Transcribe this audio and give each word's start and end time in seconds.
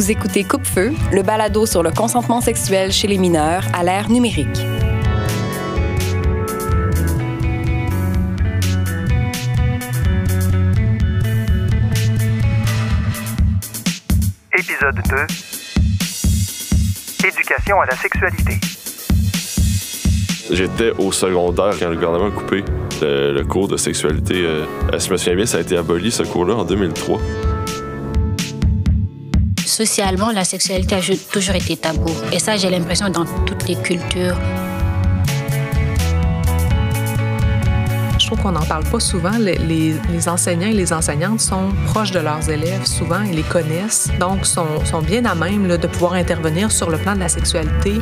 Vous 0.00 0.10
écoutez 0.10 0.44
Coupe-Feu, 0.44 0.94
le 1.12 1.20
balado 1.20 1.66
sur 1.66 1.82
le 1.82 1.90
consentement 1.90 2.40
sexuel 2.40 2.90
chez 2.90 3.06
les 3.06 3.18
mineurs 3.18 3.64
à 3.74 3.84
l'ère 3.84 4.08
numérique. 4.08 4.46
Épisode 14.58 15.02
2 17.20 17.28
Éducation 17.28 17.82
à 17.82 17.84
la 17.84 17.96
sexualité. 17.96 18.58
J'étais 20.50 20.92
au 20.96 21.12
secondaire 21.12 21.74
quand 21.78 21.90
le 21.90 21.96
gouvernement 21.96 22.28
a 22.28 22.30
coupé 22.30 22.64
le, 23.02 23.34
le 23.34 23.44
cours 23.44 23.68
de 23.68 23.76
sexualité. 23.76 24.46
Euh, 24.46 24.64
si 24.98 25.08
je 25.08 25.12
me 25.12 25.18
souviens 25.18 25.36
bien, 25.36 25.44
ça 25.44 25.58
a 25.58 25.60
été 25.60 25.76
aboli, 25.76 26.10
ce 26.10 26.22
cours-là, 26.22 26.54
en 26.54 26.64
2003. 26.64 27.20
Socialement, 29.84 30.30
la 30.30 30.44
sexualité 30.44 30.96
a 30.96 31.00
toujours 31.32 31.54
été 31.54 31.74
tabou. 31.74 32.12
Et 32.32 32.38
ça, 32.38 32.54
j'ai 32.58 32.68
l'impression 32.68 33.08
dans 33.08 33.24
toutes 33.46 33.66
les 33.66 33.76
cultures. 33.76 34.36
Je 38.18 38.26
trouve 38.26 38.40
qu'on 38.42 38.52
n'en 38.52 38.60
parle 38.66 38.84
pas 38.84 39.00
souvent. 39.00 39.38
Les, 39.38 39.54
les- 39.56 39.94
les 40.10 40.28
enseignants 40.28 40.66
et 40.68 40.74
les 40.74 40.92
enseignantes 40.92 41.40
sont 41.40 41.70
proches 41.86 42.10
de 42.10 42.18
leurs 42.18 42.50
élèves 42.50 42.84
souvent, 42.84 43.22
ils 43.22 43.36
les 43.36 43.42
connaissent, 43.42 44.10
donc 44.20 44.44
sont, 44.44 44.84
sont 44.84 45.00
bien 45.00 45.24
à 45.24 45.34
même 45.34 45.66
là, 45.66 45.78
de 45.78 45.86
pouvoir 45.86 46.12
intervenir 46.12 46.70
sur 46.70 46.90
le 46.90 46.98
plan 46.98 47.14
de 47.14 47.20
la 47.20 47.30
sexualité. 47.30 47.94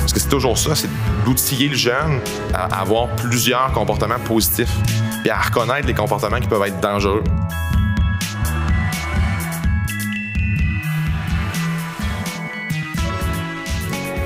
Parce 0.00 0.12
que 0.12 0.20
c'est 0.20 0.28
toujours 0.28 0.58
ça, 0.58 0.74
c'est 0.74 0.90
d'outiller 1.24 1.68
le 1.68 1.76
jeune 1.76 2.20
à 2.52 2.64
avoir 2.82 3.08
plusieurs 3.16 3.72
comportements 3.72 4.18
positifs 4.22 4.76
et 5.24 5.30
à 5.30 5.40
reconnaître 5.40 5.86
les 5.86 5.94
comportements 5.94 6.40
qui 6.40 6.46
peuvent 6.48 6.66
être 6.66 6.80
dangereux. 6.80 7.24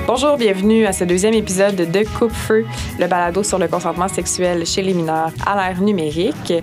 Bonjour, 0.07 0.37
bienvenue 0.37 0.85
à 0.85 0.93
ce 0.93 1.03
deuxième 1.03 1.33
épisode 1.33 1.75
de 1.75 2.03
Coupe-Feu, 2.19 2.63
le 2.99 3.07
balado 3.07 3.41
sur 3.41 3.57
le 3.57 3.67
consentement 3.67 4.07
sexuel 4.07 4.63
chez 4.63 4.83
les 4.83 4.93
mineurs 4.93 5.31
à 5.47 5.55
l'ère 5.55 5.81
numérique. 5.81 6.53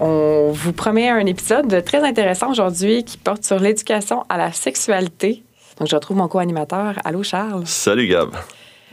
On 0.00 0.50
vous 0.50 0.72
promet 0.72 1.10
un 1.10 1.26
épisode 1.26 1.84
très 1.84 2.02
intéressant 2.02 2.50
aujourd'hui 2.50 3.04
qui 3.04 3.18
porte 3.18 3.44
sur 3.44 3.58
l'éducation 3.58 4.24
à 4.30 4.38
la 4.38 4.50
sexualité. 4.52 5.42
Donc, 5.78 5.88
je 5.88 5.94
retrouve 5.94 6.16
mon 6.16 6.26
co-animateur. 6.26 6.94
Allô, 7.04 7.22
Charles. 7.22 7.66
Salut 7.66 8.08
Gab. 8.08 8.30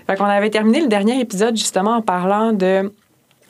Fait 0.06 0.18
qu'on 0.18 0.26
avait 0.26 0.50
terminé 0.50 0.82
le 0.82 0.88
dernier 0.88 1.22
épisode 1.22 1.56
justement 1.56 1.96
en 1.96 2.02
parlant 2.02 2.52
de, 2.52 2.92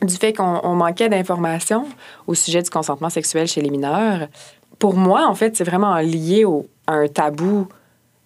du 0.03 0.15
fait 0.17 0.33
qu'on 0.33 0.61
on 0.63 0.75
manquait 0.75 1.09
d'informations 1.09 1.85
au 2.27 2.35
sujet 2.35 2.61
du 2.61 2.69
consentement 2.69 3.09
sexuel 3.09 3.47
chez 3.47 3.61
les 3.61 3.71
mineurs. 3.71 4.27
Pour 4.77 4.93
moi, 4.93 5.25
en 5.27 5.33
fait, 5.33 5.57
c'est 5.57 5.63
vraiment 5.63 5.97
lié 5.97 6.45
au, 6.45 6.67
à 6.85 6.93
un 6.93 7.07
tabou 7.07 7.67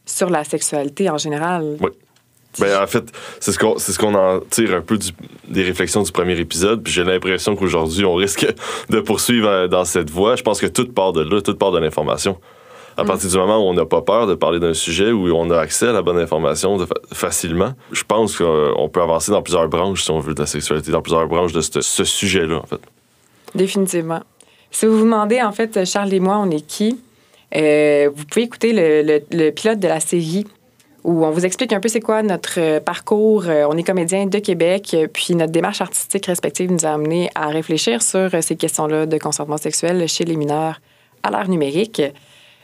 sur 0.06 0.30
la 0.30 0.44
sexualité 0.44 1.09
en 1.09 1.17
général. 1.17 1.78
Oui. 1.80 1.92
Ben, 2.59 2.81
en 2.83 2.88
fait, 2.88 3.05
c'est 3.39 3.52
ce 3.53 3.59
qu'on 3.59 3.77
ce 3.77 3.97
qu'on 3.97 4.13
en 4.13 4.39
tire 4.49 4.73
un 4.75 4.81
peu 4.81 4.97
du- 4.97 5.11
des 5.47 5.63
réflexions 5.63 6.03
du 6.03 6.11
premier 6.11 6.38
épisode. 6.39 6.83
Puis 6.83 6.91
j'ai 6.91 7.03
l'impression 7.03 7.55
qu'aujourd'hui, 7.55 8.03
on 8.05 8.13
risque 8.16 8.45
de 8.89 8.99
poursuivre 8.99 9.47
euh, 9.47 9.67
dans 9.67 9.85
cette 9.85 10.09
voie. 10.09 10.35
Je 10.35 10.43
pense 10.43 10.59
que 10.59 10.67
tout 10.67 10.88
part 10.91 11.13
de 11.13 11.21
là, 11.21 11.41
tout 11.41 11.55
part 11.55 11.71
de 11.71 11.80
l'information. 11.80 12.38
À 12.97 13.05
partir 13.05 13.30
du 13.30 13.38
moment 13.38 13.58
où 13.58 13.69
on 13.69 13.73
n'a 13.73 13.85
pas 13.85 14.02
peur 14.02 14.27
de 14.27 14.35
parler 14.35 14.59
d'un 14.59 14.73
sujet, 14.73 15.11
où 15.13 15.33
on 15.33 15.49
a 15.49 15.58
accès 15.58 15.88
à 15.88 15.91
la 15.93 16.02
bonne 16.02 16.19
information 16.19 16.75
de 16.77 16.85
fa- 16.85 16.93
facilement, 17.13 17.73
je 17.93 18.03
pense 18.03 18.38
qu'on 18.38 18.89
peut 18.91 19.02
avancer 19.02 19.31
dans 19.31 19.41
plusieurs 19.41 19.69
branches, 19.69 20.03
si 20.03 20.11
on 20.11 20.19
veut, 20.19 20.33
de 20.33 20.41
la 20.41 20.45
sexualité, 20.45 20.91
dans 20.91 21.02
plusieurs 21.02 21.25
branches 21.27 21.53
de 21.53 21.61
ce, 21.61 21.80
ce 21.80 22.03
sujet-là, 22.03 22.58
en 22.58 22.65
fait. 22.67 22.81
Définitivement. 23.55 24.21
Si 24.71 24.86
vous 24.86 24.97
vous 24.99 25.03
demandez, 25.05 25.41
en 25.41 25.53
fait, 25.53 25.86
Charles 25.86 26.13
et 26.13 26.19
moi, 26.19 26.38
on 26.38 26.49
est 26.52 26.65
qui, 26.65 26.99
euh, 27.55 28.09
vous 28.13 28.25
pouvez 28.25 28.43
écouter 28.43 28.73
le, 28.73 29.02
le- 29.03 29.21
le 29.31 29.52
pilote 29.52 29.80
de 29.80 29.87
la 29.87 29.99
série 30.02 30.45
où 31.04 31.26
on 31.26 31.32
vous 31.32 31.45
explique 31.45 31.73
un 31.73 31.80
peu 31.80 31.89
c'est 31.89 32.00
quoi 32.00 32.22
notre 32.23 32.60
euh, 32.60 32.80
parcours. 32.80 33.45
Euh, 33.48 33.66
on 33.70 33.78
est 33.78 33.84
comédien 33.84 34.26
de 34.26 34.39
Québec, 34.39 34.92
euh, 34.94 35.08
puis 35.12 35.36
notre 35.36 35.52
démarche 35.52 35.82
artistique 35.82 36.26
respective 36.28 36.72
nous 36.72 36.86
a 36.86 36.89
amené 36.89 37.30
à 37.36 37.48
réfléchir 37.48 38.02
sur 38.02 38.30
ces 38.42 38.56
questions-là 38.56 39.06
de 39.06 39.17
consentement 39.17 39.58
sexuel 39.58 40.08
chez 40.08 40.26
les 40.26 40.36
mineurs 40.36 40.80
à 41.23 41.32
l'ère 41.32 41.50
numérique. 41.50 42.02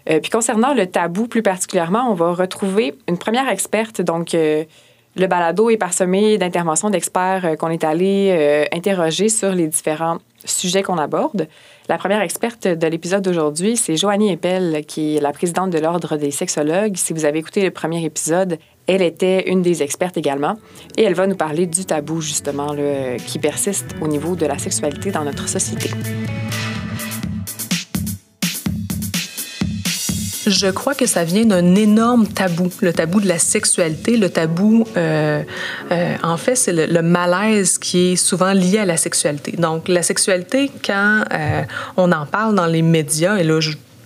Puis 0.06 0.32
concernant 0.32 0.74
le 0.74 0.88
tabou 0.88 1.28
plus 1.28 1.44
particulièrement, 1.44 2.10
on 2.10 2.14
va 2.14 2.32
retrouver 2.32 2.96
une 3.10 3.18
première 3.18 3.50
experte, 3.50 4.02
donc 4.02 4.32
le 4.32 5.28
balado 5.28 5.70
est 5.70 5.76
parsemé 5.76 6.38
d'interventions 6.38 6.90
d'experts 6.90 7.58
qu'on 7.60 7.70
est 7.70 7.84
allé 7.84 8.66
interroger 8.72 9.28
sur 9.28 9.52
les 9.52 9.68
différents 9.68 10.20
sujets 10.46 10.82
qu'on 10.82 10.98
aborde. 10.98 11.50
La 11.90 11.98
première 11.98 12.22
experte 12.22 12.68
de 12.68 12.88
l'épisode 12.88 13.24
d'aujourd'hui, 13.24 13.78
c'est 13.78 13.96
Joanie 13.96 14.34
Eppel, 14.34 14.84
qui 14.86 15.16
est 15.16 15.22
la 15.22 15.32
présidente 15.32 15.70
de 15.70 15.78
l'Ordre 15.78 16.18
des 16.18 16.32
sexologues. 16.32 16.98
Si 16.98 17.14
vous 17.14 17.24
avez 17.24 17.40
écouté 17.40 17.64
le 17.64 17.72
premier 17.72 18.04
épisode, 18.04 18.60
elle 18.88 19.02
était 19.02 19.50
une 19.50 19.62
des 19.62 19.82
expertes 19.84 20.18
également. 20.18 20.58
Et 20.98 21.04
elle 21.04 21.14
va 21.14 21.28
nous 21.28 21.38
parler 21.38 21.66
du 21.66 21.86
tabou, 21.86 22.20
justement, 22.20 22.76
qui 23.26 23.40
persiste 23.40 23.96
au 24.02 24.10
niveau 24.10 24.36
de 24.36 24.46
la 24.46 24.58
sexualité 24.58 25.12
dans 25.12 25.24
notre 25.24 25.48
société. 25.48 25.90
Je 30.48 30.68
crois 30.68 30.96
que 30.96 31.06
ça 31.06 31.26
vient 31.26 31.46
d'un 31.46 31.76
énorme 31.76 32.26
tabou, 32.26 32.72
le 32.82 32.94
tabou 32.94 33.20
de 33.20 33.28
la 33.28 33.38
sexualité, 33.38 34.16
le 34.16 34.30
tabou, 34.30 34.88
euh, 34.96 35.44
euh, 35.92 36.16
en 36.24 36.38
fait, 36.38 36.56
c'est 36.56 36.72
le, 36.88 37.02
malaise 37.02 37.78
qui 37.78 38.14
est 38.14 38.16
souvent 38.16 38.54
lié 38.54 38.80
à 38.80 38.86
la 38.86 38.96
sexualité. 38.96 39.52
Donc, 39.58 39.90
la 39.90 40.02
sexualité, 40.04 40.72
quand 40.86 41.24
euh, 41.34 41.64
on 41.98 42.14
en 42.14 42.26
parle 42.26 42.56
dans 42.56 42.66
les 42.66 42.82
médias, 42.82 43.36
et 43.36 43.44
là, 43.44 43.60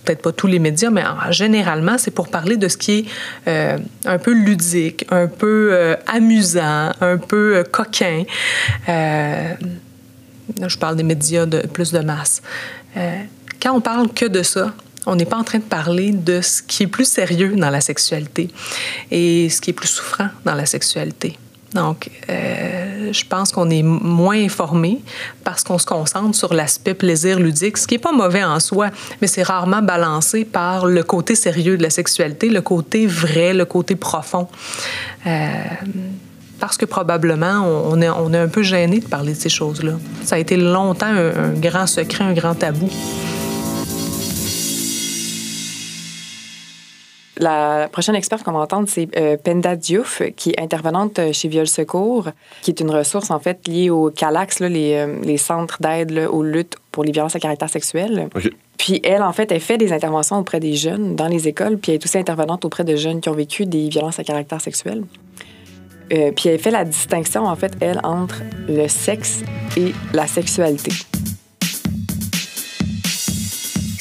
peut-être 0.04 0.22
pas 0.22 0.32
tous 0.32 0.48
les 0.48 0.58
médias, 0.58 0.90
mais 0.90 1.04
en- 1.04 1.30
généralement, 1.30 1.96
c'est 1.96 2.10
pour 2.10 2.28
parler 2.28 2.56
de 2.56 2.66
ce 2.66 2.76
qui 2.76 3.06
est 3.46 3.78
un 4.04 4.18
peu 4.18 4.32
ludique, 4.32 5.06
un 5.10 5.28
peu 5.28 5.96
amusant, 6.08 6.90
un 7.00 7.18
peu 7.18 7.62
coquin. 7.70 8.24
Je 8.88 10.76
parle 10.76 10.96
des 10.96 11.04
médias 11.04 11.46
de 11.46 11.64
plus 11.68 11.92
de 11.92 12.00
masse. 12.00 12.42
Quand 13.62 13.76
on 13.76 13.80
parle 13.80 14.08
que 14.12 14.26
de 14.26 14.42
ça, 14.42 14.74
on 15.06 15.16
n'est 15.16 15.24
pas 15.24 15.36
en 15.36 15.44
train 15.44 15.58
de 15.58 15.64
parler 15.64 16.12
de 16.12 16.40
ce 16.40 16.62
qui 16.62 16.84
est 16.84 16.88
plus 16.88 17.04
sérieux 17.04 17.54
dans 17.56 17.70
la 17.70 17.80
sexualité 17.80 18.48
et 19.10 19.48
ce 19.50 19.60
qui 19.60 19.70
est 19.70 19.74
plus 19.74 19.88
souffrant 19.88 20.28
dans 20.44 20.54
la 20.54 20.66
sexualité. 20.66 21.36
Donc, 21.74 22.10
euh, 22.28 23.12
je 23.12 23.24
pense 23.24 23.50
qu'on 23.50 23.70
est 23.70 23.82
moins 23.82 24.36
informé 24.36 25.00
parce 25.42 25.64
qu'on 25.64 25.78
se 25.78 25.86
concentre 25.86 26.36
sur 26.36 26.52
l'aspect 26.52 26.94
plaisir 26.94 27.38
ludique, 27.38 27.78
ce 27.78 27.86
qui 27.86 27.94
n'est 27.94 27.98
pas 27.98 28.12
mauvais 28.12 28.44
en 28.44 28.60
soi, 28.60 28.90
mais 29.20 29.26
c'est 29.26 29.42
rarement 29.42 29.80
balancé 29.80 30.44
par 30.44 30.86
le 30.86 31.02
côté 31.02 31.34
sérieux 31.34 31.78
de 31.78 31.82
la 31.82 31.90
sexualité, 31.90 32.50
le 32.50 32.60
côté 32.60 33.06
vrai, 33.06 33.54
le 33.54 33.64
côté 33.64 33.96
profond. 33.96 34.48
Euh, 35.26 35.48
parce 36.60 36.76
que 36.76 36.84
probablement, 36.84 37.66
on 37.66 38.00
est, 38.00 38.36
un 38.36 38.48
peu 38.48 38.62
gêné 38.62 39.00
de 39.00 39.06
parler 39.06 39.32
de 39.32 39.38
ces 39.38 39.48
choses-là. 39.48 39.94
Ça 40.22 40.36
a 40.36 40.38
été 40.38 40.56
longtemps 40.56 41.06
un 41.06 41.54
grand 41.54 41.88
secret, 41.88 42.22
un 42.22 42.34
grand 42.34 42.54
tabou. 42.54 42.88
La 47.38 47.88
prochaine 47.90 48.14
experte 48.14 48.42
qu'on 48.42 48.52
va 48.52 48.60
entendre, 48.60 48.88
c'est 48.88 49.08
euh, 49.16 49.36
Penda 49.42 49.74
Diouf, 49.74 50.22
qui 50.36 50.50
est 50.50 50.60
intervenante 50.60 51.18
euh, 51.18 51.32
chez 51.32 51.48
Viol 51.48 51.66
Secours, 51.66 52.28
qui 52.60 52.70
est 52.70 52.80
une 52.80 52.90
ressource 52.90 53.30
en 53.30 53.38
fait 53.38 53.66
liée 53.66 53.88
au 53.88 54.10
CALAX, 54.10 54.60
là, 54.60 54.68
les, 54.68 54.94
euh, 54.94 55.18
les 55.22 55.38
centres 55.38 55.78
d'aide 55.80 56.28
aux 56.30 56.42
luttes 56.42 56.76
pour 56.90 57.04
les 57.04 57.12
violences 57.12 57.34
à 57.34 57.40
caractère 57.40 57.70
sexuel. 57.70 58.28
Puis 58.76 59.00
elle, 59.02 59.22
en 59.22 59.32
fait, 59.32 59.50
elle 59.50 59.60
fait 59.60 59.78
des 59.78 59.92
interventions 59.92 60.38
auprès 60.38 60.60
des 60.60 60.74
jeunes 60.74 61.16
dans 61.16 61.28
les 61.28 61.48
écoles, 61.48 61.78
puis 61.78 61.92
elle 61.92 61.98
est 62.00 62.04
aussi 62.04 62.18
intervenante 62.18 62.64
auprès 62.64 62.84
de 62.84 62.96
jeunes 62.96 63.20
qui 63.20 63.28
ont 63.30 63.34
vécu 63.34 63.64
des 63.64 63.88
violences 63.88 64.18
à 64.18 64.24
caractère 64.24 64.60
sexuel. 64.60 65.04
Euh, 66.12 66.32
puis 66.32 66.50
elle 66.50 66.58
fait 66.58 66.70
la 66.70 66.84
distinction, 66.84 67.46
en 67.46 67.56
fait, 67.56 67.72
elle, 67.80 68.00
entre 68.02 68.42
le 68.68 68.88
sexe 68.88 69.42
et 69.76 69.92
la 70.12 70.26
sexualité. 70.26 70.92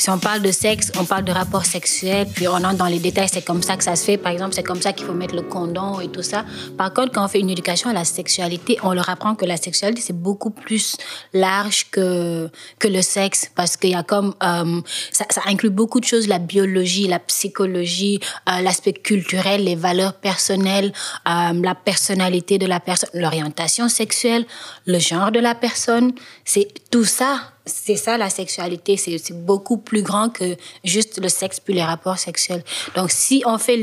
Si 0.01 0.09
on 0.09 0.17
parle 0.17 0.41
de 0.41 0.51
sexe, 0.51 0.91
on 0.99 1.05
parle 1.05 1.25
de 1.25 1.31
rapport 1.31 1.63
sexuel, 1.63 2.25
puis 2.33 2.47
on 2.47 2.55
entre 2.55 2.73
dans 2.73 2.87
les 2.87 2.97
détails, 2.97 3.29
c'est 3.31 3.45
comme 3.45 3.61
ça 3.61 3.77
que 3.77 3.83
ça 3.83 3.95
se 3.95 4.03
fait. 4.03 4.17
Par 4.17 4.31
exemple, 4.31 4.55
c'est 4.55 4.63
comme 4.63 4.81
ça 4.81 4.93
qu'il 4.93 5.05
faut 5.05 5.13
mettre 5.13 5.35
le 5.35 5.43
condom 5.43 5.99
et 5.99 6.07
tout 6.07 6.23
ça. 6.23 6.43
Par 6.75 6.91
contre, 6.91 7.11
quand 7.11 7.23
on 7.23 7.27
fait 7.27 7.39
une 7.39 7.51
éducation 7.51 7.87
à 7.87 7.93
la 7.93 8.03
sexualité, 8.03 8.79
on 8.81 8.93
leur 8.93 9.11
apprend 9.11 9.35
que 9.35 9.45
la 9.45 9.57
sexualité, 9.57 10.01
c'est 10.01 10.19
beaucoup 10.19 10.49
plus 10.49 10.97
large 11.33 11.91
que, 11.91 12.49
que 12.79 12.87
le 12.87 13.03
sexe, 13.03 13.51
parce 13.53 13.77
qu'il 13.77 13.91
y 13.91 13.93
a 13.93 14.01
comme... 14.01 14.33
euh, 14.41 14.81
ça, 15.11 15.25
inclut 15.45 15.69
beaucoup 15.69 15.99
de 15.99 16.05
choses, 16.05 16.27
la 16.27 16.39
biologie, 16.39 17.07
la 17.07 17.19
psychologie, 17.19 18.19
euh, 18.49 18.59
l'aspect 18.61 18.93
culturel, 18.93 19.65
les 19.65 19.75
valeurs 19.75 20.15
personnelles, 20.15 20.93
euh, 21.29 21.53
la 21.53 21.75
personnalité 21.75 22.57
de 22.57 22.65
la 22.65 22.79
personne, 22.79 23.11
l'orientation 23.13 23.87
sexuelle, 23.87 24.47
le 24.87 24.97
genre 24.97 25.31
de 25.31 25.39
la 25.39 25.53
personne. 25.53 26.11
C'est 26.43 26.69
tout 26.89 27.05
ça 27.05 27.51
c'est 27.65 27.95
ça 27.95 28.17
la 28.17 28.29
sexualité, 28.29 28.97
c'est 28.97 29.17
beaucoup 29.33 29.77
plus 29.77 30.01
grand 30.01 30.29
que 30.29 30.55
juste 30.83 31.19
le 31.21 31.29
sexe 31.29 31.59
puis 31.59 31.73
les 31.73 31.83
rapports 31.83 32.17
sexuels. 32.17 32.63
Donc 32.95 33.11
si 33.11 33.43
on 33.45 33.57
fait 33.57 33.77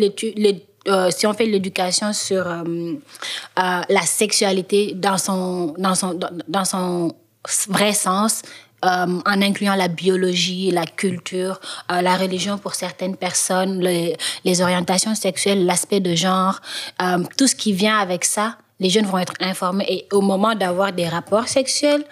euh, 0.88 1.10
si 1.10 1.26
on 1.26 1.34
fait 1.34 1.46
l'éducation 1.46 2.12
sur 2.12 2.46
euh, 2.46 2.62
euh, 3.58 3.80
la 3.88 4.02
sexualité 4.02 4.92
dans 4.94 5.18
son 5.18 5.74
dans 5.78 5.94
son 5.94 6.18
son 6.64 7.14
vrai 7.68 7.92
sens, 7.92 8.42
en 8.82 9.42
incluant 9.42 9.74
la 9.74 9.88
biologie, 9.88 10.70
la 10.70 10.84
culture, 10.86 11.60
la 11.88 12.16
religion 12.16 12.58
pour 12.58 12.74
certaines 12.76 13.16
personnes, 13.16 13.80
le- 13.82 14.14
les 14.44 14.60
orientations 14.60 15.14
sexuelles, 15.16 15.64
l'aspect 15.66 15.98
de 15.98 16.14
genre, 16.14 16.60
tout 17.36 17.48
ce 17.48 17.56
qui 17.56 17.72
vient 17.72 17.98
avec 17.98 18.24
ça, 18.24 18.56
les 18.80 18.90
jeunes 18.90 19.06
vont 19.06 19.18
être 19.18 19.32
informés 19.40 19.86
et 19.88 20.06
au 20.12 20.20
moment 20.20 20.54
d'avoir 20.54 20.92
des 20.92 21.08
rapports 21.08 21.48
sexuels, 21.48 22.04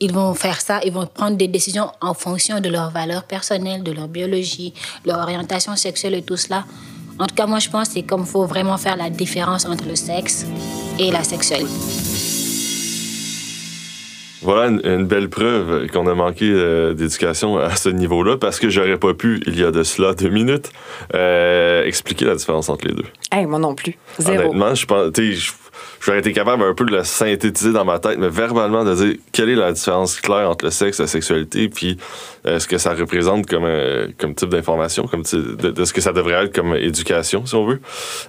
ils 0.00 0.12
vont 0.12 0.34
faire 0.34 0.60
ça, 0.60 0.80
ils 0.84 0.92
vont 0.92 1.06
prendre 1.06 1.36
des 1.36 1.48
décisions 1.48 1.90
en 2.00 2.14
fonction 2.14 2.60
de 2.60 2.68
leurs 2.70 2.90
valeurs 2.90 3.24
personnelles, 3.24 3.82
de 3.82 3.92
leur 3.92 4.08
biologie, 4.08 4.72
leur 5.04 5.18
orientation 5.18 5.76
sexuelle 5.76 6.14
et 6.14 6.22
tout 6.22 6.36
cela. 6.36 6.64
En 7.18 7.26
tout 7.26 7.34
cas, 7.34 7.46
moi, 7.46 7.58
je 7.58 7.68
pense 7.68 7.88
que 7.88 7.94
c'est 7.94 8.02
comme 8.02 8.24
faut 8.24 8.46
vraiment 8.46 8.78
faire 8.78 8.96
la 8.96 9.10
différence 9.10 9.66
entre 9.66 9.86
le 9.86 9.94
sexe 9.94 10.46
et 10.98 11.10
la 11.10 11.22
sexualité. 11.22 11.70
Voilà 14.42 14.68
une, 14.68 14.80
une 14.84 15.06
belle 15.06 15.28
preuve 15.28 15.86
qu'on 15.88 16.06
a 16.06 16.14
manqué 16.14 16.50
euh, 16.50 16.94
d'éducation 16.94 17.58
à 17.58 17.76
ce 17.76 17.90
niveau-là 17.90 18.38
parce 18.38 18.58
que 18.58 18.70
j'aurais 18.70 18.96
pas 18.96 19.12
pu, 19.12 19.42
il 19.46 19.60
y 19.60 19.62
a 19.62 19.70
de 19.70 19.82
cela 19.82 20.14
deux 20.14 20.30
minutes, 20.30 20.70
euh, 21.14 21.84
expliquer 21.84 22.24
la 22.24 22.36
différence 22.36 22.70
entre 22.70 22.88
les 22.88 22.94
deux. 22.94 23.04
Hey, 23.30 23.44
moi 23.44 23.58
non 23.58 23.74
plus. 23.74 23.98
Zéro. 24.18 24.44
Honnêtement, 24.44 24.74
je 24.74 24.86
pense, 24.86 25.12
j'aurais 26.00 26.18
été 26.20 26.32
capable 26.32 26.62
un 26.62 26.74
peu 26.74 26.84
de 26.84 26.92
le 26.92 27.04
synthétiser 27.04 27.72
dans 27.72 27.84
ma 27.84 27.98
tête, 27.98 28.18
mais 28.18 28.28
verbalement 28.28 28.84
de 28.84 28.94
dire 28.94 29.14
quelle 29.32 29.48
est 29.50 29.54
la 29.56 29.72
différence 29.72 30.20
claire 30.20 30.48
entre 30.50 30.64
le 30.64 30.70
sexe, 30.70 30.98
la 31.00 31.06
sexualité, 31.06 31.68
puis 31.68 31.98
euh, 32.46 32.58
ce 32.58 32.66
que 32.66 32.78
ça 32.78 32.94
représente 32.94 33.46
comme, 33.46 33.64
euh, 33.64 34.08
comme 34.18 34.34
type 34.34 34.48
d'information, 34.50 35.06
comme 35.06 35.22
de, 35.22 35.70
de 35.70 35.84
ce 35.84 35.92
que 35.92 36.00
ça 36.00 36.12
devrait 36.12 36.44
être 36.44 36.54
comme 36.54 36.74
éducation, 36.74 37.44
si 37.46 37.54
on 37.54 37.66
veut. 37.66 37.80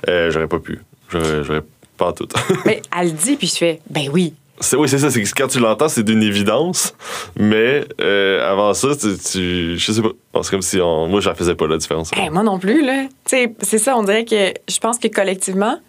Euh, 0.08 0.30
j'aurais 0.32 0.48
pas 0.48 0.60
pu. 0.60 0.80
J'aurais 1.10 1.64
pas 1.98 2.14
tout. 2.14 2.28
Mais 2.66 2.82
elle 2.98 3.08
le 3.08 3.14
dit, 3.14 3.36
puis 3.36 3.48
je 3.48 3.56
fais, 3.58 3.80
ben 3.90 4.10
oui. 4.12 4.34
C'est, 4.64 4.76
oui, 4.76 4.88
c'est 4.88 5.00
ça. 5.00 5.10
C'est 5.10 5.24
quand 5.32 5.48
tu 5.48 5.58
l'entends, 5.60 5.90
c'est 5.90 6.04
d'une 6.04 6.22
évidence. 6.22 6.94
Mais 7.36 7.84
euh, 8.00 8.48
avant 8.48 8.76
ça, 8.76 8.90
tu, 8.96 9.08
tu- 9.18 9.76
je 9.78 9.92
sais 9.92 10.02
pas. 10.04 10.10
C'est 10.44 10.52
comme 10.52 10.62
si 10.62 10.80
on- 10.80 11.08
moi, 11.08 11.20
je 11.20 11.30
la 11.30 11.34
faisais 11.36 11.56
pas 11.56 11.66
la 11.66 11.78
différence. 11.78 12.12
Hey, 12.16 12.30
moi 12.30 12.44
non 12.44 12.60
plus, 12.60 12.86
là. 12.86 13.08
C'est 13.26 13.50
ça, 13.80 13.98
on 13.98 14.04
dirait 14.04 14.24
que 14.24 14.54
je 14.70 14.78
pense 14.78 15.00
que 15.00 15.08
collectivement, 15.08 15.80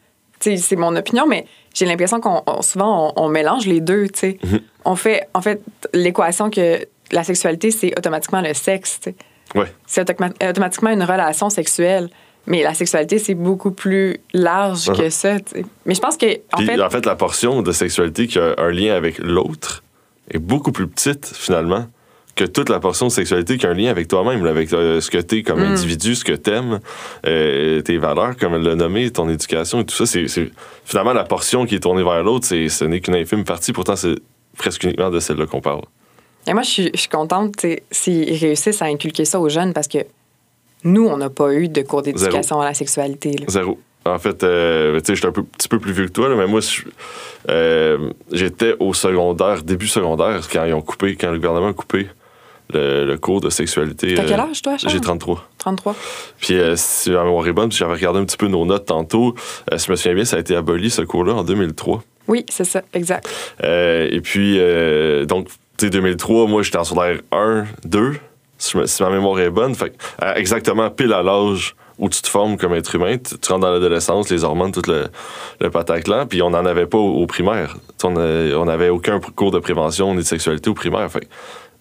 c'est 0.42 0.76
mon 0.76 0.94
opinion, 0.96 1.26
mais 1.26 1.46
j'ai 1.74 1.86
l'impression 1.86 2.20
qu'on 2.20 2.42
on- 2.46 2.62
souvent 2.62 3.12
on, 3.16 3.24
on 3.24 3.28
mélange 3.28 3.66
les 3.66 3.80
deux, 3.80 4.08
tu 4.08 4.18
sais. 4.20 4.38
Mhm. 4.44 4.60
On 4.84 4.96
fait, 4.96 5.28
en 5.34 5.40
fait, 5.42 5.62
l'équation 5.94 6.50
que 6.50 6.86
la 7.12 7.24
sexualité, 7.24 7.70
c'est 7.70 7.96
automatiquement 7.98 8.40
le 8.40 8.54
sexe. 8.54 9.00
Ouais. 9.54 9.66
C'est 9.86 10.02
automa- 10.08 10.32
automatiquement 10.50 10.90
une 10.90 11.02
relation 11.04 11.50
sexuelle. 11.50 12.08
Mais 12.46 12.64
la 12.64 12.74
sexualité, 12.74 13.20
c'est 13.20 13.34
beaucoup 13.36 13.70
plus 13.70 14.16
large 14.32 14.90
que 14.92 15.10
ça, 15.10 15.38
tu 15.38 15.60
sais. 15.60 15.64
Mais 15.86 15.94
je 15.94 16.00
pense 16.00 16.16
que, 16.16 16.26
en 16.52 16.56
Puis, 16.56 16.66
fait, 16.66 16.82
en 16.82 16.90
fait, 16.90 17.06
la 17.06 17.14
portion 17.14 17.62
de 17.62 17.70
sexualité 17.70 18.26
qui 18.26 18.38
a 18.40 18.54
un 18.58 18.70
lien 18.70 18.94
avec 18.94 19.18
l'autre 19.18 19.84
est 20.28 20.40
beaucoup 20.40 20.72
plus 20.72 20.88
petite, 20.88 21.26
finalement, 21.32 21.86
que 22.34 22.44
toute 22.44 22.68
la 22.70 22.80
portion 22.80 23.06
de 23.08 23.12
sexualité 23.12 23.58
qui 23.58 23.66
a 23.66 23.70
un 23.70 23.74
lien 23.74 23.90
avec 23.90 24.08
toi-même, 24.08 24.44
avec 24.46 24.72
euh, 24.72 25.00
ce 25.00 25.10
que 25.10 25.18
t'es 25.18 25.42
comme 25.42 25.60
Mm. 25.60 25.72
individu, 25.72 26.14
ce 26.14 26.24
que 26.24 26.32
t'aimes, 26.32 26.80
euh, 27.26 27.80
tes 27.82 27.98
valeurs, 27.98 28.36
comme 28.38 28.54
elle 28.54 28.62
l'a 28.62 28.74
nommé, 28.74 29.10
ton 29.10 29.28
éducation 29.28 29.80
et 29.80 29.84
tout 29.84 29.94
ça. 29.94 30.06
C'est, 30.06 30.26
finalement, 30.84 31.12
la 31.12 31.24
portion 31.24 31.66
qui 31.66 31.74
est 31.74 31.80
tournée 31.80 32.02
vers 32.02 32.22
l'autre, 32.22 32.46
ce 32.46 32.84
n'est 32.84 33.00
qu'une 33.00 33.16
infime 33.16 33.44
partie. 33.44 33.72
Pourtant, 33.72 33.96
c'est 33.96 34.14
presque 34.56 34.82
uniquement 34.84 35.10
de 35.10 35.20
celle-là 35.20 35.46
qu'on 35.46 35.60
parle. 35.60 35.82
Et 36.46 36.54
moi, 36.54 36.62
je 36.62 36.70
suis, 36.70 36.90
je 36.94 37.00
suis 37.00 37.08
contente 37.08 37.64
s'ils 37.90 38.34
réussissent 38.34 38.82
à 38.82 38.86
inculquer 38.86 39.24
ça 39.24 39.38
aux 39.38 39.48
jeunes 39.48 39.72
parce 39.74 39.86
que 39.88 39.98
nous, 40.84 41.06
on 41.06 41.16
n'a 41.18 41.30
pas 41.30 41.52
eu 41.52 41.68
de 41.68 41.82
cours 41.82 42.02
d'éducation 42.02 42.60
à 42.60 42.64
la 42.64 42.74
sexualité. 42.74 43.32
là. 43.32 43.44
Zéro. 43.48 43.78
En 44.04 44.18
fait, 44.18 44.42
euh, 44.42 44.98
tu 44.98 45.06
sais, 45.06 45.14
j'étais 45.14 45.28
un 45.28 45.32
peu- 45.32 45.44
petit 45.44 45.68
peu 45.68 45.78
plus 45.78 45.92
vieux 45.92 46.06
que 46.06 46.12
toi, 46.12 46.28
là, 46.28 46.34
mais 46.34 46.48
moi, 46.48 46.58
je- 46.58 46.82
euh, 47.50 48.10
j'étais 48.32 48.74
au 48.80 48.94
secondaire, 48.94 49.62
début 49.62 49.86
secondaire, 49.86 50.40
quand 50.52 50.64
ils 50.64 50.72
ont 50.74 50.80
coupé, 50.80 51.14
quand 51.14 51.30
le 51.30 51.36
gouvernement 51.36 51.68
a 51.68 51.72
coupé 51.72 52.08
le, 52.72 53.04
le 53.06 53.18
cours 53.18 53.40
de 53.40 53.50
sexualité. 53.50 54.14
T'as 54.14 54.24
quel 54.24 54.40
euh, 54.40 54.44
âge, 54.44 54.62
toi? 54.62 54.76
J'ai 54.78 55.00
33. 55.00 55.48
33. 55.58 55.94
Puis, 56.40 56.54
euh, 56.58 56.74
si 56.76 57.10
ma 57.10 57.24
mémoire 57.24 57.46
est 57.46 57.52
bonne, 57.52 57.68
puis 57.68 57.78
j'avais 57.78 57.94
regardé 57.94 58.18
un 58.20 58.24
petit 58.24 58.36
peu 58.36 58.48
nos 58.48 58.64
notes 58.64 58.86
tantôt, 58.86 59.34
euh, 59.72 59.78
si 59.78 59.86
je 59.86 59.90
me 59.92 59.96
souviens 59.96 60.14
bien, 60.14 60.24
ça 60.24 60.36
a 60.36 60.40
été 60.40 60.56
aboli, 60.56 60.90
ce 60.90 61.02
cours-là, 61.02 61.34
en 61.34 61.44
2003. 61.44 62.02
Oui, 62.28 62.44
c'est 62.48 62.64
ça, 62.64 62.82
exact. 62.94 63.28
Et 63.62 64.20
puis, 64.22 64.58
donc, 65.26 65.48
tu 65.78 65.86
sais, 65.86 65.90
2003, 65.90 66.46
moi, 66.46 66.62
j'étais 66.62 66.78
en 66.78 66.84
secondaire 66.84 67.18
1, 67.32 67.64
2, 67.84 68.14
si, 68.58 68.76
me- 68.76 68.86
si 68.86 69.02
ma 69.02 69.10
mémoire 69.10 69.40
est 69.40 69.50
bonne. 69.50 69.74
Fait 69.74 69.92
exactement 70.36 70.88
pile 70.90 71.12
à 71.12 71.22
l'âge 71.22 71.74
où 71.98 72.08
tu 72.08 72.22
te 72.22 72.28
formes 72.28 72.56
comme 72.56 72.74
être 72.74 72.94
humain. 72.94 73.16
Tu, 73.18 73.38
tu 73.38 73.52
rentres 73.52 73.62
dans 73.66 73.72
l'adolescence, 73.72 74.30
les 74.30 74.44
hormones, 74.44 74.72
tout 74.72 74.82
le, 74.88 75.06
le 75.60 75.70
pataclan, 75.70 76.26
puis 76.26 76.42
on 76.42 76.50
n'en 76.50 76.64
avait 76.64 76.86
pas 76.86 76.98
au, 76.98 77.22
au 77.22 77.26
primaire. 77.26 77.76
On 78.04 78.64
n'avait 78.64 78.88
aucun 78.88 79.18
cours 79.20 79.50
de 79.50 79.58
prévention 79.58 80.12
ni 80.14 80.18
de 80.22 80.26
sexualité 80.26 80.70
au 80.70 80.74
primaire. 80.74 81.10
Fait 81.10 81.20
que, 81.20 81.26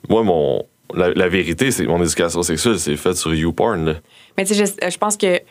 moi, 0.09 0.23
mon, 0.23 0.63
la, 0.95 1.11
la 1.13 1.27
vérité, 1.29 1.71
c'est 1.71 1.85
que 1.85 1.89
mon 1.89 2.01
éducation 2.03 2.43
sexuelle, 2.43 2.79
c'est 2.79 2.95
faite 2.97 3.15
sur 3.17 3.33
YouPorn. 3.33 3.85
là. 3.85 3.93
Mais 4.37 4.45
tu 4.45 4.53
sais, 4.55 4.65
je, 4.65 4.89
je 4.89 4.97
pense 4.97 5.17
que, 5.17 5.37
tu 5.37 5.43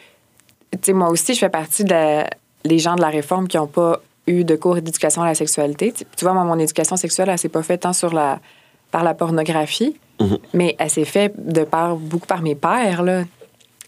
sais, 0.83 0.93
moi 0.93 1.09
aussi, 1.11 1.35
je 1.35 1.39
fais 1.39 1.49
partie 1.51 1.85
de 1.85 1.91
la- 1.91 2.31
les 2.65 2.79
gens 2.79 2.95
de 2.97 3.01
la 3.01 3.09
réforme 3.09 3.49
qui 3.49 3.57
n'ont 3.57 3.67
pas 3.67 4.01
eu 4.27 4.45
de 4.45 4.55
cours 4.57 4.75
d'éducation 4.77 5.23
à 5.23 5.27
la 5.27 5.35
sexualité. 5.35 5.93
Tu 5.93 6.05
tu 6.17 6.25
vois, 6.25 6.35
moi, 6.35 6.45
mon 6.45 6.59
éducation 6.59 6.97
sexuelle, 6.97 7.29
elle 7.31 7.39
s'est 7.39 7.49
pas 7.49 7.63
faite 7.63 7.81
tant 7.81 7.93
sur 7.93 8.13
la, 8.13 8.39
par 8.91 9.03
la 9.05 9.15
pornographie, 9.15 9.97
Mhm. 10.21 10.39
mais 10.55 10.77
elle 10.79 10.91
s'est 10.91 11.05
faite 11.07 11.33
de 11.37 11.65
par, 11.65 11.97
beaucoup 11.97 12.27
par 12.27 12.43
mes 12.43 12.55
pères, 12.55 13.03
là. 13.03 13.25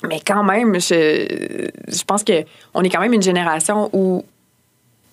Mais 0.09 0.21
quand 0.27 0.43
même, 0.43 0.81
je, 0.81 1.69
je 1.87 2.03
pense 2.05 2.25
qu'on 2.25 2.83
est 2.83 2.89
quand 2.89 3.01
même 3.01 3.13
une 3.13 3.23
génération 3.23 3.89
où 3.93 4.25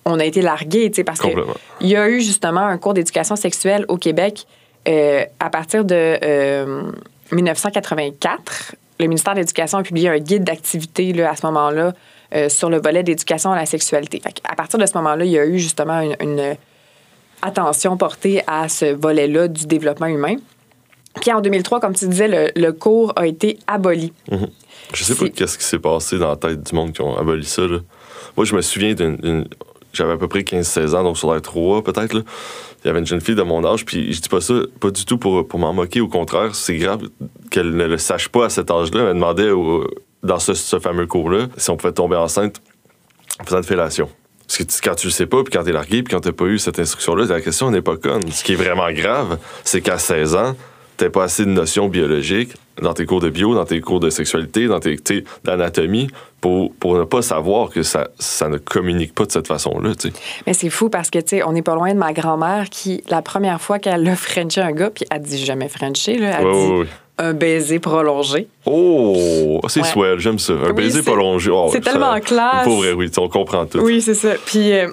on 0.06 0.20
a 0.20 0.26
été 0.26 0.42
largués, 0.42 0.90
tu 0.90 0.96
sais, 0.96 1.04
parce 1.04 1.20
que 1.20 1.28
Complètement. 1.28 1.54
il 1.82 1.90
y 1.90 1.96
a 1.96 2.10
eu 2.10 2.22
justement 2.22 2.62
un 2.62 2.78
cours 2.78 2.94
d'éducation 2.96 3.36
sexuelle 3.36 3.86
au 3.90 3.98
Québec 3.98 4.48
euh, 4.88 5.26
à 5.40 5.50
partir 5.50 5.86
de 5.86 6.18
euh, 6.24 6.92
1984. 7.32 8.76
Le 9.00 9.08
ministère 9.08 9.34
de 9.34 9.40
l'Éducation 9.40 9.78
a 9.78 9.84
publié 9.84 10.10
un 10.10 10.20
guide 10.20 10.44
d'activité 10.44 11.24
à 11.24 11.36
ce 11.36 11.46
moment-là 11.46 11.94
euh, 12.36 12.50
sur 12.50 12.70
le 12.70 12.82
volet 12.82 13.04
d'éducation 13.04 13.52
à 13.52 13.56
la 13.56 13.66
sexualité. 13.66 14.22
À 14.44 14.56
partir 14.56 14.78
de 14.80 14.86
ce 14.86 14.94
moment-là, 14.98 15.26
il 15.26 15.32
y 15.32 15.40
a 15.40 15.46
eu 15.46 15.60
justement 15.60 16.02
une, 16.02 16.16
une 16.20 16.56
attention 17.42 17.98
portée 17.98 18.42
à 18.48 18.68
ce 18.68 18.94
volet-là 18.94 19.48
du 19.48 19.66
développement 19.66 20.08
humain. 20.08 20.36
Puis 21.22 21.32
en 21.32 21.42
2003, 21.42 21.80
comme 21.80 21.96
tu 21.96 22.08
disais, 22.08 22.28
le, 22.28 22.52
le 22.56 22.72
cours 22.72 23.14
a 23.16 23.26
été 23.26 23.58
aboli. 23.68 24.14
Je 24.94 25.04
sais 25.04 25.16
pas 25.16 25.30
qu'est-ce 25.30 25.58
qui 25.58 25.64
s'est 25.64 25.80
passé 25.80 26.18
dans 26.18 26.30
la 26.30 26.36
tête 26.36 26.62
du 26.62 26.76
monde 26.76 26.94
qui 26.94 27.02
ont 27.02 27.18
aboli 27.18 27.46
ça. 27.46 27.64
là. 27.64 27.80
Moi, 28.38 28.46
je 28.46 28.56
me 28.56 28.62
souviens 28.62 28.94
d'une. 28.94 29.48
J'avais 30.00 30.14
à 30.14 30.18
peu 30.18 30.30
près 30.30 30.40
15-16 30.42 30.96
ans, 30.96 31.04
donc 31.04 31.18
sur 31.18 31.32
l'air 31.32 31.42
3 31.42 31.84
peut-être. 31.84 32.24
Il 32.84 32.88
y 32.88 32.90
avait 32.90 33.00
une 33.00 33.06
jeune 33.06 33.20
fille 33.20 33.36
de 33.36 33.44
mon 33.44 33.66
âge, 33.66 33.84
puis 33.84 34.14
je 34.14 34.22
dis 34.22 34.30
pas 34.30 34.40
ça, 34.40 34.54
pas 34.80 34.92
du 34.92 35.04
tout 35.04 35.18
pour, 35.18 35.46
pour 35.46 35.60
m'en 35.60 35.74
moquer. 35.74 36.00
Au 36.00 36.08
contraire, 36.08 36.56
c'est 36.56 36.78
grave 36.78 37.02
qu'elle 37.52 37.76
ne 37.76 37.86
le 37.86 37.98
sache 37.98 38.30
pas 38.30 38.46
à 38.46 38.50
cet 38.50 38.72
âge-là. 38.72 39.10
Elle 39.10 39.16
demandait 39.16 39.52
dans 40.24 40.40
ce, 40.40 40.80
fameux 40.80 41.06
cours-là 41.06 41.48
si 41.58 41.70
on 41.70 41.76
pouvait 41.76 41.92
tomber 41.92 42.16
enceinte 42.16 42.62
en 43.42 43.44
faisant 43.44 43.58
une 43.58 43.64
fellation. 43.64 44.10
Parce 44.48 44.58
que 44.58 44.64
quand 44.82 44.96
tu 44.96 45.08
le 45.08 45.12
sais 45.12 45.26
pas, 45.26 45.44
puis 45.44 45.52
quand 45.52 45.64
t'es 45.64 45.74
largué, 45.74 46.02
puis 46.02 46.14
quand 46.14 46.22
t'as 46.22 46.32
pas 46.32 46.46
eu 46.46 46.58
cette 46.58 46.80
instruction-là, 46.80 47.26
la 47.26 47.42
question 47.42 47.70
n'est 47.70 47.82
pas 47.82 47.98
conne. 47.98 48.32
Ce 48.32 48.44
qui 48.44 48.54
est 48.54 48.56
vraiment 48.56 48.92
grave, 48.92 49.38
c'est 49.66 49.82
qu'à 49.82 49.98
16 49.98 50.36
ans, 50.36 50.56
t'as 51.00 51.10
pas 51.10 51.24
assez 51.24 51.46
de 51.46 51.50
notions 51.50 51.88
biologiques 51.88 52.52
dans 52.82 52.94
tes 52.94 53.06
cours 53.06 53.20
de 53.22 53.30
bio, 53.30 53.56
dans 53.56 53.66
tes 53.66 53.82
cours 53.82 54.00
de 54.00 54.10
sexualité, 54.10 54.68
dans 54.68 54.80
tes 54.80 54.98
d'anatomie, 55.44 56.08
pour, 56.42 56.72
pour 56.76 56.98
ne 56.98 57.04
pas 57.04 57.22
savoir 57.22 57.70
que 57.70 57.84
ça, 57.84 58.10
ça 58.20 58.48
ne 58.50 58.58
communique 58.58 59.14
pas 59.16 59.26
de 59.26 59.32
cette 59.32 59.48
façon-là. 59.48 59.96
tu 59.96 60.10
sais. 60.10 60.14
Mais 60.48 60.54
c'est 60.54 60.70
fou 60.70 60.90
parce 60.90 61.10
que, 61.10 61.20
tu 61.20 61.38
sais, 61.38 61.44
on 61.44 61.52
n'est 61.54 61.62
pas 61.62 61.76
loin 61.76 61.94
de 61.94 62.00
ma 62.00 62.14
grand-mère 62.14 62.70
qui, 62.70 63.04
la 63.10 63.22
première 63.22 63.60
fois 63.60 63.80
qu'elle 63.80 64.08
a 64.08 64.16
frenché 64.16 64.62
un 64.62 64.72
gars, 64.72 64.90
puis 64.92 65.06
elle 65.12 65.22
dit 65.22 65.44
jamais 65.44 65.68
frenché, 65.70 66.18
là, 66.18 66.38
elle 66.40 66.46
Ouais, 66.48 66.54
dit 66.54 66.72
ouais, 66.72 66.80
ouais. 66.80 66.86
un 67.18 67.34
baiser 67.34 67.80
prolongé. 67.80 68.48
Oh, 68.66 69.60
c'est 69.68 69.82
Ouais. 69.82 69.88
swell, 69.88 70.20
j'aime 70.20 70.40
ça. 70.40 70.54
Un 70.54 70.68
Oui, 70.68 70.74
baiser 70.74 71.02
prolongé. 71.02 71.50
Oh, 71.52 71.70
c'est 71.72 71.82
tellement 71.82 72.20
classe. 72.20 72.64
Pour 72.64 72.78
vrai, 72.78 72.94
oui, 72.94 73.10
on 73.18 73.28
comprend 73.30 73.66
tout. 73.66 73.80
Oui, 73.80 74.02
c'est 74.02 74.14
ça. 74.14 74.34
Puis 74.46 74.72
euh, 74.74 74.88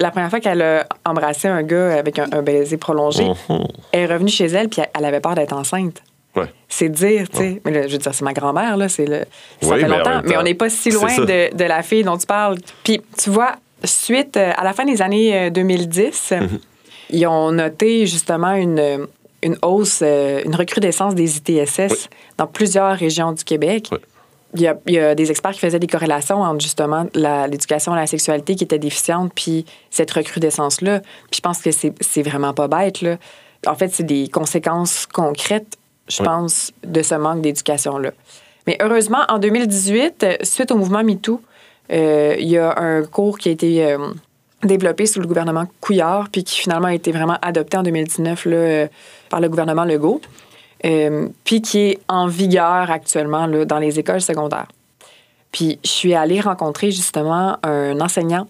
la 0.00 0.10
première 0.10 0.30
fois 0.30 0.40
qu'elle 0.40 0.62
a 0.62 0.86
embrassé 1.04 1.46
un 1.48 1.62
gars 1.62 1.96
avec 1.98 2.18
un, 2.18 2.26
un 2.32 2.42
baiser 2.42 2.76
prolongé, 2.76 3.24
Mhm. 3.48 3.66
elle 3.92 4.00
est 4.00 4.06
revenue 4.06 4.30
chez 4.30 4.46
elle, 4.46 4.68
puis 4.68 4.82
elle 4.98 5.04
avait 5.04 5.20
peur 5.20 5.34
d'être 5.34 5.52
enceinte. 5.52 6.02
Ouais. 6.36 6.46
C'est 6.68 6.88
dire, 6.88 7.28
tu 7.28 7.38
sais. 7.38 7.60
Mais 7.64 7.72
là, 7.72 7.86
je 7.88 7.92
veux 7.92 7.98
dire, 7.98 8.14
c'est 8.14 8.24
ma 8.24 8.32
grand-mère, 8.32 8.76
là. 8.76 8.88
C'est 8.88 9.04
le... 9.04 9.24
Ça 9.60 9.74
Oui, 9.74 9.80
fait 9.80 9.88
longtemps. 9.88 10.20
Mais 10.24 10.36
on 10.36 10.42
n'est 10.42 10.54
pas 10.54 10.70
si 10.70 10.90
loin 10.90 11.14
de, 11.16 11.54
de 11.54 11.64
la 11.64 11.82
fille 11.82 12.04
dont 12.04 12.16
tu 12.16 12.26
parles. 12.26 12.56
Puis, 12.84 13.02
tu 13.18 13.30
vois, 13.30 13.56
suite, 13.84 14.36
euh, 14.36 14.52
à 14.56 14.62
la 14.64 14.72
fin 14.72 14.84
des 14.84 15.02
années 15.02 15.36
euh, 15.46 15.50
2010, 15.50 16.32
Mhm. 16.32 16.58
ils 17.10 17.26
ont 17.26 17.50
noté 17.50 18.06
justement 18.06 18.52
une, 18.52 19.06
une 19.42 19.56
hausse, 19.62 20.00
euh, 20.02 20.40
une 20.44 20.54
recrudescence 20.54 21.14
des 21.16 21.36
ITSS 21.38 21.90
Oui. 21.90 21.96
dans 22.38 22.46
plusieurs 22.46 22.96
régions 22.96 23.32
du 23.32 23.42
Québec. 23.42 23.88
Oui. 23.90 23.98
Il 24.54 24.62
y, 24.62 24.66
a, 24.66 24.76
il 24.86 24.94
y 24.94 24.98
a 24.98 25.14
des 25.14 25.30
experts 25.30 25.52
qui 25.52 25.60
faisaient 25.60 25.78
des 25.78 25.86
corrélations 25.86 26.42
entre 26.42 26.60
justement 26.60 27.06
l'éducation 27.14 27.92
à 27.92 27.96
la 27.96 28.06
sexualité 28.08 28.56
qui 28.56 28.64
était 28.64 28.80
déficiente 28.80 29.30
puis 29.34 29.64
cette 29.90 30.10
recrudescence-là. 30.10 31.00
Puis 31.30 31.36
je 31.36 31.40
pense 31.40 31.60
que 31.62 31.70
c'est 31.70 32.22
vraiment 32.22 32.52
pas 32.52 32.66
bête. 32.66 33.00
Là. 33.00 33.16
En 33.66 33.74
fait, 33.76 33.88
c'est 33.94 34.02
des 34.02 34.28
conséquences 34.28 35.06
concrètes, 35.06 35.76
je 36.08 36.20
Oui. 36.22 36.26
pense, 36.26 36.72
de 36.84 37.02
ce 37.02 37.14
manque 37.14 37.42
d'éducation-là. 37.42 38.10
Mais 38.66 38.76
heureusement, 38.82 39.20
en 39.28 39.38
2018, 39.38 40.22
euh, 40.24 40.36
suite 40.42 40.72
au 40.72 40.76
mouvement 40.76 41.04
MeToo, 41.04 41.40
euh, 41.92 42.34
il 42.38 42.48
y 42.48 42.58
a 42.58 42.76
un 42.78 43.04
cours 43.04 43.38
qui 43.38 43.48
a 43.50 43.52
été 43.52 43.84
euh, 43.84 43.98
développé 44.64 45.06
sous 45.06 45.20
le 45.20 45.26
gouvernement 45.26 45.64
Couillard, 45.80 46.28
puis 46.30 46.44
qui 46.44 46.58
finalement 46.60 46.88
a 46.88 46.94
été 46.94 47.12
vraiment 47.12 47.38
adopté 47.42 47.76
en 47.76 47.82
2019 47.82 48.44
là, 48.46 48.56
euh, 48.56 48.86
par 49.28 49.40
le 49.40 49.48
gouvernement 49.48 49.84
Legault, 49.84 50.20
euh, 50.84 51.28
puis 51.44 51.60
qui 51.62 51.78
est 51.80 51.98
en 52.08 52.26
vigueur 52.26 52.90
actuellement 52.90 53.46
là, 53.46 53.64
dans 53.64 53.78
les 53.78 53.98
écoles 53.98 54.20
secondaires. 54.20 54.68
Puis 55.52 55.78
je 55.84 55.88
suis 55.90 56.14
allée 56.14 56.40
rencontrer 56.40 56.90
justement 56.90 57.56
un 57.62 58.00
enseignant 58.00 58.46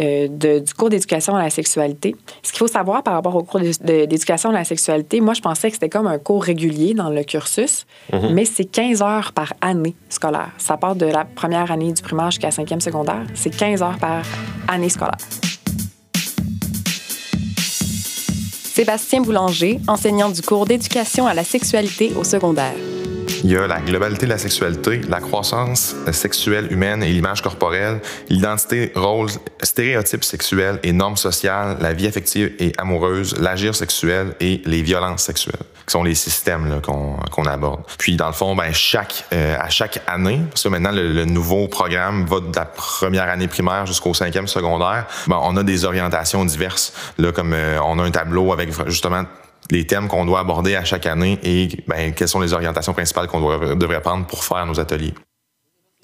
euh, 0.00 0.26
de, 0.28 0.58
du 0.58 0.74
cours 0.74 0.90
d'éducation 0.90 1.36
à 1.36 1.42
la 1.44 1.50
sexualité. 1.50 2.16
Ce 2.42 2.50
qu'il 2.50 2.58
faut 2.58 2.66
savoir 2.66 3.04
par 3.04 3.14
rapport 3.14 3.36
au 3.36 3.44
cours 3.44 3.60
d'éducation 3.60 4.50
à 4.50 4.52
la 4.52 4.64
sexualité, 4.64 5.20
moi, 5.20 5.34
je 5.34 5.40
pensais 5.40 5.68
que 5.68 5.74
c'était 5.74 5.88
comme 5.88 6.08
un 6.08 6.18
cours 6.18 6.42
régulier 6.42 6.94
dans 6.94 7.10
le 7.10 7.22
cursus, 7.22 7.86
Mhm. 8.12 8.30
mais 8.32 8.44
c'est 8.44 8.64
15 8.64 9.02
heures 9.02 9.32
par 9.32 9.52
année 9.60 9.94
scolaire. 10.08 10.50
Ça 10.58 10.76
part 10.76 10.96
de 10.96 11.06
la 11.06 11.24
première 11.24 11.70
année 11.70 11.92
du 11.92 12.02
primaire 12.02 12.32
jusqu'à 12.32 12.48
la 12.48 12.52
cinquième 12.52 12.80
secondaire. 12.80 13.22
C'est 13.34 13.54
15 13.56 13.82
heures 13.82 13.98
par 13.98 14.22
année 14.66 14.88
scolaire. 14.88 15.18
Sébastien 18.74 19.20
Boulanger, 19.20 19.78
enseignant 19.86 20.30
du 20.30 20.42
cours 20.42 20.66
d'éducation 20.66 21.28
à 21.28 21.34
la 21.34 21.44
sexualité 21.44 22.12
au 22.18 22.24
secondaire. 22.24 22.74
Il 23.42 23.50
y 23.50 23.56
a 23.56 23.66
la 23.66 23.80
globalité 23.80 24.26
de 24.26 24.30
la 24.30 24.38
sexualité, 24.38 25.00
la 25.08 25.20
croissance 25.20 25.94
sexuelle 26.12 26.72
humaine 26.72 27.02
et 27.02 27.08
l'image 27.08 27.42
corporelle, 27.42 28.00
l'identité, 28.28 28.92
rôle, 28.94 29.28
stéréotypes 29.62 30.24
sexuels 30.24 30.78
et 30.82 30.92
normes 30.92 31.16
sociales, 31.16 31.76
la 31.80 31.92
vie 31.92 32.06
affective 32.06 32.52
et 32.58 32.72
amoureuse, 32.78 33.36
l'agir 33.38 33.74
sexuel 33.74 34.34
et 34.40 34.62
les 34.64 34.82
violences 34.82 35.22
sexuelles, 35.22 35.66
qui 35.86 35.92
sont 35.92 36.02
les 36.02 36.14
systèmes 36.14 36.80
qu'on 36.82 37.46
aborde. 37.46 37.82
Puis 37.98 38.16
dans 38.16 38.28
le 38.28 38.32
fond, 38.32 38.54
ben 38.56 38.72
chaque 38.72 39.24
euh, 39.32 39.56
à 39.60 39.68
chaque 39.68 40.00
année, 40.06 40.40
parce 40.50 40.62
que 40.62 40.68
maintenant 40.68 40.92
le, 40.92 41.12
le 41.12 41.24
nouveau 41.24 41.68
programme 41.68 42.24
va 42.26 42.40
de 42.40 42.54
la 42.54 42.64
première 42.64 43.28
année 43.28 43.48
primaire 43.48 43.86
jusqu'au 43.86 44.14
cinquième 44.14 44.48
secondaire, 44.48 45.06
ben, 45.26 45.38
on 45.42 45.56
a 45.56 45.62
des 45.62 45.84
orientations 45.84 46.44
diverses. 46.44 46.92
Là, 47.18 47.32
comme 47.32 47.52
euh, 47.52 47.78
on 47.84 47.98
a 47.98 48.02
un 48.02 48.10
tableau 48.10 48.52
avec 48.52 48.70
justement 48.86 49.24
les 49.70 49.86
thèmes 49.86 50.08
qu'on 50.08 50.24
doit 50.24 50.40
aborder 50.40 50.76
à 50.76 50.84
chaque 50.84 51.06
année 51.06 51.38
et 51.42 51.68
ben, 51.86 52.12
quelles 52.12 52.28
sont 52.28 52.40
les 52.40 52.52
orientations 52.52 52.92
principales 52.92 53.28
qu'on 53.28 53.40
devrait 53.76 54.02
prendre 54.02 54.26
pour 54.26 54.44
faire 54.44 54.66
nos 54.66 54.78
ateliers. 54.78 55.14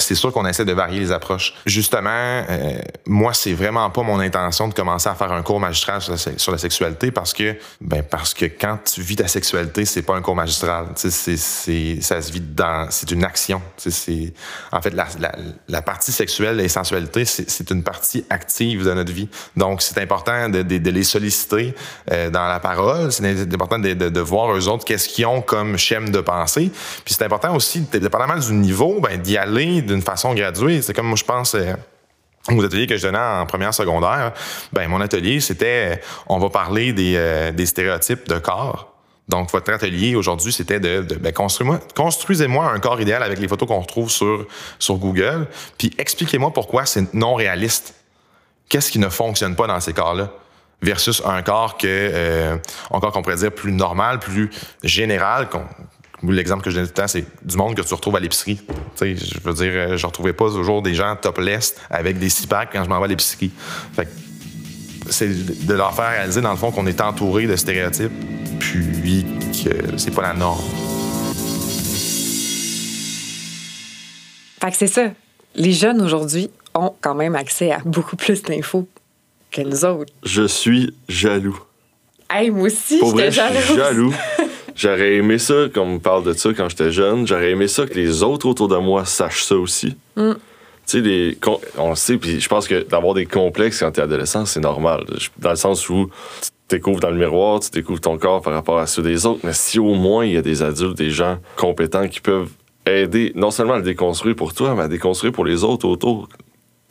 C'est 0.02 0.14
sûr 0.14 0.32
qu'on 0.32 0.46
essaie 0.46 0.64
de 0.64 0.72
varier 0.72 1.00
les 1.00 1.12
approches. 1.12 1.54
Justement, 1.66 2.10
euh, 2.10 2.78
moi, 3.06 3.32
c'est 3.34 3.52
vraiment 3.52 3.88
pas 3.90 4.02
mon 4.02 4.18
intention 4.20 4.68
de 4.68 4.74
commencer 4.74 5.08
à 5.08 5.14
faire 5.14 5.32
un 5.32 5.42
cours 5.42 5.60
magistral 5.60 6.00
sur 6.00 6.52
la, 6.52 6.58
sexualité 6.58 7.10
parce 7.10 7.32
que, 7.32 7.56
ben, 7.80 8.02
parce 8.02 8.34
que 8.34 8.44
quand 8.46 8.78
tu 8.84 9.00
vis 9.00 9.16
ta 9.16 9.28
sexualité, 9.28 9.84
c'est 9.84 10.02
pas 10.02 10.14
un 10.14 10.20
cours 10.20 10.36
magistral. 10.36 10.86
C'est, 10.96 11.10
c'est, 11.10 12.00
ça 12.00 12.20
se 12.20 12.32
vit 12.32 12.40
dans, 12.40 12.88
c'est 12.90 13.10
une 13.10 13.24
action. 13.24 13.62
C'est, 13.76 14.32
en 14.72 14.80
fait, 14.80 14.90
la, 14.90 15.06
la, 15.18 15.32
la 15.68 15.82
partie 15.82 16.12
sexuelle 16.12 16.60
et 16.60 16.68
sensualité, 16.68 17.24
c'est, 17.24 17.48
c'est 17.48 17.70
une 17.70 17.82
partie 17.82 18.24
active 18.30 18.84
de 18.84 18.92
notre 18.92 19.12
vie. 19.12 19.28
Donc, 19.56 19.82
c'est 19.82 19.98
important 19.98 20.48
de, 20.48 20.62
de, 20.62 20.78
de 20.78 20.90
les 20.90 21.04
solliciter 21.04 21.74
euh, 22.10 22.30
dans 22.30 22.46
la 22.46 22.60
parole. 22.60 23.12
C'est 23.12 23.52
important 23.54 23.78
de, 23.78 23.94
de, 23.94 24.08
de 24.08 24.20
voir 24.20 24.54
eux 24.54 24.68
autres 24.68 24.84
qu'est-ce 24.84 25.08
qu'ils 25.08 25.26
ont 25.26 25.42
comme 25.42 25.76
schème 25.76 26.10
de 26.10 26.20
pensée. 26.20 26.70
Puis 27.04 27.14
c'est 27.14 27.24
important 27.24 27.54
aussi, 27.54 27.80
dépendamment 27.80 28.38
du 28.38 28.52
niveau, 28.52 29.00
ben, 29.00 29.20
d'y 29.20 29.36
aller 29.36 29.82
d'une 29.90 30.02
façon 30.02 30.34
graduée. 30.34 30.82
C'est 30.82 30.94
comme 30.94 31.06
moi, 31.06 31.16
je 31.16 31.24
pense. 31.24 31.54
euh, 31.54 31.74
aux 32.48 32.64
ateliers 32.64 32.86
que 32.86 32.96
je 32.96 33.02
donnais 33.02 33.18
en 33.18 33.46
première 33.46 33.74
secondaire, 33.74 34.32
ben 34.72 34.88
mon 34.88 35.00
atelier 35.00 35.40
c'était 35.40 36.00
on 36.26 36.38
va 36.38 36.48
parler 36.48 36.92
des, 36.92 37.16
euh, 37.16 37.66
stéréotypes 37.66 38.28
de 38.28 38.38
corps. 38.38 38.94
Donc 39.28 39.50
votre 39.50 39.72
atelier 39.72 40.16
aujourd'hui 40.16 40.52
c'était 40.52 40.80
de, 40.80 41.02
de 41.02 41.14
ben, 41.16 41.32
construisez-moi 41.32 42.72
un 42.72 42.78
corps 42.80 43.00
idéal 43.00 43.22
avec 43.22 43.38
les 43.38 43.46
photos 43.46 43.68
qu'on 43.68 43.80
retrouve 43.80 44.10
sur 44.10 44.96
Google, 44.96 45.46
puis 45.78 45.92
expliquez-moi 45.98 46.52
pourquoi 46.52 46.86
c'est 46.86 47.12
non 47.14 47.34
réaliste. 47.34 47.94
Qu'est-ce 48.68 48.90
qui 48.90 48.98
ne 48.98 49.08
fonctionne 49.08 49.56
pas 49.56 49.66
dans 49.66 49.80
ces 49.80 49.92
corps-là? 49.92 50.30
Versus 50.82 51.22
un 51.26 51.42
corps 51.42 51.76
que, 51.76 51.86
euh, 51.86 52.56
qu'on 52.88 53.22
pourrait 53.22 53.36
dire 53.36 53.52
plus 53.52 53.72
normal, 53.72 54.18
plus 54.18 54.48
général, 54.82 55.48
L'exemple 56.22 56.62
que 56.62 56.70
je 56.70 56.76
donne 56.76 56.84
tout 56.86 56.92
le 56.96 57.02
temps, 57.02 57.08
c'est 57.08 57.24
du 57.42 57.56
monde 57.56 57.74
que 57.74 57.82
tu 57.82 57.94
retrouves 57.94 58.16
à 58.16 58.20
l'épicerie. 58.20 58.56
Tu 58.56 58.74
sais, 58.96 59.16
je 59.16 59.40
veux 59.42 59.54
dire, 59.54 59.72
euh, 59.72 59.96
je 59.96 60.06
retrouvais 60.06 60.34
pas 60.34 60.48
toujours 60.48 60.82
des 60.82 60.94
gens 60.94 61.16
topless 61.16 61.76
avec 61.88 62.18
des 62.18 62.28
six 62.28 62.46
packs 62.46 62.70
quand 62.72 62.84
je 62.84 62.88
m'en 62.88 62.98
vais 62.98 63.06
à 63.06 63.08
l'épicerie. 63.08 63.50
Fait 63.94 64.04
que 64.04 64.10
c'est 65.08 65.66
de 65.66 65.74
leur 65.74 65.94
faire 65.94 66.10
réaliser, 66.10 66.40
dans 66.40 66.50
le 66.50 66.56
fond, 66.56 66.70
qu'on 66.70 66.86
est 66.86 67.00
entouré 67.00 67.46
de 67.46 67.56
stéréotypes, 67.56 68.12
puis 68.58 69.24
que 69.64 69.98
c'est 69.98 70.14
pas 70.14 70.22
la 70.22 70.34
norme. 70.34 70.60
Fait 74.60 74.70
que 74.70 74.76
c'est 74.76 74.86
ça. 74.86 75.10
Les 75.54 75.72
jeunes 75.72 76.02
aujourd'hui 76.02 76.50
ont 76.74 76.94
quand 77.00 77.14
même 77.14 77.34
accès 77.34 77.72
à 77.72 77.78
beaucoup 77.78 78.16
plus 78.16 78.42
d'infos 78.42 78.86
que 79.50 79.62
nous 79.62 79.84
autres. 79.84 80.12
Je 80.22 80.46
suis 80.46 80.94
jaloux. 81.08 81.58
Hey, 82.28 82.50
moi 82.50 82.66
aussi, 82.66 82.98
Pour 82.98 83.10
vrai, 83.10 83.30
j'étais 83.30 83.60
je 83.60 83.66
suis 83.66 83.74
jaloux. 83.74 84.14
J'aurais 84.80 85.16
aimé 85.16 85.36
ça, 85.36 85.68
qu'on 85.74 85.84
me 85.84 85.98
parle 85.98 86.24
de 86.24 86.32
ça 86.32 86.54
quand 86.54 86.70
j'étais 86.70 86.90
jeune. 86.90 87.26
J'aurais 87.26 87.50
aimé 87.50 87.68
ça 87.68 87.86
que 87.86 87.92
les 87.92 88.22
autres 88.22 88.48
autour 88.48 88.66
de 88.66 88.78
moi 88.78 89.04
sachent 89.04 89.44
ça 89.44 89.54
aussi. 89.54 89.94
Mm. 90.16 90.32
Tu 90.32 90.38
sais, 90.86 91.00
les, 91.02 91.38
on 91.76 91.90
le 91.90 91.96
sait, 91.96 92.16
puis 92.16 92.40
je 92.40 92.48
pense 92.48 92.66
que 92.66 92.82
d'avoir 92.88 93.12
des 93.12 93.26
complexes 93.26 93.80
quand 93.80 93.90
t'es 93.90 94.00
adolescent, 94.00 94.46
c'est 94.46 94.60
normal. 94.60 95.04
Dans 95.36 95.50
le 95.50 95.56
sens 95.56 95.86
où 95.90 96.08
tu 96.40 96.76
découvres 96.76 97.00
dans 97.00 97.10
le 97.10 97.18
miroir, 97.18 97.60
tu 97.60 97.68
découvres 97.68 98.00
ton 98.00 98.16
corps 98.16 98.40
par 98.40 98.54
rapport 98.54 98.78
à 98.78 98.86
ceux 98.86 99.02
des 99.02 99.26
autres. 99.26 99.40
Mais 99.44 99.52
si 99.52 99.78
au 99.78 99.92
moins 99.92 100.24
il 100.24 100.32
y 100.32 100.38
a 100.38 100.42
des 100.42 100.62
adultes, 100.62 100.96
des 100.96 101.10
gens 101.10 101.36
compétents 101.56 102.08
qui 102.08 102.22
peuvent 102.22 102.48
aider, 102.86 103.32
non 103.34 103.50
seulement 103.50 103.74
à 103.74 103.78
le 103.78 103.82
déconstruire 103.82 104.34
pour 104.34 104.54
toi, 104.54 104.74
mais 104.74 104.84
à 104.84 104.88
déconstruire 104.88 105.34
pour 105.34 105.44
les 105.44 105.62
autres 105.62 105.86
autour. 105.86 106.26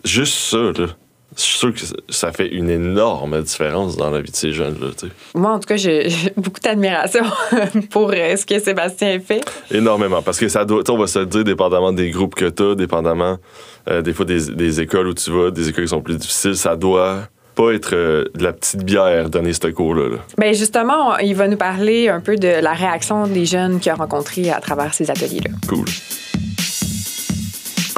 Juste 0.04 0.36
ça, 0.36 0.58
là. 0.78 0.90
Je 1.36 1.42
suis 1.42 1.58
sûr 1.58 1.74
que 1.74 1.80
ça 2.10 2.32
fait 2.32 2.48
une 2.48 2.70
énorme 2.70 3.42
différence 3.42 3.96
dans 3.96 4.10
la 4.10 4.22
vie 4.22 4.32
de 4.32 4.36
ces 4.36 4.52
jeunes-là. 4.52 4.88
Moi, 5.36 5.52
en 5.52 5.60
tout 5.60 5.68
cas, 5.68 5.78
j'ai 5.78 6.10
beaucoup 6.36 6.60
d'admiration 6.60 7.24
pour 7.92 8.12
euh, 8.12 8.36
ce 8.36 8.46
que 8.46 8.60
Sébastien 8.60 9.20
fait. 9.20 9.42
Énormément. 9.72 10.22
Parce 10.22 10.40
que 10.40 10.50
ça 10.50 10.66
doit, 10.66 10.84
on 10.90 10.98
va 10.98 11.08
se 11.08 11.20
le 11.20 11.26
dire, 11.28 11.44
dépendamment 11.44 11.94
des 11.94 12.10
groupes 12.10 12.36
que 12.36 12.50
tu 12.50 12.64
as, 12.64 12.76
dépendamment 12.76 13.38
euh, 13.88 14.02
des 14.02 14.14
fois 14.14 14.26
des, 14.26 14.48
des 14.48 14.82
écoles 14.82 15.08
où 15.08 15.14
tu 15.14 15.32
vas, 15.32 15.52
des 15.52 15.70
écoles 15.70 15.86
qui 15.86 15.90
sont 15.90 16.02
plus 16.02 16.18
difficiles, 16.18 16.56
ça 16.56 16.76
doit 16.76 17.28
pas 17.56 17.74
être 17.74 17.94
euh, 17.94 18.26
de 18.36 18.44
la 18.44 18.54
petite 18.54 18.84
bière 18.84 19.30
donner 19.30 19.54
ce 19.54 19.68
cours-là. 19.68 20.10
là. 20.10 20.18
Bien, 20.38 20.54
justement, 20.54 21.18
il 21.18 21.36
va 21.36 21.48
nous 21.48 21.58
parler 21.58 22.08
un 22.08 22.22
peu 22.22 22.38
de 22.38 22.62
la 22.62 22.74
réaction 22.74 23.28
des 23.28 23.46
jeunes 23.46 23.80
qu'il 23.80 23.92
a 23.92 23.96
rencontrés 23.96 24.50
à 24.50 24.60
travers 24.62 24.94
ces 24.94 25.12
ateliers-là. 25.12 25.52
Cool. 25.68 25.86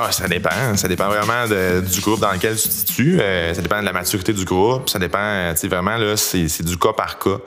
Ah, 0.03 0.12
ça 0.12 0.27
dépend. 0.27 0.75
Ça 0.75 0.88
dépend 0.88 1.08
vraiment 1.08 1.46
du 1.48 2.01
groupe 2.01 2.20
dans 2.20 2.31
lequel 2.31 2.55
tu 2.55 2.67
te 2.67 2.74
situes. 2.74 3.20
Euh, 3.22 3.53
ça 3.53 3.62
dépend 3.62 3.79
de 3.79 3.86
la 3.86 3.93
maturité 3.93 4.34
du 4.34 4.46
groupe. 4.46 4.89
Ça 4.89 4.98
dépend, 4.98 5.51
tu 5.51 5.58
sais, 5.58 5.67
vraiment, 5.67 5.96
là, 5.98 6.17
c'est 6.17 6.63
du 6.63 6.77
cas 6.77 6.93
par 6.93 7.20
cas. 7.20 7.38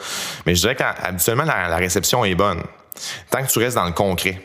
Mais 0.47 0.55
je 0.55 0.61
dirais 0.61 0.77
qu'habituellement, 0.77 1.45
la 1.45 1.77
réception 1.77 2.25
est 2.25 2.35
bonne. 2.35 2.63
Tant 3.31 3.43
que 3.43 3.51
tu 3.51 3.59
restes 3.59 3.77
dans 3.77 3.87
le 3.87 3.93
concret. 3.93 4.41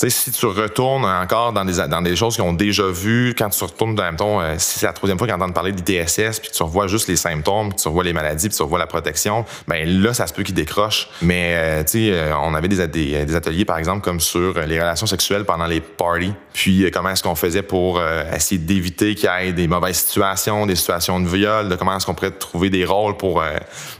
Sais, 0.00 0.08
si 0.08 0.30
tu 0.30 0.46
retournes 0.46 1.04
encore 1.04 1.52
dans 1.52 1.66
des, 1.66 1.74
dans 1.86 2.00
des 2.00 2.16
choses 2.16 2.34
qu'ils 2.34 2.44
ont 2.44 2.54
déjà 2.54 2.84
vues, 2.86 3.34
quand 3.36 3.50
tu 3.50 3.62
retournes 3.62 3.94
dans 3.94 4.10
mettons, 4.10 4.40
euh, 4.40 4.54
si 4.56 4.78
c'est 4.78 4.86
la 4.86 4.94
troisième 4.94 5.18
fois 5.18 5.26
qu'ils 5.26 5.36
entendent 5.36 5.52
parler 5.52 5.72
d'ITSS, 5.72 6.40
puis 6.40 6.48
que 6.48 6.56
tu 6.56 6.62
revois 6.62 6.86
juste 6.86 7.06
les 7.06 7.16
symptômes, 7.16 7.68
puis 7.68 7.82
tu 7.82 7.86
revois 7.86 8.04
les 8.04 8.14
maladies, 8.14 8.48
puis 8.48 8.56
tu 8.56 8.62
revois 8.62 8.78
la 8.78 8.86
protection, 8.86 9.44
ben 9.68 9.86
là, 10.02 10.14
ça 10.14 10.26
se 10.26 10.32
peut 10.32 10.42
qu'ils 10.42 10.54
décrochent. 10.54 11.10
Mais, 11.20 11.52
euh, 11.54 11.82
tu 11.82 11.90
sais, 11.90 12.12
euh, 12.12 12.34
on 12.34 12.54
avait 12.54 12.68
des, 12.68 12.88
des, 12.88 13.26
des 13.26 13.34
ateliers, 13.34 13.66
par 13.66 13.76
exemple, 13.76 14.00
comme 14.00 14.20
sur 14.20 14.56
euh, 14.56 14.64
les 14.64 14.80
relations 14.80 15.06
sexuelles 15.06 15.44
pendant 15.44 15.66
les 15.66 15.82
parties, 15.82 16.32
puis 16.54 16.90
comment 16.90 17.10
est-ce 17.10 17.22
qu'on 17.22 17.34
faisait 17.34 17.60
pour 17.60 18.00
essayer 18.34 18.58
d'éviter 18.58 19.14
qu'il 19.14 19.28
y 19.28 19.48
ait 19.48 19.52
des 19.52 19.68
mauvaises 19.68 19.98
situations, 19.98 20.64
des 20.64 20.76
situations 20.76 21.20
de 21.20 21.28
viol, 21.28 21.68
de 21.68 21.76
comment 21.76 21.94
est-ce 21.94 22.06
qu'on 22.06 22.14
pourrait 22.14 22.30
trouver 22.30 22.70
des 22.70 22.86
rôles 22.86 23.18
pour 23.18 23.42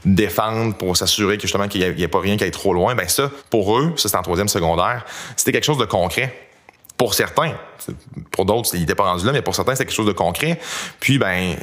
défendre, 0.03 0.75
pour 0.75 0.97
s'assurer 0.97 1.37
que 1.37 1.43
justement 1.43 1.67
qu'il 1.67 1.81
n'y 1.95 2.03
ait, 2.03 2.07
pas 2.07 2.19
rien 2.19 2.37
qui 2.37 2.43
aille 2.43 2.51
trop 2.51 2.73
loin. 2.73 2.95
Ben 2.95 3.07
ça, 3.07 3.29
pour 3.49 3.77
eux, 3.77 3.93
ça 3.97 4.09
c'est 4.09 4.17
en 4.17 4.21
troisième 4.21 4.47
secondaire, 4.47 5.05
c'était 5.37 5.51
quelque 5.51 5.63
chose 5.63 5.77
de 5.77 5.85
concret. 5.91 6.47
Pour 6.97 7.13
certains, 7.15 7.53
C'est- 7.79 7.95
pour 8.29 8.45
d'autres, 8.45 8.69
ils 8.75 8.81
n'étaient 8.81 8.93
pas 8.93 9.05
rendus 9.05 9.25
là, 9.25 9.31
mais 9.31 9.41
pour 9.41 9.55
certains, 9.55 9.73
c'était 9.73 9.85
quelque 9.85 9.95
chose 9.95 10.05
de 10.05 10.11
concret. 10.11 10.59
Puis, 10.99 11.17
ben, 11.17 11.55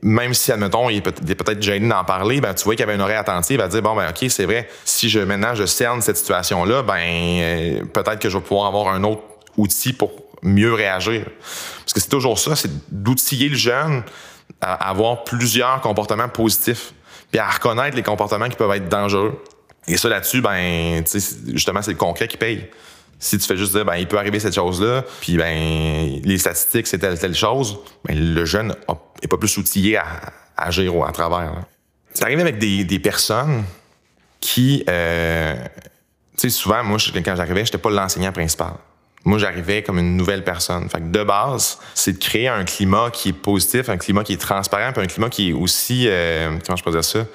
même 0.00 0.32
si, 0.32 0.50
admettons, 0.52 0.88
il 0.88 0.96
est 0.96 1.00
peut- 1.02 1.12
il 1.22 1.30
est 1.30 1.34
peut-être 1.34 1.60
gêné 1.62 1.86
d'en 1.86 2.02
parler, 2.02 2.40
ben, 2.40 2.54
tu 2.54 2.64
vois 2.64 2.74
qu'il 2.76 2.82
avait 2.84 2.94
une 2.94 3.02
oreille 3.02 3.16
attentive 3.18 3.60
à 3.60 3.68
dire, 3.68 3.82
bon, 3.82 3.94
ben, 3.94 4.08
OK, 4.08 4.24
c'est 4.30 4.46
vrai, 4.46 4.66
si 4.86 5.10
je, 5.10 5.20
maintenant, 5.20 5.54
je 5.54 5.66
cerne 5.66 6.00
cette 6.00 6.16
situation-là, 6.16 6.82
ben, 6.82 6.94
euh, 6.98 7.84
peut-être 7.92 8.18
que 8.20 8.30
je 8.30 8.38
vais 8.38 8.42
pouvoir 8.42 8.68
avoir 8.68 8.88
un 8.88 9.04
autre 9.04 9.20
outil 9.58 9.92
pour 9.92 10.12
mieux 10.42 10.72
réagir. 10.72 11.26
Parce 11.80 11.92
que 11.92 12.00
c'est 12.00 12.08
toujours 12.08 12.38
ça, 12.38 12.56
c'est 12.56 12.70
d'outiller 12.90 13.50
le 13.50 13.56
jeune 13.56 14.02
à 14.62 14.88
avoir 14.88 15.24
plusieurs 15.24 15.82
comportements 15.82 16.30
positifs, 16.30 16.94
puis 17.30 17.38
à 17.38 17.50
reconnaître 17.50 17.96
les 17.96 18.02
comportements 18.02 18.48
qui 18.48 18.56
peuvent 18.56 18.72
être 18.72 18.88
dangereux. 18.88 19.38
Et 19.86 19.98
ça, 19.98 20.08
là-dessus, 20.08 20.40
ben, 20.40 21.02
c'est- 21.04 21.50
justement, 21.52 21.82
c'est 21.82 21.90
le 21.92 21.98
concret 21.98 22.28
qui 22.28 22.38
paye. 22.38 22.66
Si 23.22 23.36
tu 23.38 23.46
fais 23.46 23.56
juste 23.56 23.72
dire, 23.72 23.84
ben, 23.84 23.96
il 23.96 24.08
peut 24.08 24.16
arriver 24.18 24.40
cette 24.40 24.54
chose-là, 24.54 25.04
puis 25.20 25.36
ben, 25.36 26.20
les 26.24 26.38
statistiques, 26.38 26.86
c'est 26.86 26.98
telle, 26.98 27.18
telle 27.18 27.34
chose, 27.34 27.78
ben, 28.04 28.34
le 28.34 28.44
jeune 28.46 28.74
a- 28.88 28.94
est 29.22 29.28
pas 29.28 29.36
plus 29.36 29.56
outillé 29.58 29.98
à, 29.98 30.06
à 30.56 30.66
agir 30.68 30.92
à 31.06 31.12
travers. 31.12 31.52
C'est 32.14 32.24
arrivé 32.24 32.40
avec 32.40 32.58
des, 32.58 32.84
des 32.84 32.98
personnes 32.98 33.64
qui, 34.40 34.82
euh, 34.88 35.54
tu 36.36 36.48
sais, 36.48 36.50
souvent, 36.50 36.82
moi, 36.82 36.96
quand 37.24 37.36
j'arrivais, 37.36 37.64
j'étais 37.64 37.78
pas 37.78 37.90
l'enseignant 37.90 38.32
principal. 38.32 38.72
moi, 39.24 39.36
j'arrivais 39.38 39.82
comme 39.82 39.98
une 39.98 40.16
nouvelle 40.16 40.42
personne. 40.42 40.88
Fait 40.88 40.98
que 40.98 41.08
de 41.10 41.22
base, 41.22 41.78
c'est 41.94 42.14
de 42.14 42.18
créer 42.18 42.48
un 42.48 42.64
climat 42.64 43.10
qui 43.12 43.28
est 43.28 43.32
positif, 43.34 43.90
un 43.90 43.98
climat 43.98 44.24
qui 44.24 44.32
est 44.32 44.40
transparent, 44.40 44.92
puis 44.94 45.02
un 45.02 45.06
climat 45.06 45.28
qui 45.28 45.50
est 45.50 45.52
aussi, 45.52 46.06
euh, 46.08 46.56
comment 46.66 46.76
je 46.76 46.82
peux 46.82 46.90
dire 46.90 47.04
ça, 47.04 47.26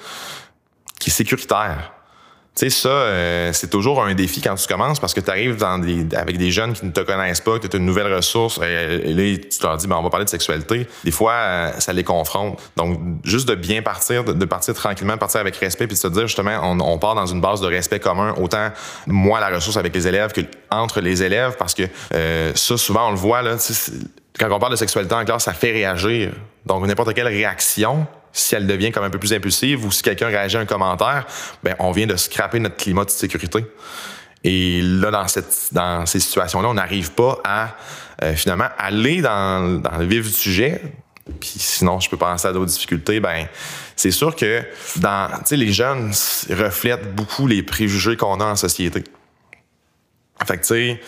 qui 0.98 1.10
est 1.10 1.12
sécuritaire. 1.12 1.92
Tu 2.56 2.70
sais, 2.70 2.70
ça, 2.70 2.88
euh, 2.88 3.52
c'est 3.52 3.68
toujours 3.68 4.02
un 4.02 4.14
défi 4.14 4.40
quand 4.40 4.54
tu 4.54 4.66
commences 4.66 4.98
parce 4.98 5.12
que 5.12 5.20
tu 5.20 5.30
arrives 5.30 5.56
dans 5.56 5.78
des, 5.78 6.06
avec 6.16 6.38
des 6.38 6.50
jeunes 6.50 6.72
qui 6.72 6.86
ne 6.86 6.90
te 6.90 7.00
connaissent 7.00 7.42
pas, 7.42 7.58
que 7.58 7.66
tu 7.66 7.76
es 7.76 7.78
une 7.78 7.84
nouvelle 7.84 8.10
ressource, 8.10 8.58
et, 8.62 9.12
là, 9.12 9.36
tu 9.36 9.62
leur 9.62 9.76
dis, 9.76 9.86
ben, 9.86 9.96
on 9.96 10.02
va 10.02 10.08
parler 10.08 10.24
de 10.24 10.30
sexualité. 10.30 10.88
Des 11.04 11.10
fois, 11.10 11.32
euh, 11.32 11.72
ça 11.80 11.92
les 11.92 12.02
confronte. 12.02 12.58
Donc, 12.78 12.98
juste 13.24 13.46
de 13.46 13.54
bien 13.54 13.82
partir, 13.82 14.24
de, 14.24 14.44
partir 14.46 14.72
tranquillement, 14.72 15.18
partir 15.18 15.40
avec 15.40 15.54
respect, 15.56 15.86
puis 15.86 15.96
de 15.96 16.00
se 16.00 16.08
dire, 16.08 16.22
justement, 16.22 16.58
on, 16.62 16.80
on, 16.80 16.96
part 16.96 17.14
dans 17.14 17.26
une 17.26 17.42
base 17.42 17.60
de 17.60 17.66
respect 17.66 18.00
commun, 18.00 18.34
autant 18.40 18.70
moi, 19.06 19.38
la 19.38 19.50
ressource 19.50 19.76
avec 19.76 19.94
les 19.94 20.08
élèves 20.08 20.32
que 20.32 20.40
entre 20.70 21.02
les 21.02 21.22
élèves, 21.22 21.56
parce 21.58 21.74
que 21.74 21.82
euh, 22.14 22.52
ça, 22.54 22.78
souvent, 22.78 23.08
on 23.08 23.10
le 23.10 23.18
voit, 23.18 23.42
là, 23.42 23.56
quand 24.38 24.50
on 24.50 24.58
parle 24.58 24.72
de 24.72 24.78
sexualité 24.78 25.14
en 25.14 25.26
classe, 25.26 25.44
ça 25.44 25.52
fait 25.52 25.72
réagir. 25.72 26.32
Donc, 26.64 26.86
n'importe 26.86 27.12
quelle 27.12 27.28
réaction, 27.28 28.06
si 28.36 28.54
elle 28.54 28.66
devient 28.66 28.92
comme 28.92 29.04
un 29.04 29.10
peu 29.10 29.18
plus 29.18 29.32
impulsive 29.32 29.84
ou 29.84 29.90
si 29.90 30.02
quelqu'un 30.02 30.28
réagit 30.28 30.56
à 30.56 30.60
un 30.60 30.66
commentaire, 30.66 31.26
ben 31.62 31.74
on 31.78 31.90
vient 31.90 32.06
de 32.06 32.16
scraper 32.16 32.58
notre 32.58 32.76
climat 32.76 33.04
de 33.04 33.10
sécurité. 33.10 33.64
Et 34.44 34.80
là, 34.82 35.10
dans, 35.10 35.26
cette, 35.26 35.70
dans 35.72 36.06
ces 36.06 36.20
situations-là, 36.20 36.68
on 36.68 36.74
n'arrive 36.74 37.12
pas 37.12 37.38
à 37.44 37.76
euh, 38.22 38.34
finalement 38.34 38.68
aller 38.78 39.22
dans, 39.22 39.80
dans, 39.80 39.96
le 39.98 40.04
vif 40.04 40.26
du 40.26 40.32
sujet. 40.32 40.82
Puis 41.40 41.54
sinon, 41.56 41.98
je 41.98 42.08
peux 42.08 42.16
penser 42.16 42.46
à 42.46 42.52
d'autres 42.52 42.70
difficultés. 42.70 43.18
Ben, 43.18 43.46
c'est 43.96 44.12
sûr 44.12 44.36
que 44.36 44.62
dans, 44.96 45.28
les 45.50 45.72
jeunes 45.72 46.12
reflètent 46.50 47.14
beaucoup 47.14 47.46
les 47.46 47.62
préjugés 47.62 48.16
qu'on 48.16 48.40
a 48.40 48.44
en 48.44 48.56
société. 48.56 49.02
Fait 50.44 50.58
que, 50.58 50.62
tu 50.62 50.66
sais, 50.66 51.00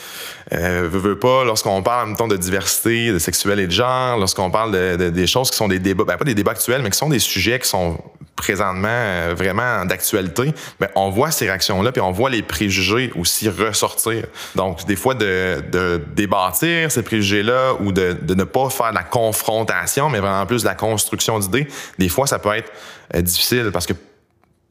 euh, 0.54 0.88
veux, 0.90 1.18
pas, 1.18 1.44
lorsqu'on 1.44 1.82
parle, 1.82 2.08
mettons, 2.08 2.28
de 2.28 2.37
diversité, 2.37 3.12
de 3.12 3.18
sexuel 3.18 3.61
et 3.61 3.66
de 3.66 3.73
genre, 3.73 4.16
lorsqu'on 4.18 4.50
parle 4.50 4.73
de, 4.73 5.11
des 5.11 5.26
choses 5.26 5.50
qui 5.50 5.56
sont 5.56 5.68
des 5.68 5.78
débats, 5.78 6.04
ben, 6.04 6.16
pas 6.16 6.25
des 6.25 6.35
débats 6.35 6.52
actuels, 6.52 6.80
mais 6.82 6.90
qui 6.90 6.97
sont 6.97 7.11
des 7.11 7.18
sujets 7.18 7.58
qui 7.58 7.68
sont 7.68 7.99
présentement 8.37 8.88
euh, 8.88 9.35
vraiment 9.37 9.85
d'actualité, 9.85 10.54
ben, 10.80 10.88
on 10.94 11.11
voit 11.11 11.30
ces 11.30 11.44
réactions-là, 11.44 11.92
puis 11.92 12.00
on 12.00 12.11
voit 12.11 12.30
les 12.30 12.42
préjugés 12.42 13.12
aussi 13.16 13.50
ressortir. 13.50 14.25
Donc, 14.54 14.87
des 14.87 14.97
fois, 14.97 15.14
de, 15.14 15.62
de 15.70 16.00
débâtir 16.16 16.90
ces 16.90 17.02
préjugés-là 17.02 17.75
ou 17.80 17.92
de, 17.92 18.16
de 18.20 18.35
ne 18.35 18.44
pas 18.44 18.70
faire 18.70 18.90
de 18.90 18.94
la 18.94 19.02
confrontation, 19.02 20.08
mais 20.08 20.20
vraiment 20.20 20.47
plus 20.47 20.62
de 20.62 20.68
la 20.68 20.75
construction 20.75 21.38
d'idées, 21.38 21.68
des 21.99 22.08
fois, 22.08 22.26
ça 22.26 22.38
peut 22.38 22.54
être 22.54 22.73
euh, 23.14 23.20
difficile 23.20 23.70
parce 23.73 23.87
que 23.87 23.94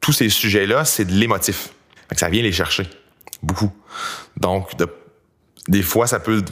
tous 0.02 0.14
ces 0.14 0.30
sujets-là, 0.30 0.84
c'est 0.84 1.06
de 1.06 1.12
l'émotif. 1.12 1.70
Ça 2.16 2.30
vient 2.30 2.42
les 2.42 2.54
chercher 2.54 2.90
beaucoup. 3.42 3.72
Donc, 4.38 4.72
des 5.68 5.82
fois, 5.82 6.08
ça 6.08 6.20
peut 6.20 6.44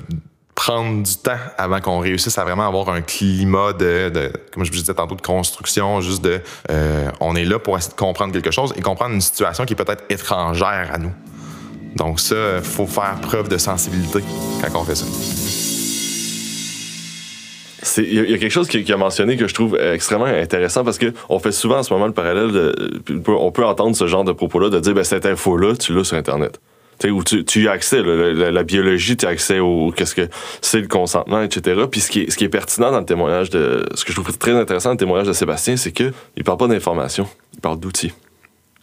prendre 0.56 1.04
du 1.04 1.16
temps 1.18 1.38
avant 1.58 1.82
qu'on 1.82 2.00
réussisse 2.00 2.38
à 2.38 2.44
vraiment 2.46 2.66
avoir 2.66 2.90
un 2.90 3.02
climat 3.02 3.74
de, 3.74 4.32
comme 4.54 4.64
je 4.64 4.72
vous 4.72 4.78
disais 4.78 4.94
tantôt, 4.94 5.16
de 5.16 5.22
construction, 5.22 6.00
juste 6.00 6.24
de, 6.24 6.42
euh, 6.72 7.12
on 7.20 7.36
est 7.36 7.44
là 7.44 7.60
pour 7.60 7.78
essayer 7.78 7.92
de 7.92 8.00
comprendre 8.00 8.32
quelque 8.32 8.52
chose 8.52 8.74
et 8.78 8.82
comprendre 8.82 9.14
une 9.14 9.22
situation 9.22 9.66
qui 9.66 9.74
est 9.74 9.76
peut-être 9.76 10.06
étrangère 10.10 10.90
à 10.94 10.98
nous. 10.98 11.12
Donc 11.98 12.20
ça, 12.20 12.62
faut 12.62 12.88
faire 12.88 13.20
preuve 13.22 13.50
de 13.50 13.58
sensibilité 13.58 14.20
quand 14.62 14.80
on 14.80 14.84
fait 14.86 14.96
ça. 14.96 15.06
Il 17.98 18.14
y, 18.14 18.34
a 18.34 18.38
quelque 18.38 18.50
chose 18.50 18.68
qui, 18.68 18.92
a 18.92 18.98
mentionné 18.98 19.38
que 19.38 19.48
je 19.48 19.54
trouve 19.54 19.78
extrêmement 19.78 20.26
intéressant 20.26 20.84
parce 20.84 20.98
qu'on 20.98 21.40
fait 21.40 21.52
souvent 21.52 21.78
en 21.78 21.84
ce 21.84 21.94
moment 21.94 22.08
le 22.08 22.14
parallèle, 22.14 22.52
de, 22.52 22.94
on 23.28 23.52
peut 23.52 23.64
entendre 23.64 23.96
ce 23.96 24.08
genre 24.08 24.24
de 24.24 24.32
propos-là, 24.32 24.70
de 24.70 24.80
dire 24.80 24.94
ben, 24.94 25.04
cette 25.04 25.26
info-là, 25.26 25.76
tu 25.76 25.94
l'as 25.94 26.04
sur 26.04 26.18
Internet 26.18 26.60
où 27.04 27.24
tu, 27.24 27.46
tu 27.46 27.68
as 27.68 27.72
accès, 27.72 28.02
la, 28.02 28.64
biologie, 28.64 29.18
tu 29.18 29.26
as 29.26 29.30
accès 29.30 29.60
au 29.60 29.92
qu'est-ce 29.96 30.16
que 30.16 30.28
c'est 30.62 30.82
le 30.82 30.88
consentement, 30.88 31.42
etc. 31.42 31.84
Puis 31.90 32.02
ce 32.02 32.10
qui, 32.10 32.22
est, 32.22 32.32
ce 32.32 32.38
qui 32.38 32.44
est 32.44 32.50
pertinent 32.50 32.92
dans 32.92 33.00
le 33.00 33.06
témoignage 33.06 33.50
de. 33.50 33.86
Ce 33.96 34.04
que 34.06 34.12
je 34.12 34.20
trouve 34.20 34.38
très 34.38 34.54
intéressant 34.54 34.90
dans 34.90 34.94
le 34.94 35.00
témoignage 35.00 35.28
de 35.28 35.34
Sébastien, 35.34 35.78
c'est 35.78 35.92
qu'il 35.92 36.14
ne 36.38 36.44
parle 36.44 36.58
pas 36.58 36.68
d'information, 36.68 37.28
il 37.54 37.62
parle 37.62 37.80
d'outils. 37.80 38.14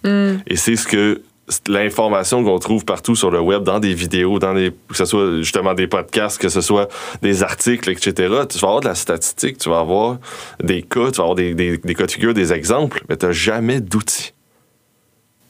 Hmm. 0.04 0.36
Et 0.46 0.56
c'est 0.56 0.76
ce 0.76 0.86
que 0.86 1.22
l'information 1.66 2.42
qu'on 2.44 2.58
trouve 2.58 2.84
partout 2.84 3.16
sur 3.16 3.30
le 3.30 3.40
web, 3.40 3.62
dans 3.62 3.80
des 3.80 3.94
vidéos, 3.94 4.38
dans 4.38 4.54
des, 4.54 4.72
que 4.88 4.96
ce 4.96 5.04
soit 5.04 5.38
justement 5.38 5.74
des 5.74 5.86
podcasts, 5.86 6.40
que 6.40 6.48
ce 6.48 6.60
soit 6.60 6.88
des 7.20 7.42
articles, 7.42 7.90
etc. 7.90 8.12
Tu 8.48 8.58
vas 8.58 8.68
avoir 8.68 8.80
de 8.80 8.88
la 8.88 8.94
statistique, 8.94 9.58
tu 9.58 9.68
vas 9.68 9.80
avoir 9.80 10.18
des 10.62 10.82
cas, 10.82 11.10
tu 11.10 11.18
vas 11.18 11.24
avoir 11.24 11.34
des, 11.34 11.54
des, 11.54 11.78
des 11.78 11.94
cas 11.94 12.06
de 12.06 12.10
figure, 12.10 12.34
des 12.34 12.52
exemples, 12.52 13.04
mais 13.08 13.16
tu 13.16 13.26
n'as 13.26 13.32
jamais 13.32 13.80
d'outils 13.80 14.32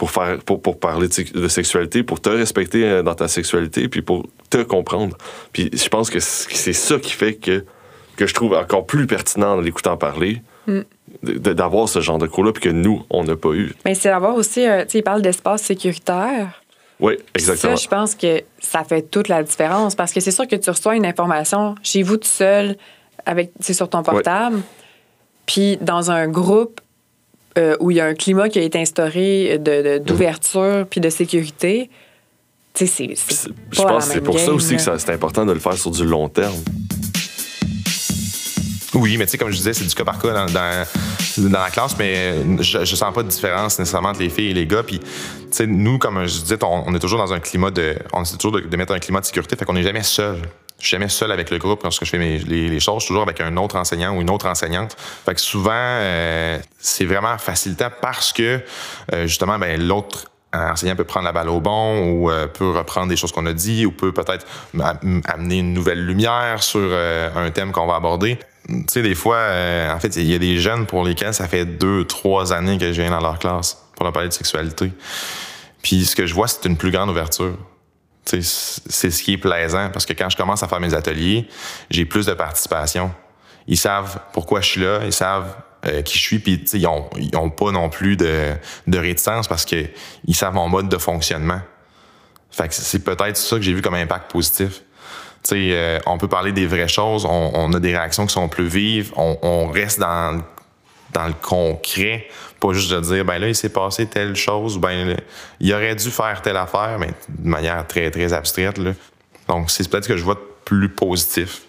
pour, 0.02 0.10
faire, 0.10 0.38
pour, 0.38 0.60
pour 0.60 0.80
parler 0.80 1.06
de, 1.06 1.46
sexualité, 1.46 2.02
pour 2.02 2.20
te 2.20 2.28
respecter 2.28 2.82
euh, 2.82 3.02
dans 3.04 3.14
ta 3.14 3.28
sexualité, 3.28 3.86
puis 3.86 4.02
pour 4.02 4.26
te 4.50 4.60
comprendre. 4.64 5.16
Puis 5.52 5.70
je 5.72 5.88
pense 5.88 6.10
que 6.10 6.18
c'est 6.18 6.72
ça 6.72 6.98
qui 6.98 7.12
fait 7.12 7.34
que, 7.34 7.64
que 8.16 8.26
je 8.26 8.34
trouve 8.34 8.54
encore 8.54 8.84
plus 8.84 9.06
pertinent 9.06 9.52
en 9.52 9.60
l'écoutant 9.60 9.96
parler. 9.96 10.42
Mm. 10.66 10.80
d'avoir 11.22 11.88
ce 11.88 12.00
genre 12.00 12.18
de 12.18 12.26
cours-là, 12.26 12.50
puis 12.50 12.64
que 12.64 12.68
nous, 12.68 13.04
on 13.10 13.22
n'a 13.22 13.36
pas 13.36 13.50
eu. 13.50 13.74
Mais 13.84 13.94
c'est 13.94 14.08
d'avoir 14.08 14.34
aussi, 14.34 14.66
euh, 14.66 14.82
tu 14.82 14.90
sais, 14.90 14.98
il 14.98 15.02
parle 15.02 15.22
d'espace 15.22 15.62
sécuritaire. 15.62 16.60
Oui, 16.98 17.14
exactement. 17.36 17.76
Ça, 17.76 17.82
je 17.84 17.88
pense 17.88 18.16
que 18.16 18.42
ça 18.58 18.82
fait 18.82 19.02
toute 19.02 19.28
la 19.28 19.44
différence 19.44 19.94
parce 19.94 20.12
que 20.12 20.18
c'est 20.18 20.32
sûr 20.32 20.48
que 20.48 20.56
tu 20.56 20.68
reçois 20.68 20.96
une 20.96 21.06
information 21.06 21.76
chez 21.84 22.02
vous 22.02 22.16
tout 22.16 22.28
seul, 22.28 22.76
avec, 23.24 23.52
sur 23.60 23.88
ton 23.88 24.02
portable, 24.02 24.62
puis 25.46 25.76
dans 25.76 26.10
un 26.10 26.26
groupe, 26.26 26.80
euh, 27.58 27.76
où 27.80 27.90
il 27.90 27.98
y 27.98 28.00
a 28.00 28.06
un 28.06 28.14
climat 28.14 28.48
qui 28.48 28.58
a 28.58 28.62
été 28.62 28.78
instauré 28.78 29.58
d'ouverture 29.58 30.86
puis 30.88 31.00
de 31.00 31.10
sécurité, 31.10 31.90
tu 32.74 32.86
sais, 32.86 33.14
c'est 33.14 33.50
Je 33.70 33.82
pense 33.82 34.06
que 34.06 34.14
c'est 34.14 34.20
pour 34.20 34.38
ça 34.38 34.52
aussi 34.52 34.76
que 34.76 34.82
c'est 34.82 35.10
important 35.10 35.44
de 35.44 35.52
le 35.52 35.60
faire 35.60 35.74
sur 35.74 35.90
du 35.90 36.04
long 36.04 36.28
terme. 36.28 36.54
Oui, 38.94 39.16
mais 39.16 39.24
tu 39.24 39.32
sais, 39.32 39.38
comme 39.38 39.50
je 39.50 39.56
disais, 39.56 39.72
c'est 39.72 39.86
du 39.86 39.94
cas 39.94 40.04
par 40.04 40.18
cas 40.18 40.46
dans, 40.46 40.52
dans, 40.52 41.58
la 41.58 41.70
classe, 41.70 41.96
mais 41.98 42.34
je, 42.60 42.84
je 42.84 42.96
sens 42.96 43.12
pas 43.14 43.22
de 43.22 43.28
différence 43.28 43.78
nécessairement 43.78 44.10
entre 44.10 44.20
les 44.20 44.28
filles 44.28 44.50
et 44.50 44.54
les 44.54 44.66
gars. 44.66 44.82
Puis, 44.82 44.98
tu 44.98 45.06
sais, 45.50 45.66
nous, 45.66 45.98
comme 45.98 46.26
je 46.26 46.40
disais, 46.40 46.58
on, 46.62 46.94
est 46.94 46.98
toujours 46.98 47.18
dans 47.18 47.32
un 47.32 47.40
climat 47.40 47.70
de. 47.70 47.96
On 48.12 48.22
essaie 48.22 48.36
toujours 48.36 48.60
de, 48.60 48.76
mettre 48.76 48.92
un 48.92 48.98
climat 48.98 49.20
de 49.20 49.26
sécurité, 49.26 49.56
fait 49.56 49.64
qu'on 49.64 49.72
n'est 49.72 49.82
jamais 49.82 50.02
seul. 50.02 50.36
Je 50.82 50.88
suis 50.88 50.96
jamais 50.96 51.08
seul 51.08 51.30
avec 51.30 51.50
le 51.50 51.58
groupe 51.58 51.84
lorsque 51.84 52.04
je 52.04 52.10
fais 52.10 52.18
mes, 52.18 52.38
les, 52.38 52.80
choses, 52.80 52.96
je 52.96 53.00
suis 53.04 53.08
toujours 53.08 53.22
avec 53.22 53.40
un 53.40 53.56
autre 53.56 53.76
enseignant 53.76 54.16
ou 54.16 54.20
une 54.20 54.30
autre 54.30 54.46
enseignante. 54.46 54.96
Fait 55.24 55.32
que 55.32 55.40
souvent, 55.40 55.70
euh, 55.72 56.58
c'est 56.80 57.04
vraiment 57.04 57.38
facilitant 57.38 57.86
parce 58.00 58.32
que, 58.32 58.60
euh, 59.12 59.28
justement, 59.28 59.60
ben, 59.60 59.80
l'autre 59.80 60.28
enseignant 60.52 60.96
peut 60.96 61.04
prendre 61.04 61.24
la 61.24 61.30
balle 61.30 61.50
au 61.50 61.60
bon 61.60 62.00
ou 62.00 62.30
euh, 62.32 62.48
peut 62.48 62.70
reprendre 62.70 63.06
des 63.06 63.16
choses 63.16 63.30
qu'on 63.30 63.46
a 63.46 63.52
dit 63.52 63.86
ou 63.86 63.92
peut 63.92 64.10
peut-être 64.10 64.44
amener 65.24 65.60
une 65.60 65.72
nouvelle 65.72 66.04
lumière 66.04 66.64
sur 66.64 66.92
un 66.92 67.50
thème 67.52 67.70
qu'on 67.70 67.86
va 67.86 67.94
aborder. 67.94 68.40
Tu 68.66 68.84
sais, 68.88 69.02
des 69.02 69.14
fois, 69.14 69.38
en 69.88 70.00
fait, 70.00 70.16
il 70.16 70.28
y 70.28 70.34
a 70.34 70.38
des 70.38 70.58
jeunes 70.58 70.86
pour 70.86 71.04
lesquels 71.04 71.32
ça 71.32 71.46
fait 71.46 71.64
deux, 71.64 72.04
trois 72.06 72.52
années 72.52 72.76
que 72.76 72.92
je 72.92 73.00
viens 73.00 73.12
dans 73.12 73.20
leur 73.20 73.38
classe 73.38 73.80
pour 73.94 74.02
leur 74.02 74.12
parler 74.12 74.30
de 74.30 74.34
sexualité. 74.34 74.90
Puis 75.80 76.06
ce 76.06 76.16
que 76.16 76.26
je 76.26 76.34
vois, 76.34 76.48
c'est 76.48 76.64
une 76.64 76.76
plus 76.76 76.90
grande 76.90 77.10
ouverture. 77.10 77.56
C'est 78.24 78.40
ce 78.42 79.22
qui 79.22 79.32
est 79.32 79.38
plaisant 79.38 79.90
parce 79.90 80.06
que 80.06 80.12
quand 80.12 80.30
je 80.30 80.36
commence 80.36 80.62
à 80.62 80.68
faire 80.68 80.80
mes 80.80 80.94
ateliers, 80.94 81.48
j'ai 81.90 82.04
plus 82.04 82.26
de 82.26 82.34
participation. 82.34 83.12
Ils 83.66 83.76
savent 83.76 84.20
pourquoi 84.32 84.60
je 84.60 84.68
suis 84.68 84.80
là, 84.80 85.00
ils 85.04 85.12
savent 85.12 85.54
euh, 85.86 86.02
qui 86.02 86.16
je 86.16 86.22
suis, 86.22 86.38
puis 86.38 86.64
ils 86.72 86.86
ont, 86.86 87.10
ils 87.16 87.36
ont 87.36 87.50
pas 87.50 87.72
non 87.72 87.88
plus 87.88 88.16
de, 88.16 88.52
de 88.86 88.98
réticence 88.98 89.48
parce 89.48 89.64
que 89.64 89.86
ils 90.26 90.34
savent 90.34 90.54
mon 90.54 90.68
mode 90.68 90.88
de 90.88 90.98
fonctionnement. 90.98 91.60
Fait 92.50 92.68
que 92.68 92.74
c'est 92.74 93.02
peut-être 93.02 93.36
ça 93.36 93.56
que 93.56 93.62
j'ai 93.62 93.72
vu 93.72 93.82
comme 93.82 93.94
impact 93.94 94.30
positif. 94.30 94.82
sais, 95.42 95.56
euh, 95.72 95.98
on 96.06 96.18
peut 96.18 96.28
parler 96.28 96.52
des 96.52 96.66
vraies 96.66 96.88
choses, 96.88 97.24
on, 97.24 97.50
on, 97.54 97.72
a 97.72 97.80
des 97.80 97.96
réactions 97.96 98.26
qui 98.26 98.34
sont 98.34 98.48
plus 98.48 98.68
vives, 98.68 99.12
on, 99.16 99.38
on 99.42 99.66
reste 99.68 99.98
dans, 99.98 100.42
dans 101.12 101.26
le 101.26 101.34
concret 101.34 102.28
pas 102.62 102.72
juste 102.72 102.92
de 102.92 103.00
dire, 103.00 103.24
ben 103.24 103.38
là, 103.38 103.48
il 103.48 103.56
s'est 103.56 103.70
passé 103.70 104.06
telle 104.06 104.36
chose, 104.36 104.78
ben 104.78 105.16
il 105.58 105.74
aurait 105.74 105.96
dû 105.96 106.10
faire 106.10 106.40
telle 106.42 106.56
affaire, 106.56 106.96
mais 107.00 107.08
de 107.28 107.48
manière 107.48 107.84
très, 107.88 108.08
très 108.10 108.32
abstraite. 108.32 108.78
Là. 108.78 108.92
Donc, 109.48 109.68
c'est 109.68 109.88
peut-être 109.88 110.06
que 110.06 110.16
je 110.16 110.22
vois 110.22 110.38
plus 110.64 110.88
positif. 110.88 111.62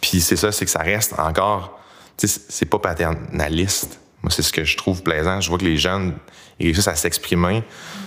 Puis 0.00 0.22
c'est 0.22 0.36
ça, 0.36 0.50
c'est 0.50 0.64
que 0.64 0.70
ça 0.70 0.78
reste 0.78 1.12
encore, 1.18 1.78
c'est 2.16 2.64
pas 2.64 2.78
paternaliste. 2.78 4.00
Moi, 4.22 4.30
c'est 4.30 4.42
ce 4.42 4.52
que 4.52 4.64
je 4.64 4.76
trouve 4.78 5.02
plaisant. 5.02 5.40
Je 5.40 5.50
vois 5.50 5.58
que 5.58 5.64
les 5.64 5.76
jeunes 5.76 6.14
ils 6.58 6.66
réussissent 6.66 6.88
à 6.88 6.96
s'exprimer 6.96 7.62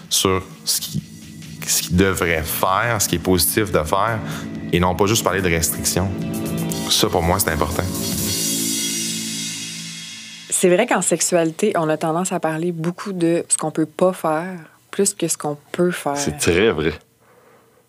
sur 0.09 0.43
ce 0.65 0.81
qu'ils 0.81 1.95
devraient 1.95 2.43
faire, 2.43 2.99
ce 2.99 3.07
qui 3.07 3.15
est 3.15 3.19
positif 3.19 3.71
de 3.71 3.83
faire, 3.83 4.19
et 4.73 4.79
non 4.79 4.95
pas 4.95 5.05
juste 5.05 5.23
parler 5.23 5.41
de 5.41 5.49
restrictions. 5.49 6.09
Ça, 6.89 7.07
pour 7.07 7.21
moi, 7.21 7.39
c'est 7.39 7.51
important. 7.51 7.83
C'est 10.61 10.69
vrai 10.69 10.85
qu'en 10.85 11.01
sexualité, 11.01 11.73
on 11.75 11.89
a 11.89 11.97
tendance 11.97 12.31
à 12.31 12.39
parler 12.39 12.71
beaucoup 12.71 13.13
de 13.13 13.43
ce 13.49 13.57
qu'on 13.57 13.71
peut 13.71 13.87
pas 13.87 14.13
faire 14.13 14.59
plus 14.91 15.15
que 15.15 15.27
ce 15.27 15.35
qu'on 15.35 15.57
peut 15.71 15.89
faire. 15.89 16.15
C'est 16.15 16.37
très 16.37 16.69
vrai. 16.69 16.93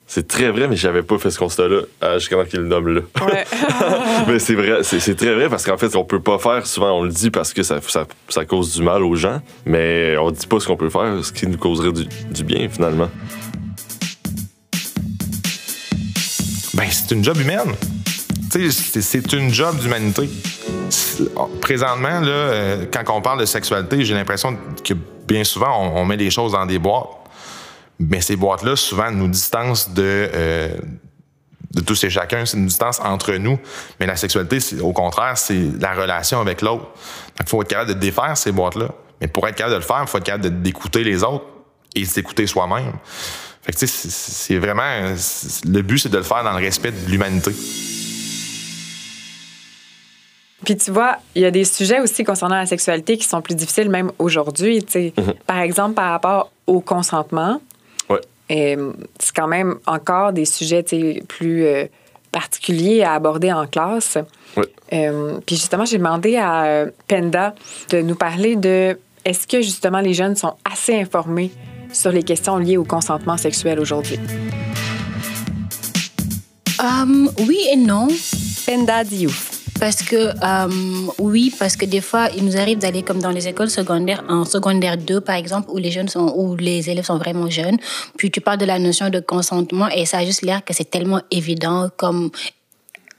C'est 0.07 0.27
très 0.27 0.51
vrai, 0.51 0.69
mais 0.69 0.77
j'avais 0.77 1.03
pas 1.03 1.19
fait 1.19 1.31
ce 1.31 1.39
constat-là 1.39 1.83
jusqu'à 2.15 2.37
temps 2.37 2.47
qu'il 2.47 2.61
le 2.61 2.69
nomme 2.69 2.89
là. 2.89 3.01
Ouais. 3.27 3.45
mais 4.27 4.39
c'est 4.39 4.55
vrai, 4.55 4.83
c'est 4.85 5.15
très 5.15 5.35
vrai 5.35 5.51
parce 5.51 5.67
qu'en 5.67 5.77
fait, 5.77 5.91
ce 5.91 5.93
qu'on 5.93 6.07
peut 6.07 6.23
pas 6.23 6.39
faire, 6.39 6.67
souvent 6.67 6.99
on 6.99 7.03
le 7.03 7.11
dit 7.11 7.31
parce 7.31 7.53
que 7.53 7.63
ça, 7.63 7.79
ça, 8.31 8.45
cause 8.47 8.75
du 8.75 8.83
mal 8.83 9.03
aux 9.03 9.17
gens, 9.17 9.43
mais 9.67 10.17
on 10.17 10.31
dit 10.31 10.47
pas 10.47 10.59
ce 10.59 10.67
qu'on 10.67 10.79
peut 10.79 10.89
faire, 10.89 11.23
ce 11.23 11.31
qui 11.31 11.47
nous 11.47 11.59
causerait 11.59 11.93
du, 11.93 12.07
du 12.07 12.43
bien 12.43 12.71
finalement. 12.71 13.11
Ben, 16.73 16.87
c'est 16.91 17.15
une 17.15 17.23
job 17.23 17.39
humaine. 17.39 17.75
Tu 18.51 18.73
sais, 18.73 19.03
c'est 19.03 19.33
une 19.35 19.53
job 19.53 19.79
d'humanité. 19.79 20.31
Présentement, 21.61 22.21
là, 22.21 22.29
euh, 22.29 22.87
quand 22.93 23.03
on 23.15 23.21
parle 23.21 23.41
de 23.41 23.45
sexualité, 23.45 24.05
j'ai 24.05 24.15
l'impression 24.15 24.57
que 24.85 24.95
bien 25.27 25.45
souvent, 25.45 25.93
on, 25.95 26.05
met 26.05 26.17
les 26.17 26.31
choses 26.31 26.53
dans 26.53 26.67
des 26.67 26.79
boîtes. 26.79 27.09
Mais 27.99 28.21
ces 28.21 28.37
boîtes-là, 28.37 28.77
souvent, 28.77 29.11
nous 29.11 29.29
distancent 29.29 29.91
de, 29.91 30.03
euh, 30.35 30.69
de 31.73 31.81
tous 31.81 32.03
et 32.05 32.11
chacun. 32.11 32.45
C'est 32.45 32.57
une 32.57 32.67
distance 32.67 33.01
entre 33.01 33.33
nous. 33.35 33.59
Mais 34.01 34.07
la 34.07 34.17
sexualité, 34.17 34.59
au 34.81 34.93
contraire, 34.93 35.39
c'est 35.39 35.69
la 35.81 35.93
relation 35.93 36.41
avec 36.41 36.63
l'autre. 36.63 36.83
Donc, 36.83 37.43
il 37.43 37.49
faut 37.49 37.63
être 37.63 37.69
capable 37.69 37.95
de 37.95 37.99
défaire 37.99 38.37
ces 38.37 38.53
boîtes-là. 38.53 38.89
Mais 39.21 39.29
pour 39.29 39.47
être 39.47 39.57
capable 39.57 39.75
de 39.75 39.81
le 39.81 39.87
faire, 39.87 40.01
il 40.03 40.09
faut 40.09 40.19
être 40.19 40.25
capable 40.25 40.63
d'écouter 40.63 41.05
les 41.05 41.23
autres 41.23 41.45
et 41.95 42.05
s'écouter 42.05 42.47
soi-même. 42.47 42.93
Fait 43.63 43.73
que, 43.73 43.79
tu 43.79 43.87
sais, 43.87 44.09
c'est 44.11 44.59
vraiment. 44.59 45.15
Le 45.65 45.83
but, 45.83 45.99
c'est 45.99 46.09
de 46.09 46.17
le 46.17 46.25
faire 46.25 46.43
dans 46.43 46.59
le 46.59 46.65
respect 46.65 46.91
de 46.91 47.11
l'humanité. 47.11 47.53
Puis 50.65 50.77
tu 50.77 50.91
vois, 50.91 51.17
il 51.35 51.43
y 51.43 51.45
a 51.45 51.51
des 51.51 51.65
sujets 51.65 52.01
aussi 52.01 52.25
concernant 52.25 52.57
la 52.57 52.67
sexualité 52.67 53.17
qui 53.17 53.27
sont 53.27 53.41
plus 53.43 53.55
difficiles 53.55 53.89
même 53.91 54.13
aujourd'hui. 54.19 54.79
Mm-hmm. 54.81 55.35
Par 55.47 55.59
exemple, 55.59 55.95
par 55.95 56.11
rapport 56.11 56.51
au 56.67 56.81
consentement. 56.81 57.61
Ouais. 58.09 58.21
c'est 58.49 59.35
quand 59.35 59.49
même 59.49 59.77
encore 59.87 60.33
des 60.33 60.45
sujets 60.45 60.85
plus 61.29 61.65
euh, 61.65 61.87
particuliers 62.31 63.03
à 63.03 63.15
aborder 63.15 63.53
en 63.53 63.67
classe. 63.67 64.19
Ouais. 64.57 64.65
Euh, 64.93 65.39
puis 65.47 65.57
justement, 65.57 65.85
j'ai 65.85 65.99
demandé 65.99 66.37
à 66.37 66.65
euh, 66.65 66.91
Penda 67.09 67.55
de 67.91 68.03
nous 68.03 68.15
parler 68.15 68.57
de 68.57 68.99
est-ce 69.25 69.47
que 69.47 69.63
justement 69.63 70.01
les 70.01 70.15
jeunes 70.15 70.37
sont 70.37 70.55
assez 70.71 71.01
informés 71.01 71.51
sur 71.93 72.11
les 72.11 72.23
questions 72.23 72.59
liées 72.59 72.77
au 72.77 72.85
consentement 72.85 73.37
sexuel 73.37 73.79
aujourd'hui? 73.81 74.19
oui 77.47 77.59
et 77.73 77.77
non. 77.77 78.09
Penda 78.67 79.05
Diouf. 79.05 79.52
Parce 79.83 80.05
que, 80.05 80.15
euh, 80.15 81.13
oui, 81.19 81.53
parce 81.59 81.75
que 81.75 81.85
des 81.85 82.01
fois, 82.01 82.29
il 82.37 82.45
nous 82.45 82.57
arrive 82.57 82.79
d'aller 82.79 83.03
comme 83.03 83.19
dans 83.19 83.33
les 83.33 83.49
écoles 83.49 83.69
secondaires, 83.69 84.23
en 84.29 84.45
secondaire 84.45 84.97
2, 84.97 85.21
par 85.21 85.35
exemple, 85.35 85.71
où 85.73 85.77
les 85.77 85.91
jeunes 85.91 86.09
sont, 86.09 86.33
où 86.37 86.55
les 86.55 86.89
élèves 86.89 87.05
sont 87.05 87.19
vraiment 87.19 87.51
jeunes. 87.51 87.79
Puis 88.17 88.31
tu 88.31 88.41
parles 88.41 88.59
de 88.59 88.65
la 88.65 88.79
notion 88.79 89.11
de 89.11 89.19
consentement 89.19 89.89
et 89.89 90.07
ça 90.07 90.19
a 90.19 90.25
juste 90.25 90.43
l'air 90.43 90.65
que 90.65 90.73
c'est 90.73 90.89
tellement 90.89 91.21
évident 91.33 91.91
comme 91.97 92.31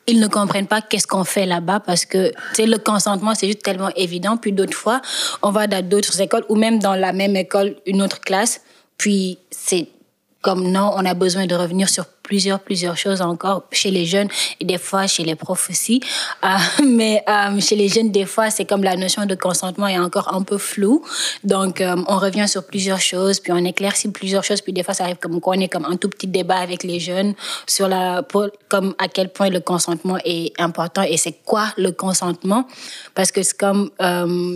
ils 0.07 0.21
ne 0.21 0.27
comprennent 0.27 0.67
pas 0.67 0.79
qu'est-ce 0.79 1.05
qu'on 1.05 1.25
fait 1.25 1.45
là-bas 1.45 1.81
parce 1.81 2.05
que 2.05 2.31
tu 2.55 2.65
le 2.65 2.77
consentement 2.77 3.35
c'est 3.35 3.47
juste 3.47 3.63
tellement 3.63 3.91
évident 3.97 4.37
puis 4.37 4.53
d'autres 4.53 4.77
fois 4.77 5.01
on 5.41 5.51
va 5.51 5.67
dans 5.67 5.85
d'autres 5.85 6.19
écoles 6.21 6.43
ou 6.47 6.55
même 6.55 6.79
dans 6.79 6.95
la 6.95 7.13
même 7.13 7.35
école 7.37 7.75
une 7.85 8.01
autre 8.01 8.19
classe 8.19 8.61
puis 8.97 9.37
c'est 9.49 9.87
comme 10.43 10.69
non, 10.69 10.91
on 10.93 11.05
a 11.05 11.13
besoin 11.13 11.47
de 11.47 11.55
revenir 11.55 11.89
sur 11.89 12.05
plusieurs, 12.21 12.59
plusieurs 12.59 12.97
choses 12.97 13.21
encore 13.21 13.63
chez 13.71 13.91
les 13.91 14.05
jeunes 14.05 14.27
et 14.59 14.65
des 14.65 14.77
fois 14.77 15.07
chez 15.07 15.23
les 15.23 15.35
profs 15.35 15.69
aussi. 15.69 16.01
Euh, 16.43 16.47
mais 16.85 17.23
euh, 17.29 17.59
chez 17.59 17.75
les 17.75 17.87
jeunes, 17.87 18.11
des 18.11 18.25
fois, 18.25 18.49
c'est 18.49 18.65
comme 18.65 18.83
la 18.83 18.95
notion 18.97 19.25
de 19.25 19.35
consentement 19.35 19.87
est 19.87 19.99
encore 19.99 20.33
un 20.33 20.41
peu 20.41 20.57
floue. 20.57 21.03
Donc, 21.43 21.79
euh, 21.79 21.95
on 22.07 22.17
revient 22.17 22.47
sur 22.47 22.65
plusieurs 22.65 22.99
choses, 22.99 23.39
puis 23.39 23.53
on 23.53 23.63
éclaircit 23.63 24.11
plusieurs 24.11 24.43
choses, 24.43 24.61
puis 24.61 24.73
des 24.73 24.83
fois, 24.83 24.93
ça 24.93 25.05
arrive 25.05 25.17
comme 25.17 25.39
qu'on 25.39 25.53
est 25.53 25.69
comme 25.69 25.85
un 25.85 25.95
tout 25.95 26.09
petit 26.09 26.27
débat 26.27 26.57
avec 26.57 26.83
les 26.83 26.99
jeunes 26.99 27.35
sur 27.65 27.87
la, 27.87 28.21
comme 28.67 28.95
à 28.97 29.07
quel 29.07 29.29
point 29.29 29.49
le 29.49 29.61
consentement 29.61 30.17
est 30.25 30.51
important 30.59 31.03
et 31.03 31.17
c'est 31.17 31.37
quoi 31.45 31.67
le 31.77 31.91
consentement. 31.91 32.67
Parce 33.15 33.31
que 33.31 33.43
c'est 33.43 33.57
comme 33.57 33.91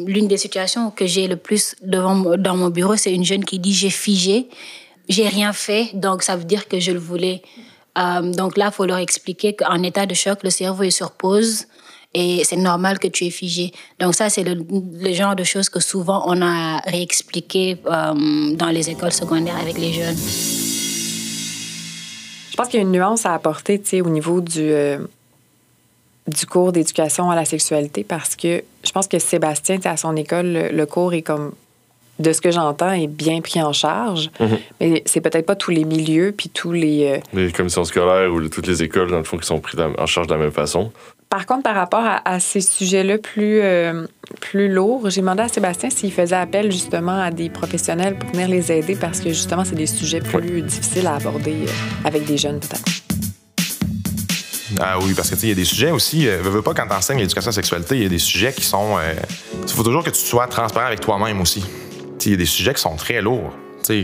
l'une 0.05 0.27
des 0.27 0.37
situations 0.37 0.91
que 0.91 1.05
j'ai 1.05 1.27
le 1.27 1.37
plus 1.37 1.75
devant, 1.81 2.37
dans 2.37 2.57
mon 2.57 2.69
bureau, 2.69 2.97
c'est 2.97 3.13
une 3.13 3.23
jeune 3.23 3.45
qui 3.45 3.59
dit 3.59 3.73
j'ai 3.73 3.89
figé 3.89 4.49
j'ai 5.09 5.27
rien 5.27 5.53
fait, 5.53 5.89
donc 5.93 6.23
ça 6.23 6.35
veut 6.35 6.43
dire 6.43 6.67
que 6.67 6.79
je 6.79 6.91
le 6.91 6.99
voulais. 6.99 7.41
Euh, 7.97 8.21
donc 8.33 8.57
là, 8.57 8.67
il 8.71 8.73
faut 8.73 8.85
leur 8.85 8.97
expliquer 8.97 9.55
qu'en 9.55 9.81
état 9.83 10.05
de 10.05 10.13
choc, 10.13 10.43
le 10.43 10.49
cerveau 10.49 10.83
est 10.83 10.91
sur 10.91 11.11
pause 11.11 11.65
et 12.13 12.43
c'est 12.43 12.57
normal 12.57 12.99
que 12.99 13.07
tu 13.07 13.25
es 13.25 13.29
figé. 13.29 13.71
Donc 13.99 14.15
ça, 14.15 14.29
c'est 14.29 14.43
le, 14.43 15.13
genre 15.13 15.35
de 15.35 15.43
choses 15.43 15.69
que 15.69 15.79
souvent 15.79 16.23
on 16.27 16.41
a 16.41 16.79
réexpliqué 16.79 17.77
euh, 17.85 18.55
dans 18.55 18.69
les 18.69 18.89
écoles 18.89 19.11
secondaires 19.11 19.57
avec 19.57 19.77
les 19.77 19.93
jeunes. 19.93 20.17
Je 22.51 22.55
pense 22.55 22.67
qu'il 22.69 22.79
y 22.79 22.83
a 22.83 22.85
une 22.85 22.91
nuance 22.91 23.25
à 23.25 23.33
apporter, 23.33 23.79
tu 23.79 23.89
sais, 23.89 24.01
au 24.01 24.09
niveau 24.09 24.41
du, 24.41 24.61
euh, 24.61 24.99
du 26.27 26.45
cours 26.45 26.71
d'éducation 26.71 27.29
à 27.29 27.35
la 27.35 27.45
sexualité 27.45 28.03
parce 28.03 28.35
que 28.35 28.63
je 28.83 28.91
pense 28.91 29.07
que 29.07 29.19
Sébastien, 29.19 29.79
à 29.85 29.95
son 29.95 30.15
école, 30.15 30.69
le 30.71 30.85
cours 30.85 31.13
est 31.13 31.21
comme 31.21 31.53
de 32.19 32.33
ce 32.33 32.41
que 32.41 32.51
j'entends, 32.51 32.91
est 32.91 33.07
bien 33.07 33.41
pris 33.41 33.61
en 33.61 33.73
charge. 33.73 34.29
Mhm. 34.39 34.57
Mais 34.79 35.03
c'est 35.05 35.21
peut-être 35.21 35.45
pas 35.45 35.55
tous 35.55 35.71
les 35.71 35.83
milieux 35.83 36.33
puis 36.35 36.49
tous 36.49 36.71
les. 36.71 37.07
Euh, 37.07 37.19
les 37.33 37.51
commissions 37.51 37.83
scolaires 37.83 38.31
ou 38.33 38.47
toutes 38.47 38.67
les 38.67 38.83
écoles, 38.83 39.11
dans 39.11 39.17
le 39.17 39.23
fond, 39.23 39.37
qui 39.37 39.45
sont 39.45 39.59
prises 39.59 39.79
en 39.97 40.05
charge 40.05 40.27
de 40.27 40.33
la 40.33 40.39
même 40.39 40.51
façon. 40.51 40.91
Par 41.29 41.45
contre, 41.45 41.63
par 41.63 41.75
rapport 41.75 42.05
à, 42.23 42.39
ces 42.39 42.61
sujets-là 42.61 43.17
plus, 43.17 43.59
euh, 43.61 44.05
plus 44.39 44.69
lourds, 44.69 45.09
j'ai 45.09 45.19
demandé 45.19 45.41
à 45.41 45.49
Sébastien 45.49 45.89
s'il 45.89 46.13
faisait 46.13 46.37
appel 46.37 46.71
justement 46.71 47.19
à 47.19 47.31
des 47.31 47.49
professionnels 47.49 48.17
pour 48.17 48.31
venir 48.31 48.47
les 48.47 48.71
aider 48.71 48.95
parce 48.95 49.19
que 49.19 49.29
justement, 49.29 49.65
c'est 49.65 49.75
des 49.75 49.87
sujets 49.87 50.21
plus 50.21 50.61
difficiles 50.61 51.05
à 51.05 51.15
aborder 51.15 51.51
euh, 51.51 52.05
avec 52.05 52.23
des 52.23 52.37
jeunes, 52.37 52.61
peut-être. 52.61 52.85
Ah 54.79 54.97
oui, 55.01 55.13
parce 55.15 55.29
que 55.29 55.35
il 55.35 55.49
y 55.49 55.51
a 55.51 55.55
des 55.55 55.65
sujets 55.65 55.91
aussi. 55.91 56.25
ne 56.25 56.37
veux 56.37 56.61
pas 56.61 56.73
quand 56.73 56.87
tu 56.87 56.93
enseignes 56.93 57.19
l'éducation 57.19 57.49
à 57.49 57.51
la 57.51 57.55
sexualité, 57.55 57.95
il 57.95 58.03
y 58.03 58.05
a 58.05 58.09
des 58.09 58.19
sujets 58.19 58.53
qui 58.53 58.63
sont. 58.63 58.95
Il 59.63 59.69
faut 59.69 59.83
toujours 59.83 60.03
que 60.03 60.09
tu 60.09 60.19
sois 60.19 60.45
transparent 60.47 60.87
avec 60.87 60.99
toi-même 60.99 61.41
aussi 61.41 61.63
il 62.25 62.31
y 62.31 62.33
a 62.33 62.37
des 62.37 62.45
sujets 62.45 62.73
qui 62.73 62.81
sont 62.81 62.95
très 62.95 63.21
lourds. 63.21 63.53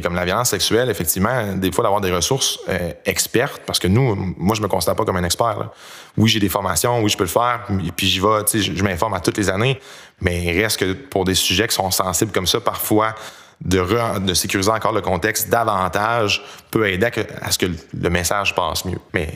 comme 0.01 0.15
la 0.15 0.25
violence 0.25 0.49
sexuelle, 0.49 0.89
effectivement, 0.89 1.55
des 1.55 1.71
fois 1.71 1.83
d'avoir 1.83 2.01
des 2.01 2.11
ressources 2.11 2.59
euh, 2.69 2.93
expertes, 3.05 3.61
parce 3.65 3.79
que 3.79 3.87
nous, 3.87 4.33
moi, 4.37 4.55
je 4.55 4.61
me 4.61 4.67
considère 4.67 4.95
pas 4.95 5.03
comme 5.03 5.17
un 5.17 5.23
expert. 5.23 5.69
Oui, 6.17 6.29
j'ai 6.29 6.39
des 6.39 6.49
formations, 6.49 7.01
oui, 7.01 7.09
je 7.09 7.17
peux 7.17 7.25
le 7.25 7.29
faire, 7.29 7.67
puis 7.95 8.07
j'y 8.07 8.19
vais, 8.19 8.45
je, 8.53 8.83
m'informe 8.83 9.13
à 9.13 9.19
toutes 9.19 9.37
les 9.37 9.49
années, 9.49 9.79
mais 10.21 10.43
il 10.43 10.61
reste 10.61 10.79
que 10.79 10.93
pour 10.93 11.25
des 11.25 11.35
sujets 11.35 11.67
qui 11.67 11.75
sont 11.75 11.91
sensibles 11.91 12.31
comme 12.31 12.47
ça, 12.47 12.61
parfois, 12.61 13.15
de, 13.61 14.19
de 14.19 14.33
sécuriser 14.33 14.71
encore 14.71 14.91
le 14.91 15.01
contexte 15.01 15.49
davantage 15.49 16.43
peut 16.69 16.87
aider 16.89 17.09
à, 17.41 17.51
ce 17.51 17.57
que 17.57 17.65
le 17.65 18.09
message 18.09 18.55
passe 18.55 18.85
mieux. 18.85 18.99
Mais 19.13 19.29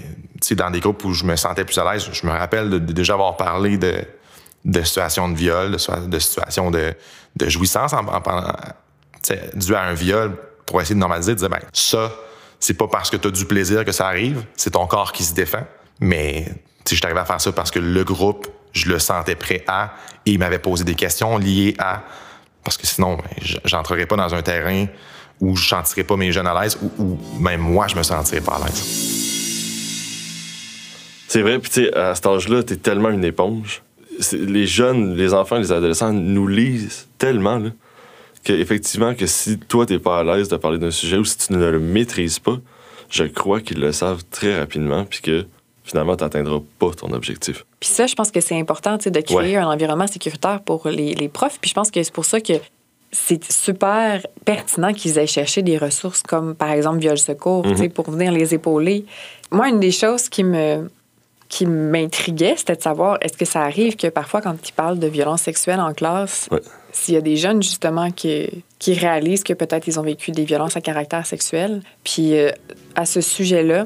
dans 0.52 0.70
des 0.70 0.80
groupes 0.80 1.04
où 1.06 1.14
je 1.14 1.24
me 1.24 1.36
sentais 1.36 1.66
plus 1.66 1.78
à 1.78 1.92
l'aise, 1.92 2.08
je 2.12 2.26
me 2.28 2.32
rappelle 2.32 2.70
de, 2.70 2.80
déjà 2.80 3.14
avoir 3.14 3.38
parlé 3.38 3.78
de, 3.78 3.96
de 4.68 4.82
situations 4.84 5.30
de 5.30 5.36
viol, 5.36 5.72
de, 5.72 6.20
situations 6.20 6.70
de, 6.70 6.94
jouissance 7.48 7.94
en, 7.94 8.04
dû 9.54 9.76
à 9.76 9.82
un 9.84 9.94
viol 9.94 10.38
pour 10.66 10.82
essayer 10.82 10.94
de 10.94 11.00
normaliser, 11.00 11.34
de 11.34 11.40
dire, 11.40 11.50
ben, 11.50 11.62
ça, 11.72 12.12
c'est 12.60 12.74
pas 12.74 12.88
parce 12.88 13.10
que 13.10 13.16
tu 13.16 13.30
as 13.30 13.32
du 13.32 13.46
plaisir 13.46 13.86
que 13.86 13.94
ça 13.94 14.08
arrive, 14.08 14.44
c'est 14.58 14.72
ton 14.72 14.86
corps 14.86 15.14
qui 15.14 15.24
se 15.24 15.34
défend. 15.34 15.66
Mais 16.02 16.46
si 16.86 16.96
je 16.96 17.02
suis 17.02 17.18
à 17.18 17.26
faire 17.26 17.42
ça 17.42 17.52
parce 17.54 17.72
que 17.72 17.80
le 17.80 18.04
groupe, 18.04 18.48
je 18.74 18.90
le 18.90 19.00
sentais 19.00 19.36
prêt 19.36 19.64
à, 19.68 19.94
et 20.26 20.32
il 20.32 20.40
m'avait 20.40 20.60
posé 20.60 20.84
des 20.84 20.96
questions 20.96 21.38
liées 21.38 21.74
à. 21.80 22.04
Parce 22.64 22.78
que 22.78 22.86
sinon, 22.86 23.16
ben, 23.16 23.60
j'entrerais 23.64 24.06
pas 24.06 24.18
dans 24.18 24.36
un 24.36 24.42
terrain 24.42 24.86
où 25.40 25.56
je 25.56 25.70
sentirais 25.70 26.04
pas 26.04 26.18
mes 26.18 26.34
jeunes 26.34 26.48
à 26.48 26.62
l'aise, 26.62 26.78
ou, 27.00 27.18
même 27.40 27.62
moi, 27.62 27.88
je 27.88 27.96
me 27.96 28.04
sentirais 28.04 28.42
pas 28.42 28.56
à 28.56 28.66
l'aise. 28.66 28.84
C'est 31.30 31.42
vrai, 31.42 31.60
puis 31.60 31.72
tu 31.72 31.90
à 31.94 32.16
cet 32.16 32.26
âge-là, 32.26 32.64
t'es 32.64 32.76
tellement 32.76 33.10
une 33.10 33.24
éponge 33.24 33.82
les 34.34 34.68
jeunes, 34.68 35.16
les 35.16 35.34
enfants, 35.34 35.58
les 35.58 35.72
adolescents 35.72 36.14
nous 36.14 36.48
lisent 36.48 37.08
tellement 37.18 37.58
là, 37.58 37.70
qu'effectivement, 38.44 39.14
que 39.14 39.26
si 39.26 39.58
toi, 39.58 39.86
t'es 39.86 40.00
pas 40.00 40.20
à 40.20 40.24
l'aise 40.24 40.50
de 40.50 40.58
parler 40.58 40.78
d'un 40.78 40.92
sujet 40.92 41.18
ou 41.18 41.26
si 41.26 41.38
tu 41.38 41.54
ne 41.54 41.66
le 41.66 41.80
maîtrises 41.80 42.40
pas, 42.40 42.58
je 43.10 43.24
crois 43.24 43.62
qu'ils 43.62 43.80
le 43.80 43.92
savent 43.92 44.24
très 44.32 44.60
rapidement 44.60 45.06
puis 45.06 45.22
que 45.22 45.46
finalement, 45.84 46.18
tu 46.18 46.24
n'atteindras 46.24 46.60
pas 46.80 46.92
ton 46.92 47.14
objectif. 47.14 47.66
Puis 47.80 47.90
ça, 47.90 48.08
je 48.08 48.16
pense 48.16 48.30
que 48.30 48.42
c'est 48.42 48.60
important 48.60 48.98
de 48.98 49.22
créer 49.22 49.56
un 49.56 49.68
environnement 49.68 50.08
sécuritaire 50.08 50.62
pour 50.62 50.88
les, 50.88 51.14
les 51.14 51.30
profs. 51.30 51.60
Puis 51.62 51.70
je 51.70 51.76
pense 51.76 51.92
que 51.92 52.04
c'est 52.04 52.14
pour 52.14 52.26
ça 52.26 52.42
que 52.42 52.54
c'est 53.12 53.50
super 53.50 54.26
pertinent 54.44 54.94
qu'ils 54.94 55.18
aient 55.18 55.28
cherché 55.28 55.62
des 55.62 55.78
ressources 55.78 56.22
comme, 56.22 56.56
par 56.56 56.72
exemple, 56.72 57.00
Viol 57.00 57.18
Secours, 57.18 57.66
mm 57.66 57.90
pour 57.90 58.12
venir 58.12 58.32
les 58.32 58.54
épauler. 58.54 59.06
Moi, 59.52 59.70
une 59.70 59.80
des 59.80 59.92
choses 59.92 60.28
qui 60.28 60.44
me, 60.44 60.90
qui 61.50 61.66
m'intriguait, 61.66 62.56
c'était 62.58 62.76
de 62.76 62.82
savoir 62.82 63.18
est-ce 63.22 63.38
que 63.38 63.46
ça 63.46 63.62
arrive 63.62 63.96
que 63.96 64.08
parfois, 64.08 64.42
quand 64.42 64.60
tu 64.62 64.74
parles 64.74 65.00
de 65.00 65.08
violence 65.08 65.44
sexuelle 65.44 65.80
en 65.80 65.94
classe, 65.94 66.50
s'il 66.92 67.14
y 67.14 67.18
a 67.18 67.22
des 67.22 67.38
jeunes 67.38 67.64
justement 67.64 68.12
qui, 68.12 68.64
qui 68.80 68.94
réalisent 68.94 69.44
que 69.44 69.54
peut-être 69.54 69.88
ils 69.88 70.00
ont 70.00 70.04
vécu 70.04 70.32
des 70.32 70.44
violences 70.44 70.76
à 70.76 70.82
caractère 70.82 71.26
sexuel. 71.26 71.82
Puis 72.04 72.38
euh, 72.38 72.52
à 72.96 73.06
ce 73.06 73.22
sujet-là, 73.22 73.86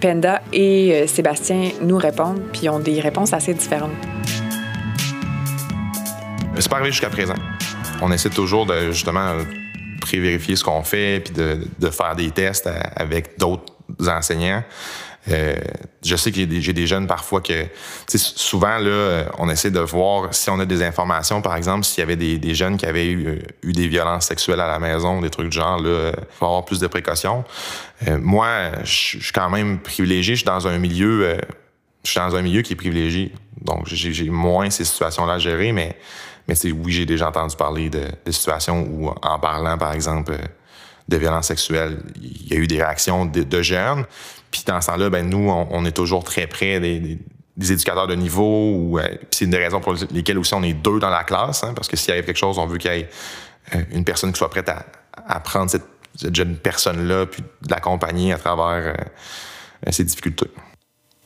Penda 0.00 0.42
et 0.52 0.92
euh, 0.92 1.06
Sébastien 1.06 1.70
nous 1.80 1.96
répondent, 1.96 2.40
puis 2.52 2.68
ont 2.68 2.80
des 2.80 3.00
réponses 3.00 3.32
assez 3.32 3.54
différentes. 3.54 3.92
C'est 6.58 6.68
pas 6.68 6.76
arrivé 6.76 6.92
jusqu'à 6.92 7.10
présent. 7.10 7.34
On 8.00 8.12
essaie 8.12 8.30
toujours 8.30 8.66
de 8.66 8.92
justement 8.92 9.36
prévérifier 10.00 10.56
ce 10.56 10.64
qu'on 10.64 10.82
fait, 10.82 11.20
puis 11.20 11.34
de, 11.34 11.60
de, 11.78 11.90
faire 11.90 12.14
des 12.14 12.30
tests 12.30 12.68
avec 12.96 13.38
d'autres 13.38 13.72
enseignants. 14.08 14.62
Euh, 15.30 15.54
je 16.04 16.16
sais 16.16 16.32
que 16.32 16.38
j'ai 16.60 16.72
des 16.72 16.86
jeunes 16.86 17.06
parfois 17.06 17.40
que, 17.40 17.66
souvent, 18.16 18.78
là, 18.78 19.26
on 19.38 19.48
essaie 19.48 19.70
de 19.70 19.78
voir 19.78 20.34
si 20.34 20.50
on 20.50 20.58
a 20.58 20.66
des 20.66 20.82
informations, 20.82 21.40
par 21.42 21.54
exemple, 21.54 21.84
s'il 21.84 22.00
y 22.00 22.02
avait 22.02 22.16
des, 22.16 22.54
jeunes 22.54 22.76
qui 22.76 22.86
avaient 22.86 23.06
eu, 23.06 23.40
eu, 23.62 23.72
des 23.72 23.86
violences 23.86 24.26
sexuelles 24.26 24.60
à 24.60 24.66
la 24.66 24.80
maison, 24.80 25.20
des 25.20 25.30
trucs 25.30 25.48
du 25.48 25.56
genre, 25.56 25.80
là, 25.80 26.12
il 26.16 26.36
faut 26.36 26.46
avoir 26.46 26.64
plus 26.64 26.80
de 26.80 26.88
précautions. 26.88 27.44
Euh, 28.08 28.18
moi, 28.20 28.72
je 28.82 29.20
suis 29.20 29.32
quand 29.32 29.48
même 29.48 29.78
privilégié, 29.78 30.34
je 30.34 30.40
suis 30.40 30.46
dans 30.46 30.66
un 30.66 30.78
milieu, 30.78 31.24
euh, 31.24 31.38
je 32.04 32.10
suis 32.10 32.20
dans 32.20 32.34
un 32.34 32.42
milieu 32.42 32.62
qui 32.62 32.72
est 32.72 32.76
privilégié. 32.76 33.32
Donc, 33.60 33.86
j'ai 33.86 34.28
moins 34.28 34.70
ces 34.70 34.84
situations-là 34.84 35.34
à 35.34 35.38
gérer, 35.38 35.70
mais, 35.70 35.96
mais 36.48 36.54
oui, 36.72 36.90
j'ai 36.90 37.06
déjà 37.06 37.28
entendu 37.28 37.54
parler 37.54 37.90
de, 37.90 38.06
de, 38.26 38.32
situations 38.32 38.82
où, 38.90 39.08
en 39.08 39.38
parlant, 39.38 39.78
par 39.78 39.92
exemple, 39.92 40.36
de 41.08 41.16
violences 41.16 41.46
sexuelles, 41.46 41.98
il 42.20 42.48
y 42.48 42.54
a 42.54 42.56
eu 42.56 42.66
des 42.66 42.82
réactions 42.82 43.24
de, 43.24 43.44
de 43.44 43.62
jeunes. 43.62 44.04
Puis 44.52 44.62
dans 44.66 44.80
ce 44.80 44.88
temps-là, 44.88 45.10
ben 45.10 45.28
nous, 45.28 45.50
on, 45.50 45.84
est 45.84 45.96
toujours 45.96 46.22
très 46.22 46.46
près 46.46 46.78
des, 46.78 47.18
des, 47.56 47.72
éducateurs 47.72 48.06
de 48.06 48.14
niveau. 48.14 48.74
Ou, 48.74 48.98
euh, 48.98 49.08
c'est 49.30 49.46
une 49.46 49.50
des 49.50 49.58
raisons 49.58 49.80
pour 49.80 49.94
lesquelles 50.10 50.38
aussi 50.38 50.54
on 50.54 50.62
est 50.62 50.74
deux 50.74 51.00
dans 51.00 51.10
la 51.10 51.24
classe, 51.24 51.64
hein, 51.64 51.72
parce 51.74 51.88
que 51.88 51.96
s'il 51.96 52.10
y 52.10 52.12
avait 52.12 52.24
quelque 52.24 52.36
chose, 52.36 52.58
on 52.58 52.66
veut 52.66 52.78
qu'il 52.78 52.92
y 52.92 53.00
ait 53.00 53.08
euh, 53.74 53.82
une 53.92 54.04
personne 54.04 54.30
qui 54.30 54.38
soit 54.38 54.50
prête 54.50 54.68
à, 54.68 54.84
à 55.26 55.40
prendre 55.40 55.70
cette, 55.70 55.86
jeune 56.34 56.56
personne-là, 56.56 57.24
puis 57.24 57.42
de 57.42 57.70
l'accompagner 57.70 58.34
à 58.34 58.38
travers 58.38 58.94
euh, 58.94 59.90
ses 59.90 60.04
difficultés. 60.04 60.50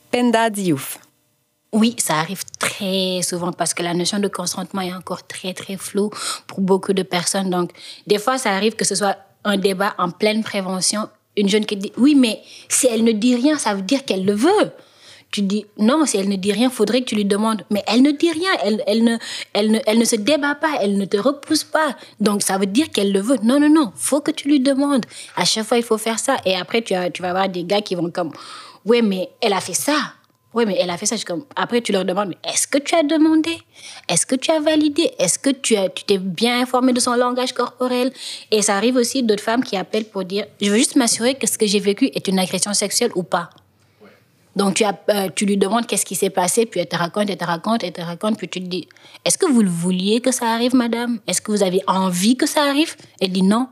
Penda 0.09 0.49
Diouf. 0.49 0.99
Oui, 1.73 1.97
ça 1.99 2.15
arrive 2.15 2.43
très 2.57 3.21
souvent 3.21 3.51
parce 3.51 3.73
que 3.73 3.83
la 3.83 3.93
notion 3.93 4.19
de 4.19 4.29
consentement 4.29 4.81
est 4.81 4.93
encore 4.93 5.27
très, 5.27 5.53
très 5.53 5.75
floue 5.75 6.09
pour 6.47 6.61
beaucoup 6.61 6.93
de 6.93 7.03
personnes. 7.03 7.49
Donc, 7.49 7.71
des 8.07 8.17
fois, 8.17 8.37
ça 8.37 8.51
arrive 8.51 8.77
que 8.77 8.85
ce 8.85 8.95
soit 8.95 9.17
un 9.43 9.57
débat 9.57 9.93
en 9.97 10.09
pleine 10.09 10.43
prévention 10.43 11.09
une 11.37 11.47
jeune 11.49 11.65
qui 11.65 11.77
dit 11.77 11.91
oui, 11.97 12.15
mais 12.15 12.41
si 12.67 12.87
elle 12.87 13.03
ne 13.03 13.11
dit 13.11 13.35
rien, 13.35 13.57
ça 13.57 13.73
veut 13.73 13.81
dire 13.81 14.03
qu'elle 14.03 14.25
le 14.25 14.33
veut. 14.33 14.71
Tu 15.29 15.41
dis 15.41 15.65
non, 15.77 16.05
si 16.05 16.17
elle 16.17 16.29
ne 16.29 16.35
dit 16.35 16.51
rien, 16.51 16.69
faudrait 16.69 17.01
que 17.01 17.05
tu 17.05 17.15
lui 17.15 17.25
demandes. 17.25 17.63
Mais 17.69 17.83
elle 17.87 18.01
ne 18.01 18.11
dit 18.11 18.31
rien, 18.31 18.49
elle, 18.63 18.83
elle, 18.87 19.03
ne, 19.03 19.17
elle, 19.53 19.71
ne, 19.71 19.79
elle 19.85 19.99
ne 19.99 20.05
se 20.05 20.15
débat 20.15 20.55
pas, 20.55 20.79
elle 20.81 20.97
ne 20.97 21.05
te 21.05 21.17
repousse 21.17 21.63
pas. 21.63 21.95
Donc 22.19 22.41
ça 22.41 22.57
veut 22.57 22.65
dire 22.65 22.89
qu'elle 22.91 23.11
le 23.11 23.19
veut. 23.19 23.37
Non, 23.43 23.59
non, 23.59 23.69
non, 23.69 23.91
faut 23.95 24.21
que 24.21 24.31
tu 24.31 24.47
lui 24.47 24.59
demandes. 24.59 25.05
À 25.35 25.45
chaque 25.45 25.65
fois, 25.65 25.77
il 25.77 25.83
faut 25.83 25.97
faire 25.97 26.19
ça. 26.19 26.37
Et 26.45 26.55
après, 26.55 26.81
tu, 26.81 26.93
as, 26.93 27.09
tu 27.09 27.21
vas 27.21 27.29
avoir 27.29 27.49
des 27.49 27.63
gars 27.63 27.81
qui 27.81 27.95
vont 27.95 28.09
comme 28.09 28.31
oui, 28.85 29.01
mais 29.01 29.29
elle 29.41 29.53
a 29.53 29.59
fait 29.59 29.73
ça. 29.73 30.13
Oui, 30.53 30.63
mais 30.65 30.77
elle 30.79 30.89
a 30.89 30.97
fait 30.97 31.05
ça. 31.05 31.15
Comme... 31.25 31.45
Après, 31.55 31.81
tu 31.81 31.91
leur 31.91 32.05
demandes, 32.05 32.29
mais 32.29 32.51
est-ce 32.51 32.67
que 32.67 32.77
tu 32.77 32.95
as 32.95 33.03
demandé? 33.03 33.57
Est-ce 34.07 34.25
que 34.25 34.35
tu 34.35 34.49
as 34.51 34.59
validé? 34.59 35.11
Est-ce 35.19 35.37
que 35.37 35.49
tu 35.49 35.75
as, 35.75 35.89
tu 35.89 36.03
t'es 36.05 36.17
bien 36.17 36.61
informé 36.61 36.93
de 36.93 36.99
son 36.99 37.15
langage 37.15 37.53
corporel? 37.53 38.11
Et 38.51 38.61
ça 38.61 38.75
arrive 38.77 38.95
aussi 38.95 39.23
d'autres 39.23 39.43
femmes 39.43 39.63
qui 39.63 39.75
appellent 39.75 40.05
pour 40.05 40.23
dire, 40.23 40.45
je 40.61 40.71
veux 40.71 40.77
juste 40.77 40.95
m'assurer 40.95 41.35
que 41.35 41.47
ce 41.47 41.57
que 41.57 41.67
j'ai 41.67 41.79
vécu 41.79 42.05
est 42.05 42.27
une 42.27 42.39
agression 42.39 42.73
sexuelle 42.73 43.11
ou 43.15 43.23
pas. 43.23 43.49
Donc, 44.55 44.73
tu, 44.73 44.83
as, 44.83 44.97
euh, 45.09 45.29
tu 45.35 45.45
lui 45.45 45.55
demandes 45.55 45.85
qu'est-ce 45.85 46.05
qui 46.05 46.15
s'est 46.15 46.31
passé, 46.31 46.65
puis 46.65 46.79
elle 46.79 46.87
te 46.87 46.95
raconte, 46.95 47.29
elle 47.29 47.37
te 47.37 47.45
raconte, 47.45 47.83
elle 47.83 47.93
te 47.93 48.01
raconte, 48.01 48.37
puis 48.39 48.49
tu 48.49 48.59
te 48.59 48.65
dis, 48.65 48.87
est-ce 49.23 49.37
que 49.37 49.45
vous 49.45 49.61
le 49.61 49.69
vouliez 49.69 50.19
que 50.19 50.31
ça 50.31 50.47
arrive, 50.47 50.73
madame? 50.73 51.19
Est-ce 51.27 51.41
que 51.41 51.51
vous 51.51 51.61
avez 51.61 51.81
envie 51.85 52.35
que 52.35 52.47
ça 52.47 52.63
arrive? 52.63 52.95
Elle 53.21 53.31
dit 53.31 53.43
non. 53.43 53.67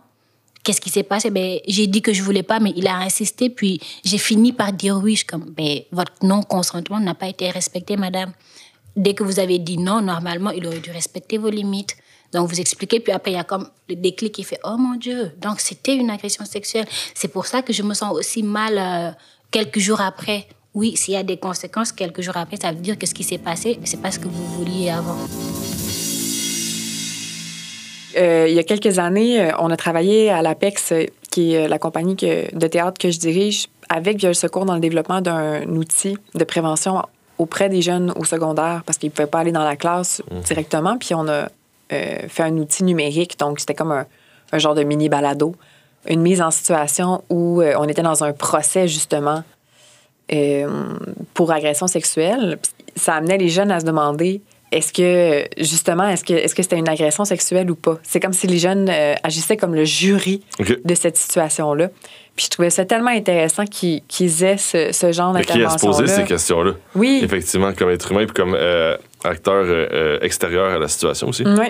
Qu'est-ce 0.66 0.82
qui 0.82 0.90
s'est 0.90 1.04
passé? 1.04 1.30
Ben, 1.30 1.60
J'ai 1.68 1.86
dit 1.86 2.02
que 2.02 2.12
je 2.12 2.24
voulais 2.24 2.42
pas, 2.42 2.60
mais 2.60 2.74
il 2.76 2.88
a 2.88 2.98
insisté. 2.98 3.52
Puis 3.52 3.80
j'ai 4.04 4.18
fini 4.18 4.52
par 4.52 4.74
dire 4.74 4.98
oui. 4.98 5.16
Je 5.16 5.24
comme, 5.24 5.46
ben, 5.56 5.82
votre 5.92 6.14
non-consentement 6.24 7.00
n'a 7.00 7.14
pas 7.14 7.28
été 7.28 7.52
respecté, 7.52 7.98
madame. 7.98 8.34
Dès 8.96 9.14
que 9.14 9.24
vous 9.24 9.40
avez 9.40 9.60
dit 9.60 9.78
non, 9.78 10.02
normalement, 10.02 10.50
il 10.50 10.66
aurait 10.66 10.80
dû 10.80 10.90
respecter 10.90 11.38
vos 11.38 11.52
limites. 11.52 11.96
Donc 12.34 12.50
vous 12.50 12.60
expliquez, 12.60 13.00
puis 13.00 13.14
après 13.14 13.32
il 13.32 13.36
y 13.36 13.38
a 13.38 13.44
comme 13.44 13.70
le 13.88 13.96
déclic 13.96 14.34
qui 14.34 14.44
fait 14.44 14.60
oh 14.64 14.76
mon 14.78 14.96
Dieu, 14.96 15.32
donc 15.40 15.62
c'était 15.62 15.96
une 15.96 16.10
agression 16.10 16.44
sexuelle. 16.44 16.86
C'est 17.14 17.30
pour 17.30 17.46
ça 17.46 17.62
que 17.62 17.72
je 17.72 17.84
me 17.84 17.94
sens 17.94 18.12
aussi 18.14 18.44
mal 18.44 18.78
euh, 18.78 19.12
quelques 19.52 19.80
jours 19.80 20.02
après. 20.02 20.48
Oui, 20.74 20.98
s'il 20.98 21.14
y 21.14 21.18
a 21.18 21.24
des 21.24 21.38
conséquences 21.38 21.94
quelques 21.94 22.22
jours 22.22 22.36
après, 22.36 22.58
ça 22.58 22.72
veut 22.72 22.82
dire 22.82 22.98
que 22.98 23.06
ce 23.06 23.14
qui 23.14 23.24
s'est 23.24 23.38
passé, 23.38 23.80
c'est 23.86 24.02
pas 24.02 24.12
ce 24.12 24.20
que 24.20 24.28
vous 24.28 24.46
vouliez 24.48 24.90
avant. 24.90 25.16
Euh, 28.18 28.46
il 28.48 28.56
y 28.56 28.60
a 28.60 28.64
quelques 28.64 29.00
années, 29.00 29.42
euh, 29.42 29.52
on 29.60 29.70
a 29.72 29.78
travaillé 29.78 30.30
à 30.30 30.42
l'APEX, 30.42 30.92
euh, 30.92 31.06
qui 31.32 31.54
est 31.54 31.68
la 31.68 31.80
compagnie 31.80 32.16
de 32.16 32.68
théâtre 32.68 32.98
que 33.00 33.12
je 33.12 33.20
dirige, 33.20 33.68
avec 33.90 34.18
Viol 34.18 34.34
Secours 34.34 34.66
dans 34.66 34.76
le 34.76 34.80
développement 34.80 35.22
d'un 35.22 35.64
outil 35.68 36.18
de 36.34 36.44
prévention 36.44 37.02
auprès 37.38 37.68
des 37.68 37.82
jeunes 37.82 38.14
au 38.16 38.24
secondaire 38.24 38.84
parce 38.86 38.98
qu'ils 38.98 39.10
ne 39.10 39.14
pouvaient 39.14 39.28
pas 39.28 39.40
aller 39.40 39.52
dans 39.52 39.66
la 39.66 39.76
classe 39.76 40.24
mmh. 40.32 40.40
directement. 40.42 40.98
Puis 40.98 41.14
on 41.14 41.28
a 41.28 41.50
fait 41.90 42.44
un 42.44 42.58
outil 42.58 42.84
numérique, 42.84 43.38
donc 43.38 43.60
c'était 43.60 43.76
comme 43.76 43.92
un, 43.92 44.58
genre 44.58 44.74
de 44.74 44.84
mini 44.84 45.08
balado, 45.08 45.56
une 46.08 46.22
mise 46.22 46.42
en 46.42 46.50
situation 46.50 47.22
où 47.30 47.62
on 47.62 47.84
était 47.84 48.02
dans 48.02 48.24
un 48.24 48.32
procès 48.32 48.88
justement 48.88 49.44
pour 51.34 51.52
agression 51.52 51.88
sexuelle. 51.88 52.58
Ça 52.96 53.16
amenait 53.16 53.38
les 53.38 53.50
jeunes 53.50 53.72
à 53.72 53.82
se 53.82 53.86
demander 53.86 54.42
est-ce 54.76 54.92
que, 54.92 55.48
justement, 55.58 56.08
est-ce 56.08 56.26
que 56.26 56.34
est-ce 56.34 56.54
que 56.54 56.62
c'était 56.62 56.78
une 56.78 56.90
agression 56.90 57.24
sexuelle 57.24 57.72
ou 57.72 57.76
pas? 57.76 57.98
C'est 58.04 58.20
comme 58.20 58.34
si 58.34 58.46
les 58.46 58.58
jeunes 58.58 58.90
euh, 58.90 59.16
agissaient 59.24 59.56
comme 59.56 59.74
le 59.74 59.86
jury 59.86 60.44
de 60.60 60.96
cette 60.96 61.16
situation-là. 61.16 61.90
Puis 62.36 62.48
je 62.48 62.50
trouvais 62.50 62.70
ça 62.70 62.84
tellement 62.84 63.12
intéressant 63.12 63.64
qu'ils 63.64 64.44
aient 64.44 64.58
ce, 64.58 64.92
ce 64.92 65.12
genre 65.14 65.32
d'intervention. 65.32 65.68
Qui 65.68 65.74
a 65.74 65.78
se 65.78 65.86
poser 65.86 66.08
ces 66.08 66.24
questions-là? 66.26 66.74
Oui. 66.94 67.22
Effectivement, 67.24 67.72
comme 67.72 67.90
être 67.90 68.12
humain 68.12 68.26
puis 68.26 68.34
comme 68.34 68.54
euh, 68.54 68.98
acteur 69.24 69.64
euh, 69.66 70.20
extérieur 70.22 70.74
à 70.74 70.78
la 70.78 70.90
situation 70.90 71.30
aussi. 71.30 71.44
Oui. 71.46 71.68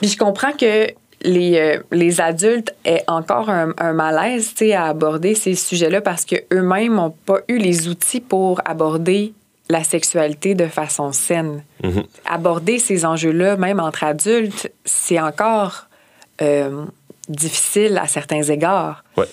Puis 0.00 0.10
je 0.10 0.16
comprends 0.16 0.52
que 0.52 0.86
les, 1.22 1.80
les 1.90 2.20
adultes 2.20 2.72
aient 2.84 3.02
encore 3.08 3.50
un, 3.50 3.72
un 3.78 3.92
malaise 3.92 4.54
à 4.72 4.84
aborder 4.84 5.34
ces 5.34 5.54
sujets-là 5.56 6.00
parce 6.02 6.24
qu'eux-mêmes 6.24 6.94
n'ont 6.94 7.14
pas 7.24 7.38
eu 7.48 7.58
les 7.58 7.88
outils 7.88 8.20
pour 8.20 8.60
aborder 8.64 9.32
la 9.68 9.82
sexualité 9.82 10.54
de 10.54 10.66
façon 10.66 11.12
saine. 11.12 11.64
Mhm. 11.82 12.04
Aborder 12.26 12.78
ces 12.78 13.04
enjeux-là, 13.04 13.56
même 13.56 13.80
entre 13.80 14.04
adultes, 14.04 14.70
c'est 14.84 15.20
encore 15.20 15.86
euh, 16.42 16.84
difficile 17.28 17.98
à 17.98 18.06
certains 18.06 18.42
égards. 18.42 19.04
Ouais. 19.16 19.26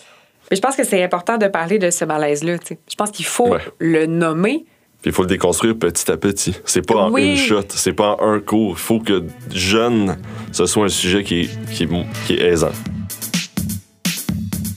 Mais 0.50 0.58
je 0.58 0.62
pense 0.62 0.76
que 0.76 0.84
c'est 0.84 1.04
important 1.04 1.38
de 1.38 1.48
parler 1.48 1.80
de 1.80 1.90
ce 1.90 2.06
malaise-là. 2.06 2.58
Je 2.70 2.96
pense 2.96 3.12
qu'il 3.12 3.26
faut 3.26 3.56
le 3.80 4.06
nommer. 4.06 4.66
Puis 5.02 5.10
il 5.10 5.14
faut 5.14 5.24
le 5.24 5.30
déconstruire 5.30 5.76
petit 5.78 6.12
à 6.12 6.18
petit. 6.18 6.56
C'est 6.66 6.86
pas 6.86 6.96
en 6.96 7.18
une 7.18 7.36
shot, 7.36 7.64
c'est 7.70 7.94
pas 7.94 8.18
en 8.20 8.34
un 8.34 8.40
cours. 8.40 8.74
Il 8.74 8.80
faut 8.80 9.00
que 9.00 9.26
jeune, 9.52 10.18
ce 10.52 10.66
soit 10.66 10.86
un 10.86 10.90
sujet 10.90 11.24
qui 11.24 11.42
est, 11.42 11.50
qui 11.72 11.88
qui 12.28 12.34
est 12.34 12.42
aisant. 12.42 12.72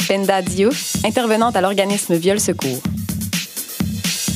Penda 0.08 0.40
Diouf, 0.42 0.96
intervenante 1.04 1.56
à 1.56 1.60
l'organisme 1.60 2.14
Viol 2.14 2.40
Secours. 2.40 2.82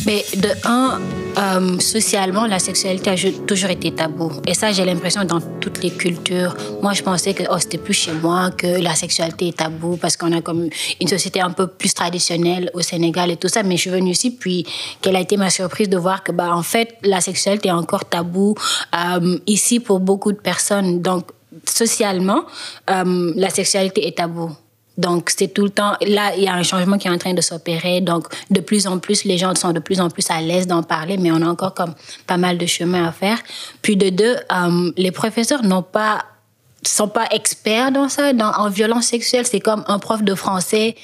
Mais 0.09 0.25
de 0.39 0.49
un, 0.65 0.99
euh, 1.37 1.79
socialement, 1.81 2.47
la 2.47 2.59
sexualité 2.59 3.11
a 3.11 3.17
toujours 3.47 3.69
été 3.69 3.91
tabou. 3.93 4.33
Et 4.47 4.55
ça, 4.55 4.73
j'ai 4.73 4.87
l'impression 4.87 5.23
dans 5.25 5.43
toutes 5.61 5.83
les 5.83 5.91
cultures. 5.91 6.57
Moi, 6.81 6.95
je 6.95 7.03
pensais 7.03 7.35
que 7.35 7.43
oh, 7.51 7.59
c'était 7.59 7.77
plus 7.77 7.93
chez 7.93 8.13
moi 8.13 8.51
que 8.51 8.81
la 8.81 8.95
sexualité 8.95 9.49
est 9.49 9.59
tabou 9.59 9.99
parce 9.99 10.17
qu'on 10.17 10.33
a 10.33 10.41
comme 10.41 10.71
une 10.99 11.09
société 11.09 11.43
un 11.43 11.51
peu 11.51 11.67
plus 11.67 11.93
traditionnelle 11.93 12.71
au 12.73 12.81
Sénégal 12.81 13.31
et 13.31 13.37
tout 13.37 13.49
ça. 13.49 13.63
Mais 13.63 13.77
je 13.77 13.83
suis 13.83 13.91
venue 13.91 14.13
ici, 14.13 14.31
puis 14.31 14.65
quelle 15.03 15.15
a 15.15 15.21
été 15.21 15.37
ma 15.37 15.51
surprise 15.51 15.91
de 15.91 15.99
voir 15.99 16.25
que, 16.25 16.33
bah, 16.33 16.57
en 16.57 16.63
fait, 16.63 16.97
la 17.03 17.21
sexualité 17.21 17.69
est 17.69 17.73
encore 17.73 18.07
tabou 18.07 18.55
euh, 18.97 19.39
ici 19.47 19.79
pour 19.79 20.01
beaucoup 20.01 20.33
de 20.33 20.39
personnes. 20.39 21.03
Donc, 21.03 21.27
socialement, 21.67 22.47
euh, 22.89 23.35
la 23.37 23.51
sexualité 23.51 24.09
est 24.09 24.17
tabou. 24.17 24.57
Donc, 24.99 25.31
c'est 25.31 25.55
tout 25.55 25.65
le 25.65 25.71
temps. 25.71 25.93
Là, 26.03 26.33
il 26.37 26.43
y 26.43 26.49
a 26.49 26.55
un 26.55 26.63
changement 26.63 26.99
qui 26.99 27.09
est 27.09 27.11
en 27.11 27.19
train 27.19 27.33
de 27.33 27.41
s'opérer. 27.41 28.01
Donc, 28.01 28.27
de 28.51 28.61
plus 28.61 28.87
en 28.87 28.99
plus, 28.99 29.25
les 29.25 29.39
gens 29.39 29.55
sont 29.55 29.73
de 29.73 29.81
plus 29.81 30.01
en 30.01 30.11
plus 30.11 30.29
à 30.31 30.41
l'aise 30.41 30.67
d'en 30.67 30.83
parler, 30.83 31.17
mais 31.17 31.31
on 31.31 31.41
a 31.41 31.47
encore 31.47 31.73
comme 31.73 31.95
pas 32.27 32.37
mal 32.37 32.59
de 32.59 32.67
chemin 32.67 33.07
à 33.07 33.13
faire. 33.13 33.39
Puis, 33.81 33.97
de 33.97 34.11
deux, 34.11 34.37
euh, 34.53 34.93
les 34.97 35.13
professeurs 35.13 35.63
n'ont 35.63 35.83
pas 35.83 36.25
sont 36.83 37.09
pas 37.09 37.27
experts 37.33 37.93
dans 37.93 38.09
ça, 38.09 38.33
dans, 38.33 38.53
en 38.53 38.69
violence 38.69 39.07
sexuelle. 39.07 39.47
C'est 39.47 39.61
comme 39.61 39.85
un 39.89 39.99
prof 39.99 40.23
de 40.23 40.35
français, 40.35 40.95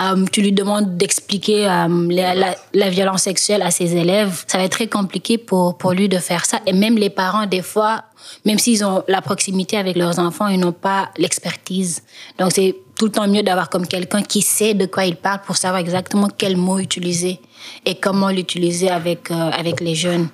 euh, 0.00 0.24
tu 0.30 0.42
lui 0.42 0.52
demandes 0.52 0.96
d'expliquer 0.96 1.66
euh, 1.66 1.88
la, 2.10 2.54
la, 2.72 2.90
violence 2.90 3.22
sexuelle 3.22 3.62
à 3.62 3.70
ses 3.70 3.96
élèves. 3.96 4.44
Ça 4.46 4.58
va 4.58 4.64
être 4.64 4.72
très 4.72 4.88
compliqué 4.88 5.38
pour, 5.38 5.78
pour 5.78 5.92
lui 5.92 6.08
de 6.08 6.18
faire 6.18 6.44
ça. 6.44 6.60
Et 6.66 6.72
même 6.72 6.96
les 6.96 7.10
parents, 7.10 7.46
des 7.46 7.62
fois, 7.62 8.04
même 8.44 8.58
s'ils 8.58 8.84
ont 8.84 9.02
la 9.08 9.22
proximité 9.22 9.76
avec 9.76 9.96
leurs 9.96 10.18
enfants, 10.18 10.48
ils 10.48 10.60
n'ont 10.60 10.72
pas 10.72 11.10
l'expertise. 11.16 12.02
Donc 12.38 12.52
c'est 12.52 12.76
tout 13.02 13.06
le 13.06 13.12
temps 13.12 13.26
mieux 13.26 13.42
d'avoir 13.42 13.68
comme 13.68 13.84
quelqu'un 13.84 14.22
qui 14.22 14.42
sait 14.42 14.74
de 14.74 14.86
quoi 14.86 15.04
il 15.04 15.16
parle 15.16 15.40
pour 15.44 15.56
savoir 15.56 15.80
exactement 15.80 16.28
quel 16.28 16.56
mot 16.56 16.78
utiliser 16.78 17.40
et 17.84 17.96
comment 17.96 18.28
l'utiliser 18.28 18.90
avec, 18.90 19.28
euh, 19.32 19.34
avec 19.34 19.80
les 19.80 19.96
jeunes. 19.96 20.28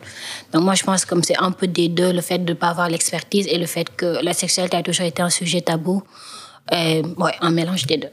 Donc 0.52 0.64
moi, 0.64 0.74
je 0.74 0.84
pense 0.84 1.06
comme 1.06 1.22
c'est 1.22 1.38
un 1.38 1.50
peu 1.50 1.66
des 1.66 1.88
deux, 1.88 2.12
le 2.12 2.20
fait 2.20 2.36
de 2.36 2.52
ne 2.52 2.58
pas 2.58 2.68
avoir 2.68 2.90
l'expertise 2.90 3.46
et 3.46 3.56
le 3.56 3.64
fait 3.64 3.88
que 3.96 4.22
la 4.22 4.34
sexualité 4.34 4.76
a 4.76 4.82
toujours 4.82 5.06
été 5.06 5.22
un 5.22 5.30
sujet 5.30 5.62
tabou. 5.62 6.02
Euh, 6.74 7.02
ouais, 7.16 7.32
un 7.40 7.52
mélange 7.52 7.86
des 7.86 7.96
deux. 7.96 8.10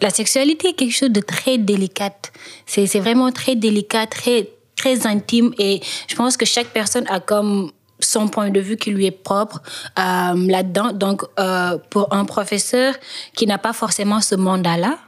La 0.00 0.08
sexualité 0.08 0.68
est 0.68 0.72
quelque 0.72 0.96
chose 0.96 1.10
de 1.10 1.20
très 1.20 1.58
délicat. 1.58 2.16
C'est 2.64 2.86
vraiment 2.98 3.30
très 3.30 3.56
délicat, 3.56 4.06
très, 4.06 4.48
très 4.74 5.06
intime 5.06 5.52
et 5.58 5.82
je 6.08 6.14
pense 6.14 6.38
que 6.38 6.46
chaque 6.46 6.68
personne 6.68 7.04
a 7.10 7.20
comme 7.20 7.72
son 8.04 8.28
point 8.28 8.50
de 8.50 8.60
vue 8.60 8.76
qui 8.76 8.90
lui 8.90 9.06
est 9.06 9.10
propre 9.10 9.62
euh, 9.98 10.02
là-dedans. 10.48 10.92
Donc, 10.92 11.22
euh, 11.38 11.78
pour 11.90 12.12
un 12.12 12.24
professeur 12.24 12.94
qui 13.34 13.46
n'a 13.46 13.58
pas 13.58 13.72
forcément 13.72 14.20
ce 14.20 14.34
mandat-là, 14.34 14.98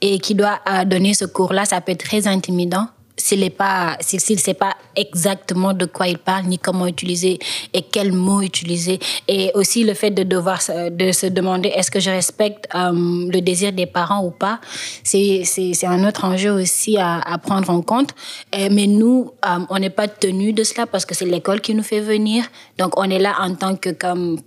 et 0.00 0.18
qui 0.18 0.34
doit 0.34 0.60
euh, 0.68 0.84
donner 0.84 1.14
ce 1.14 1.24
cours-là, 1.24 1.64
ça 1.64 1.80
peut 1.80 1.92
être 1.92 2.04
très 2.04 2.26
intimidant 2.26 2.88
s'il 3.16 3.40
ne 3.40 3.48
pas, 3.48 3.96
s'il 4.00 4.38
sait 4.38 4.54
pas 4.54 4.74
exactement 4.96 5.72
de 5.72 5.86
quoi 5.86 6.08
il 6.08 6.18
parle, 6.18 6.46
ni 6.46 6.58
comment 6.58 6.86
utiliser 6.86 7.38
et 7.72 7.82
quels 7.82 8.12
mots 8.12 8.42
utiliser. 8.42 8.98
Et 9.28 9.50
aussi 9.54 9.84
le 9.84 9.94
fait 9.94 10.10
de 10.10 10.22
devoir 10.22 10.60
de 10.90 11.12
se 11.12 11.26
demander 11.26 11.68
est-ce 11.68 11.90
que 11.90 12.00
je 12.00 12.10
respecte 12.10 12.66
euh, 12.74 12.92
le 12.92 13.40
désir 13.40 13.72
des 13.72 13.86
parents 13.86 14.24
ou 14.24 14.30
pas, 14.30 14.60
c'est, 15.04 15.42
c'est, 15.44 15.86
un 15.86 16.06
autre 16.06 16.24
enjeu 16.24 16.50
aussi 16.50 16.98
à, 16.98 17.20
à 17.20 17.38
prendre 17.38 17.70
en 17.70 17.82
compte. 17.82 18.14
mais 18.52 18.86
nous, 18.86 19.32
euh, 19.44 19.58
on 19.68 19.78
n'est 19.78 19.90
pas 19.90 20.08
tenu 20.08 20.52
de 20.52 20.62
cela 20.64 20.86
parce 20.86 21.04
que 21.04 21.14
c'est 21.14 21.26
l'école 21.26 21.60
qui 21.60 21.74
nous 21.74 21.82
fait 21.82 22.00
venir. 22.00 22.44
Donc 22.78 22.98
on 22.98 23.04
est 23.04 23.18
là 23.18 23.36
en 23.40 23.54
tant 23.54 23.76
que 23.76 23.90
comme 23.90 24.38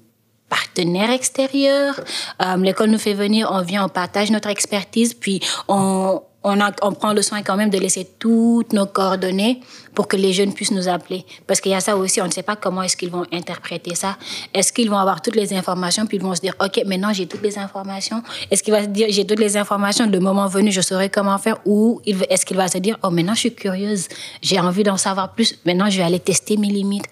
partenaire 0.54 1.10
extérieur. 1.10 2.00
Euh, 2.42 2.58
l'école 2.58 2.90
nous 2.92 3.00
fait 3.00 3.16
venir, 3.16 3.50
on 3.52 3.62
vient, 3.62 3.86
on 3.86 3.90
partage 3.90 4.30
notre 4.30 4.50
expertise, 4.50 5.14
puis 5.14 5.40
on 5.68 6.22
on, 6.44 6.60
a, 6.60 6.72
on 6.82 6.92
prend 6.92 7.14
le 7.14 7.22
soin 7.22 7.42
quand 7.42 7.56
même 7.56 7.70
de 7.70 7.78
laisser 7.78 8.08
toutes 8.20 8.74
nos 8.74 8.86
coordonnées 8.86 9.62
pour 9.96 10.08
que 10.08 10.18
les 10.18 10.34
jeunes 10.34 10.54
puissent 10.54 10.72
nous 10.72 10.88
appeler. 10.88 11.26
Parce 11.48 11.62
qu'il 11.62 11.72
y 11.72 11.76
a 11.76 11.80
ça 11.80 11.96
aussi, 11.96 12.22
on 12.22 12.26
ne 12.26 12.32
sait 12.32 12.44
pas 12.44 12.56
comment 12.56 12.82
est-ce 12.84 12.98
qu'ils 12.98 13.12
vont 13.12 13.26
interpréter 13.32 13.96
ça. 13.96 14.18
Est-ce 14.54 14.74
qu'ils 14.74 14.90
vont 14.90 14.98
avoir 14.98 15.22
toutes 15.22 15.36
les 15.36 15.54
informations, 15.54 16.06
puis 16.06 16.18
ils 16.18 16.24
vont 16.24 16.36
se 16.36 16.42
dire, 16.42 16.56
OK, 16.60 16.82
maintenant 16.86 17.14
j'ai 17.14 17.28
toutes 17.28 17.44
les 17.44 17.58
informations. 17.58 18.22
Est-ce 18.52 18.64
qu'il 18.64 18.74
va 18.74 18.84
se 18.84 18.88
dire, 18.88 19.08
j'ai 19.10 19.26
toutes 19.26 19.40
les 19.40 19.58
informations, 19.58 20.08
le 20.08 20.20
moment 20.20 20.48
venu, 20.48 20.72
je 20.72 20.82
saurai 20.82 21.10
comment 21.10 21.38
faire. 21.38 21.58
Ou 21.66 22.02
est-ce 22.06 22.46
qu'il 22.46 22.58
va 22.58 22.68
se 22.68 22.78
dire, 22.78 22.98
oh, 23.04 23.10
maintenant 23.10 23.36
je 23.36 23.40
suis 23.40 23.56
curieuse, 23.56 24.08
j'ai 24.42 24.60
envie 24.60 24.84
d'en 24.84 24.98
savoir 24.98 25.34
plus, 25.34 25.60
maintenant 25.66 25.90
je 25.90 25.98
vais 25.98 26.04
aller 26.04 26.20
tester 26.20 26.58
mes 26.58 26.70
limites. 26.70 27.06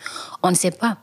On 0.43 0.49
ne 0.49 0.55
sait 0.55 0.71
pas. 0.71 0.97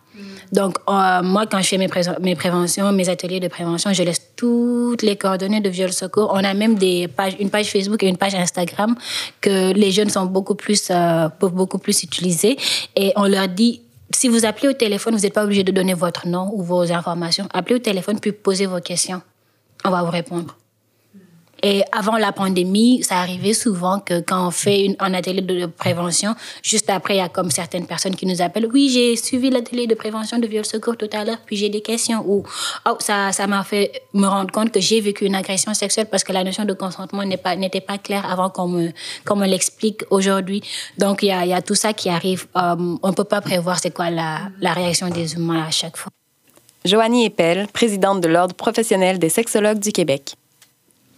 Donc, 0.52 0.78
euh, 0.88 1.22
moi, 1.22 1.46
quand 1.46 1.61
je 1.61 1.68
fais 1.68 1.78
mes, 1.78 1.88
préventions, 2.34 2.92
mes 2.92 3.08
ateliers 3.08 3.40
de 3.40 3.48
prévention, 3.48 3.92
je 3.92 4.02
laisse 4.02 4.22
toutes 4.37 5.02
les 5.02 5.16
coordonnées 5.16 5.61
de 5.61 5.68
Viol 5.68 5.92
Secours. 5.92 6.30
On 6.32 6.42
a 6.44 6.54
même 6.54 6.76
des 6.76 7.08
pages, 7.08 7.37
une 7.38 7.50
page 7.50 7.70
Facebook 7.70 8.02
et 8.02 8.08
une 8.08 8.16
page 8.16 8.34
Instagram 8.34 8.94
que 9.40 9.72
les 9.72 9.90
jeunes 9.90 10.11
sont 10.11 10.26
beaucoup 10.26 10.54
plus, 10.54 10.88
euh, 10.90 11.28
peuvent 11.28 11.52
beaucoup 11.52 11.78
plus 11.78 12.02
utiliser. 12.02 12.56
Et 12.96 13.12
on 13.16 13.26
leur 13.26 13.48
dit, 13.48 13.82
si 14.11 14.28
vous 14.28 14.44
appelez 14.44 14.68
au 14.68 14.72
téléphone, 14.72 15.14
vous 15.14 15.22
n'êtes 15.22 15.34
pas 15.34 15.44
obligé 15.44 15.64
de 15.64 15.72
donner 15.72 15.94
votre 15.94 16.26
nom 16.26 16.50
ou 16.54 16.62
vos 16.62 16.90
informations. 16.92 17.46
Appelez 17.52 17.76
au 17.76 17.80
téléphone 17.80 18.18
puis 18.18 18.32
posez 18.32 18.66
vos 18.66 18.80
questions. 18.80 19.22
On 19.84 19.90
va 19.90 20.02
vous 20.02 20.11
répondre. 20.11 20.56
Et 21.62 21.83
avant 21.92 22.16
la 22.16 22.33
pandémie, 22.33 23.03
ça 23.03 23.16
arrivait 23.16 23.53
souvent 23.53 23.99
que 23.99 24.21
quand 24.21 24.47
on 24.47 24.51
fait 24.51 24.85
une, 24.85 24.97
un 25.01 25.12
atelier 25.14 25.40
de 25.40 25.66
prévention, 25.66 26.35
juste 26.62 26.88
après, 26.90 27.14
il 27.14 27.18
y 27.18 27.21
a 27.21 27.29
comme 27.29 27.51
certaines 27.51 27.87
personnes 27.87 28.14
qui 28.14 28.27
nous 28.27 28.40
appellent. 28.40 28.68
Oui, 28.73 28.90
j'ai 28.92 29.16
suivi 29.16 29.51
l'atelier 29.51 29.87
de 29.87 29.94
prévention 29.94 30.38
de 30.38 30.47
viol 30.47 30.64
secours 30.64 30.97
tout 30.97 31.11
à 31.12 31.25
l'heure, 31.25 31.38
puis 31.44 31.57
j'ai 31.57 31.68
des 31.68 31.81
questions. 31.81 32.23
Ou 32.27 32.44
oh, 32.87 32.97
ça, 33.01 33.33
ça 33.33 33.47
m'a 33.47 33.64
fait 33.64 34.03
me 34.14 34.27
rendre 34.27 34.53
compte 34.53 34.71
que 34.71 34.81
j'ai 34.81 35.01
vécu 35.01 35.25
une 35.25 35.35
agression 35.35 35.75
sexuelle 35.75 36.07
parce 36.07 36.23
que 36.23 36.33
la 36.33 36.44
notion 36.44 36.64
de 36.64 36.75
consentement 36.75 37.25
n'était 37.25 37.81
pas, 37.81 37.99
claire 37.99 38.31
avant 38.31 38.51
qu'on 38.51 38.68
me, 38.68 38.90
qu'on 39.25 39.37
me 39.37 39.47
l'explique 39.47 40.03
aujourd'hui. 40.11 40.62
Donc, 40.99 41.23
il 41.23 41.29
y 41.29 41.33
a, 41.33 41.62
tout 41.62 41.75
ça 41.75 41.92
qui 41.92 42.09
arrive. 42.09 42.47
Euh, 42.57 42.77
on 43.03 43.09
ne 43.09 43.14
peut 43.14 43.25
pas 43.25 43.40
prévoir 43.40 43.79
c'est 43.79 43.90
quoi 43.90 44.11
la, 44.11 44.42
la 44.61 44.73
réaction 44.73 45.09
des 45.09 45.35
humains 45.35 45.64
à 45.66 45.71
chaque 45.71 45.97
fois. 45.97 46.12
Joanie 46.85 47.27
Epel, 47.27 47.66
présidente 47.73 48.21
de 48.21 48.29
l'Ordre 48.29 48.55
professionnel 48.55 49.18
des 49.18 49.29
sexologues 49.29 49.81
du 49.81 49.92
Québec. 49.92 50.37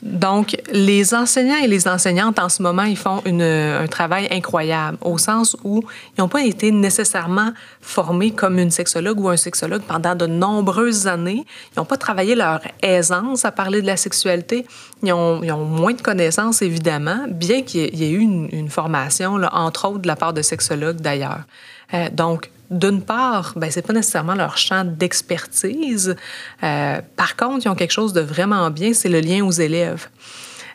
Donc, 0.02 0.56
les 0.72 1.14
enseignants 1.14 1.58
et 1.62 1.66
les 1.66 1.86
enseignantes 1.86 2.38
en 2.38 2.48
ce 2.48 2.62
moment, 2.62 2.84
ils 2.84 2.96
font 2.96 3.22
un 3.26 3.86
travail 3.86 4.28
incroyable 4.30 4.96
au 5.02 5.18
sens 5.18 5.56
où 5.62 5.82
ils 6.16 6.20
n'ont 6.20 6.28
pas 6.28 6.44
été 6.44 6.70
nécessairement 6.70 7.52
formés 7.80 8.30
comme 8.30 8.58
une 8.58 8.70
sexologue 8.70 9.20
ou 9.20 9.28
un 9.28 9.36
sexologue 9.36 9.82
pendant 9.82 10.14
de 10.14 10.26
nombreuses 10.26 11.06
années. 11.06 11.44
Ils 11.74 11.78
n'ont 11.78 11.84
pas 11.84 11.98
travaillé 11.98 12.34
leur 12.34 12.60
aisance 12.82 13.44
à 13.44 13.52
parler 13.52 13.82
de 13.82 13.86
la 13.86 13.96
sexualité. 13.96 14.66
Ils 15.02 15.12
ont, 15.12 15.40
moins 15.64 15.92
de 15.92 16.02
connaissances, 16.02 16.62
évidemment, 16.62 17.26
bien 17.28 17.62
qu'il 17.62 17.94
y 17.94 18.04
ait 18.04 18.10
eu 18.10 18.20
une, 18.20 18.70
formation, 18.70 19.38
entre 19.52 19.88
autres 19.88 20.00
de 20.00 20.06
la 20.06 20.16
part 20.16 20.32
de 20.32 20.42
sexologues 20.42 21.00
d'ailleurs. 21.00 21.42
Euh, 21.92 22.08
donc, 22.12 22.50
d'une 22.70 23.02
part, 23.02 23.52
ben, 23.56 23.70
c'est 23.70 23.82
pas 23.82 23.92
nécessairement 23.92 24.34
leur 24.34 24.56
champ 24.56 24.84
d'expertise. 24.84 26.14
Euh, 26.62 27.00
par 27.16 27.36
contre, 27.36 27.66
ils 27.66 27.68
ont 27.68 27.74
quelque 27.74 27.92
chose 27.92 28.12
de 28.12 28.20
vraiment 28.20 28.70
bien, 28.70 28.94
c'est 28.94 29.08
le 29.08 29.20
lien 29.20 29.44
aux 29.44 29.50
élèves. 29.50 30.08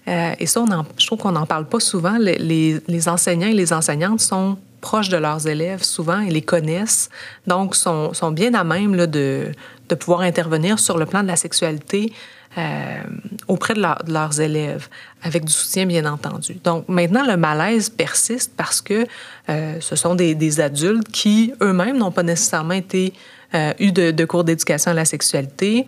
Euh, 0.08 0.34
et 0.38 0.46
ça, 0.46 0.62
on 0.62 0.72
en, 0.72 0.86
je 0.98 1.08
trouve 1.08 1.20
qu'on 1.20 1.32
n'en 1.32 1.46
parle 1.46 1.68
pas 1.68 1.80
souvent. 1.80 2.18
Les, 2.18 2.82
les, 2.88 3.10
enseignants 3.10 3.48
et 3.48 3.54
les 3.54 3.74
enseignantes 3.74 4.20
sont 4.20 4.58
proches 4.82 5.10
de 5.10 5.18
leurs 5.18 5.48
élèves 5.48 5.84
souvent 5.84 6.20
et 6.20 6.30
les 6.30 6.44
connaissent, 6.44 7.10
donc 7.48 7.76
sont, 7.76 8.14
sont 8.14 8.30
bien 8.30 8.54
à 8.54 8.64
même 8.64 8.94
là, 8.94 9.08
de, 9.08 9.52
de 9.90 9.96
pouvoir 9.96 10.22
intervenir 10.22 10.78
sur 10.78 11.00
le 11.00 11.08
plan 11.08 11.24
de 11.24 11.28
la 11.28 11.36
sexualité 11.36 12.14
euh, 12.58 13.04
auprès 13.50 13.74
de, 13.74 13.82
leurs 13.82 14.40
élèves, 14.40 14.88
avec 15.22 15.44
du 15.44 15.52
soutien, 15.52 15.86
bien 15.86 16.06
entendu. 16.06 16.58
Donc 16.64 16.88
maintenant, 16.88 17.26
le 17.26 17.36
malaise 17.36 17.90
persiste 17.90 18.54
parce 18.56 18.82
que 18.82 19.06
euh, 19.50 19.78
ce 19.82 19.98
sont 19.98 20.16
des, 20.16 20.60
adultes 20.62 21.10
qui, 21.10 21.54
eux-mêmes, 21.62 21.98
n'ont 21.98 22.12
pas 22.12 22.24
nécessairement 22.24 22.76
été 22.76 23.14
euh, 23.54 23.74
eu 23.80 23.92
de, 23.92 24.26
cours 24.26 24.46
d'éducation 24.46 24.92
à 24.92 24.94
la 24.94 25.04
sexualité. 25.04 25.86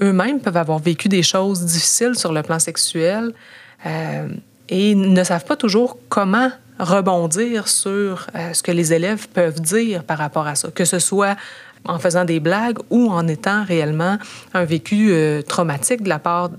eux-mêmes 0.00 0.40
peuvent 0.40 0.56
avoir 0.56 0.78
vécu 0.78 1.08
des 1.08 1.24
choses 1.24 1.64
difficiles 1.64 2.14
sur 2.14 2.32
le 2.32 2.42
plan 2.42 2.60
sexuel 2.60 3.32
et 4.68 4.94
ne 4.94 5.24
savent 5.24 5.44
pas 5.44 5.56
toujours 5.56 5.98
comment 6.08 6.50
rebondir 6.78 7.68
sur 7.68 8.28
ce 8.52 8.62
que 8.62 8.72
les 8.72 8.92
élèves 8.92 9.28
peuvent 9.28 9.60
dire 9.60 10.04
par 10.04 10.18
rapport 10.18 10.46
à 10.46 10.54
ça, 10.54 10.70
que 10.70 10.84
ce 10.84 10.98
soit 10.98 11.36
en 11.84 11.98
faisant 11.98 12.24
des 12.24 12.40
blagues 12.40 12.78
ou 12.90 13.10
en 13.10 13.26
étant 13.28 13.64
réellement 13.64 14.18
un 14.54 14.64
vécu 14.64 15.10
euh, 15.10 15.42
traumatique 15.42 16.02
de 16.02 16.08
la 16.08 16.18
part 16.18 16.50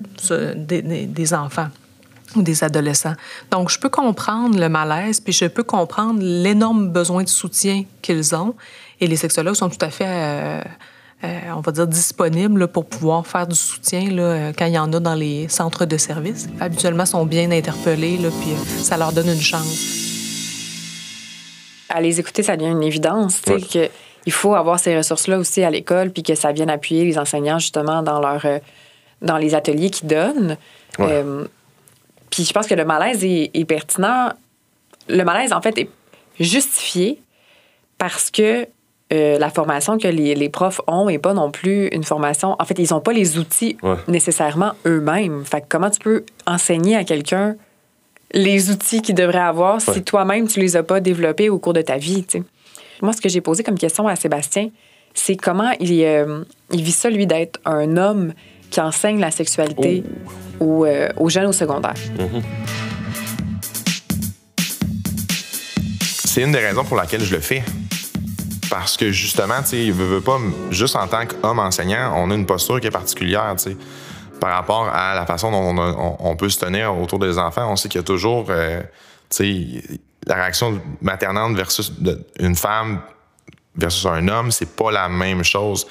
des, 0.55 0.81
des 0.81 1.33
enfants 1.33 1.67
ou 2.35 2.41
des 2.41 2.63
adolescents. 2.63 3.13
Donc, 3.51 3.69
je 3.69 3.79
peux 3.79 3.89
comprendre 3.89 4.59
le 4.59 4.69
malaise, 4.69 5.19
puis 5.19 5.33
je 5.33 5.45
peux 5.45 5.63
comprendre 5.63 6.19
l'énorme 6.21 6.89
besoin 6.89 7.23
de 7.23 7.29
soutien 7.29 7.85
qu'ils 8.01 8.35
ont. 8.35 8.55
Et 8.99 9.07
les 9.07 9.15
sexologues 9.15 9.55
sont 9.55 9.69
tout 9.69 9.77
à 9.81 9.89
fait, 9.89 10.05
euh, 10.07 10.61
euh, 11.23 11.39
on 11.55 11.61
va 11.61 11.71
dire, 11.71 11.87
disponibles 11.87 12.67
pour 12.67 12.85
pouvoir 12.85 13.25
faire 13.25 13.47
du 13.47 13.55
soutien 13.55 14.09
là, 14.11 14.51
quand 14.53 14.65
il 14.65 14.73
y 14.73 14.79
en 14.79 14.91
a 14.93 14.99
dans 14.99 15.15
les 15.15 15.47
centres 15.47 15.85
de 15.85 15.97
services. 15.97 16.47
Habituellement, 16.59 17.05
sont 17.05 17.25
bien 17.25 17.51
interpellés, 17.51 18.17
là, 18.17 18.29
puis 18.41 18.83
ça 18.83 18.97
leur 18.97 19.11
donne 19.11 19.29
une 19.29 19.41
chance. 19.41 20.03
À 21.89 22.01
les 22.01 22.19
écouter, 22.19 22.43
ça 22.43 22.57
devient 22.57 22.71
une 22.71 22.83
évidence, 22.83 23.41
tu 23.41 23.53
sais, 23.53 23.61
que 23.61 23.89
il 24.25 24.31
faut 24.31 24.55
avoir 24.55 24.79
ces 24.79 24.97
ressources-là 24.97 25.37
aussi 25.37 25.63
à 25.63 25.69
l'école, 25.69 26.11
puis 26.11 26.23
que 26.23 26.35
ça 26.35 26.51
vienne 26.51 26.69
appuyer 26.69 27.05
les 27.05 27.17
enseignants 27.17 27.59
justement 27.59 28.01
dans 28.01 28.19
leur 28.19 28.45
euh, 28.45 28.59
dans 29.21 29.37
les 29.37 29.55
ateliers 29.55 29.89
qu'ils 29.89 30.07
donnent. 30.07 30.57
Euh, 30.99 31.45
puis 32.29 32.43
je 32.43 32.53
pense 32.53 32.67
que 32.67 32.75
le 32.75 32.85
malaise 32.85 33.23
est, 33.23 33.65
pertinent. 33.65 34.31
Le 35.07 35.23
malaise, 35.23 35.53
en 35.53 35.61
fait, 35.61 35.77
est 35.77 35.89
justifié 36.39 37.21
parce 37.97 38.29
que 38.29 38.67
euh, 39.13 39.37
la 39.37 39.49
formation 39.49 39.97
que 39.97 40.07
les, 40.07 40.35
les 40.35 40.49
profs 40.49 40.81
ont 40.87 41.05
n'est 41.05 41.19
pas 41.19 41.33
non 41.33 41.51
plus 41.51 41.87
une 41.87 42.03
formation. 42.03 42.55
En 42.59 42.65
fait, 42.65 42.77
ils 42.79 42.91
n'ont 42.91 42.99
pas 42.99 43.13
les 43.13 43.37
outils 43.37 43.77
nécessairement 44.07 44.73
eux-mêmes. 44.85 45.45
Fait 45.45 45.61
que 45.61 45.65
comment 45.69 45.89
tu 45.89 45.99
peux 45.99 46.25
enseigner 46.45 46.95
à 46.95 47.03
quelqu'un 47.03 47.55
les 48.33 48.69
outils 48.69 49.01
qu'il 49.01 49.15
devrait 49.15 49.39
avoir 49.39 49.79
si 49.79 50.03
toi-même 50.03 50.47
tu 50.47 50.59
les 50.59 50.75
as 50.75 50.83
pas 50.83 50.99
développés 50.99 51.49
au 51.49 51.59
cours 51.59 51.73
de 51.73 51.81
ta 51.81 51.97
vie, 51.97 52.25
tu 52.25 52.39
sais? 52.39 52.43
Moi, 53.01 53.13
ce 53.13 53.21
que 53.21 53.29
j'ai 53.29 53.41
posé 53.41 53.63
comme 53.63 53.77
question 53.77 54.07
à 54.07 54.15
Sébastien, 54.15 54.69
c'est 55.13 55.35
comment 55.35 55.71
il, 55.79 56.03
euh, 56.03 56.43
il 56.71 56.81
vit 56.81 56.91
ça, 56.91 57.09
lui, 57.09 57.27
d'être 57.27 57.59
un 57.65 57.97
homme 57.97 58.33
qui 58.69 58.81
enseigne 58.81 59.19
la 59.19 59.31
sexualité 59.31 60.03
aux, 60.59 60.85
euh, 60.85 61.09
aux, 61.17 61.29
jeunes 61.29 61.47
au 61.47 61.53
secondaire. 61.53 61.95
Mm-hmm. 62.17 62.43
C'est 66.01 66.41
une 66.41 66.51
des 66.51 66.59
raisons 66.59 66.83
pour 66.83 66.97
laquelle 66.97 67.21
je 67.21 67.33
le 67.33 67.41
fais. 67.41 67.63
Parce 68.69 68.97
que 68.97 69.11
justement, 69.11 69.61
tu 69.61 69.69
sais, 69.69 69.85
il 69.85 69.93
veut, 69.93 70.05
veut 70.05 70.21
pas, 70.21 70.37
juste 70.71 70.95
en 70.95 71.07
tant 71.07 71.25
qu'homme 71.25 71.59
enseignant, 71.59 72.13
on 72.17 72.29
a 72.31 72.35
une 72.35 72.45
posture 72.45 72.81
qui 72.81 72.87
est 72.87 72.91
particulière, 72.91 73.53
tu 73.57 73.71
sais 73.71 73.77
par 74.39 74.53
rapport 74.53 74.89
à 74.89 75.15
la 75.15 75.25
façon 75.25 75.51
dont 75.51 76.15
on, 76.19 76.35
peut 76.35 76.49
se 76.49 76.59
tenir 76.59 76.97
autour 76.97 77.19
des 77.19 77.37
enfants. 77.37 77.71
On 77.71 77.75
sait 77.75 77.89
qu'il 77.89 77.99
y 77.99 78.03
a 78.03 78.05
toujours, 78.05 78.45
euh, 78.49 78.81
tu 79.29 79.81
sais, 79.81 79.99
la 80.25 80.35
réaction 80.35 80.81
maternelle 81.01 81.55
versus 81.55 81.91
une 82.39 82.55
femme 82.55 83.01
versus 83.75 84.05
un 84.05 84.27
homme, 84.27 84.51
c'est 84.51 84.75
pas 84.75 84.91
la 84.91 85.09
même 85.09 85.43
chose. 85.43 85.85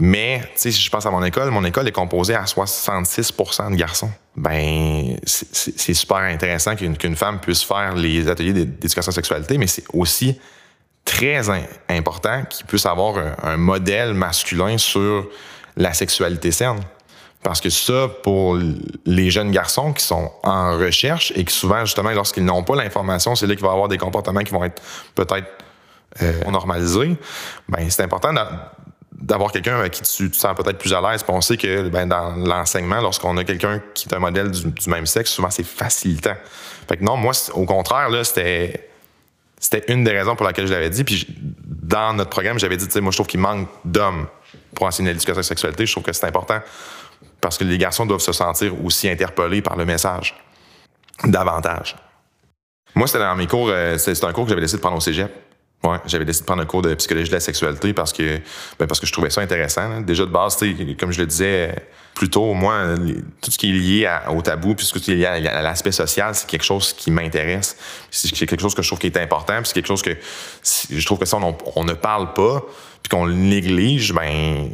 Mais, 0.00 0.40
tu 0.54 0.60
sais, 0.60 0.70
si 0.70 0.80
je 0.80 0.90
pense 0.90 1.04
à 1.06 1.10
mon 1.10 1.24
école, 1.24 1.50
mon 1.50 1.64
école 1.64 1.88
est 1.88 1.92
composée 1.92 2.36
à 2.36 2.44
66% 2.44 3.72
de 3.72 3.76
garçons. 3.76 4.10
Ben, 4.36 5.16
c'est 5.24 5.94
super 5.94 6.18
intéressant 6.18 6.76
qu'une 6.76 7.16
femme 7.16 7.40
puisse 7.40 7.64
faire 7.64 7.96
les 7.96 8.28
ateliers 8.28 8.52
d'éducation 8.52 9.10
sexualité, 9.10 9.58
mais 9.58 9.66
c'est 9.66 9.84
aussi 9.92 10.38
très 11.04 11.42
important 11.88 12.44
qu'il 12.44 12.66
puisse 12.66 12.86
avoir 12.86 13.16
un, 13.42 13.56
modèle 13.56 14.14
masculin 14.14 14.78
sur 14.78 15.28
la 15.76 15.92
sexualité 15.92 16.52
saine. 16.52 16.80
Parce 17.42 17.60
que 17.60 17.70
ça, 17.70 18.08
pour 18.22 18.58
les 19.06 19.30
jeunes 19.30 19.52
garçons 19.52 19.92
qui 19.92 20.04
sont 20.04 20.32
en 20.42 20.76
recherche 20.76 21.32
et 21.36 21.44
qui 21.44 21.54
souvent, 21.54 21.84
justement, 21.84 22.10
lorsqu'ils 22.10 22.44
n'ont 22.44 22.64
pas 22.64 22.74
l'information, 22.74 23.36
c'est 23.36 23.46
là 23.46 23.54
qu'il 23.54 23.64
va 23.64 23.72
avoir 23.72 23.88
des 23.88 23.98
comportements 23.98 24.40
qui 24.40 24.52
vont 24.52 24.64
être 24.64 24.82
peut-être 25.14 25.46
euh, 26.20 26.44
normalisés, 26.50 27.16
ben 27.68 27.88
c'est 27.90 28.02
important 28.02 28.34
d'avoir 29.12 29.52
quelqu'un 29.52 29.78
avec 29.78 29.92
qui 29.92 30.02
tu 30.02 30.30
te 30.30 30.36
sens 30.36 30.56
peut-être 30.56 30.78
plus 30.78 30.92
à 30.92 31.00
l'aise. 31.00 31.24
On 31.28 31.40
sait 31.40 31.56
que 31.56 31.88
ben, 31.88 32.06
dans 32.08 32.30
l'enseignement, 32.32 33.00
lorsqu'on 33.00 33.36
a 33.36 33.44
quelqu'un 33.44 33.80
qui 33.94 34.08
est 34.08 34.14
un 34.14 34.18
modèle 34.18 34.50
du, 34.50 34.72
même 34.88 35.06
sexe, 35.06 35.30
souvent 35.30 35.50
c'est 35.50 35.66
facilitant. 35.66 36.36
Fait 36.88 36.96
que 36.96 37.04
non, 37.04 37.16
moi, 37.16 37.32
au 37.52 37.66
contraire, 37.66 38.08
là, 38.10 38.24
c'était, 38.24 38.90
c'était 39.60 39.92
une 39.92 40.02
des 40.02 40.12
raisons 40.12 40.34
pour 40.34 40.44
laquelle 40.44 40.66
je 40.66 40.72
l'avais 40.72 40.90
dit. 40.90 41.04
Puis 41.04 41.26
dans 41.38 42.14
notre 42.14 42.30
programme, 42.30 42.58
j'avais 42.58 42.76
dit, 42.76 42.86
tu 42.86 42.92
sais, 42.92 43.00
moi, 43.00 43.12
je 43.12 43.16
trouve 43.16 43.28
qu'il 43.28 43.40
manque 43.40 43.68
d'hommes 43.84 44.26
pour 44.74 44.86
enseigner 44.86 45.10
l'éducation 45.10 45.34
à 45.34 45.40
la 45.40 45.42
sexualité. 45.44 45.86
Je 45.86 45.92
trouve 45.92 46.04
que 46.04 46.12
c'est 46.12 46.26
important 46.26 46.60
parce 47.40 47.58
que 47.58 47.64
les 47.64 47.78
garçons 47.78 48.06
doivent 48.06 48.20
se 48.20 48.32
sentir 48.32 48.84
aussi 48.84 49.08
interpellés 49.08 49.62
par 49.62 49.76
le 49.76 49.84
message 49.84 50.34
davantage. 51.24 51.96
Moi, 52.94 53.06
c'était 53.06 53.20
dans 53.20 53.36
mes 53.36 53.46
cours, 53.46 53.68
euh, 53.70 53.98
c'est 53.98 54.24
un 54.24 54.32
cours 54.32 54.44
que 54.44 54.50
j'avais 54.50 54.60
décidé 54.60 54.78
de 54.78 54.82
prendre 54.82 54.96
au 54.96 55.00
cégep. 55.00 55.30
Ouais, 55.84 55.98
j'avais 56.06 56.24
décidé 56.24 56.42
de 56.42 56.46
prendre 56.46 56.62
un 56.62 56.66
cours 56.66 56.82
de 56.82 56.92
psychologie 56.94 57.28
de 57.28 57.34
la 57.34 57.40
sexualité 57.40 57.92
parce 57.92 58.12
que, 58.12 58.40
ben 58.80 58.88
parce 58.88 58.98
que 58.98 59.06
je 59.06 59.12
trouvais 59.12 59.30
ça 59.30 59.40
intéressant. 59.42 60.00
Déjà 60.00 60.24
de 60.24 60.30
base, 60.30 60.56
comme 60.98 61.12
je 61.12 61.20
le 61.20 61.26
disais 61.26 61.72
plus 62.14 62.28
tôt, 62.28 62.52
moi, 62.52 62.96
tout 63.40 63.52
ce 63.52 63.58
qui 63.58 63.70
est 63.70 63.72
lié 63.72 64.18
au 64.28 64.42
tabou, 64.42 64.74
puis 64.74 64.84
tout 64.84 64.98
ce 64.98 65.04
qui 65.04 65.12
est 65.12 65.14
lié 65.14 65.26
à, 65.26 65.62
l'aspect 65.62 65.92
social, 65.92 66.34
c'est 66.34 66.48
quelque 66.48 66.64
chose 66.64 66.92
qui 66.92 67.12
m'intéresse. 67.12 67.76
C'est 68.10 68.34
quelque 68.34 68.60
chose 68.60 68.74
que 68.74 68.82
je 68.82 68.88
trouve 68.88 68.98
qui 68.98 69.06
est 69.06 69.16
important, 69.18 69.54
puis 69.58 69.66
c'est 69.66 69.74
quelque 69.74 69.86
chose 69.86 70.02
que 70.02 70.16
je 70.90 71.06
trouve 71.06 71.20
que 71.20 71.26
ça, 71.26 71.38
on, 71.76 71.84
ne 71.84 71.92
parle 71.92 72.32
pas, 72.32 72.64
puis 73.00 73.10
qu'on 73.10 73.24
le 73.24 73.34
néglige, 73.34 74.12
ben 74.12 74.70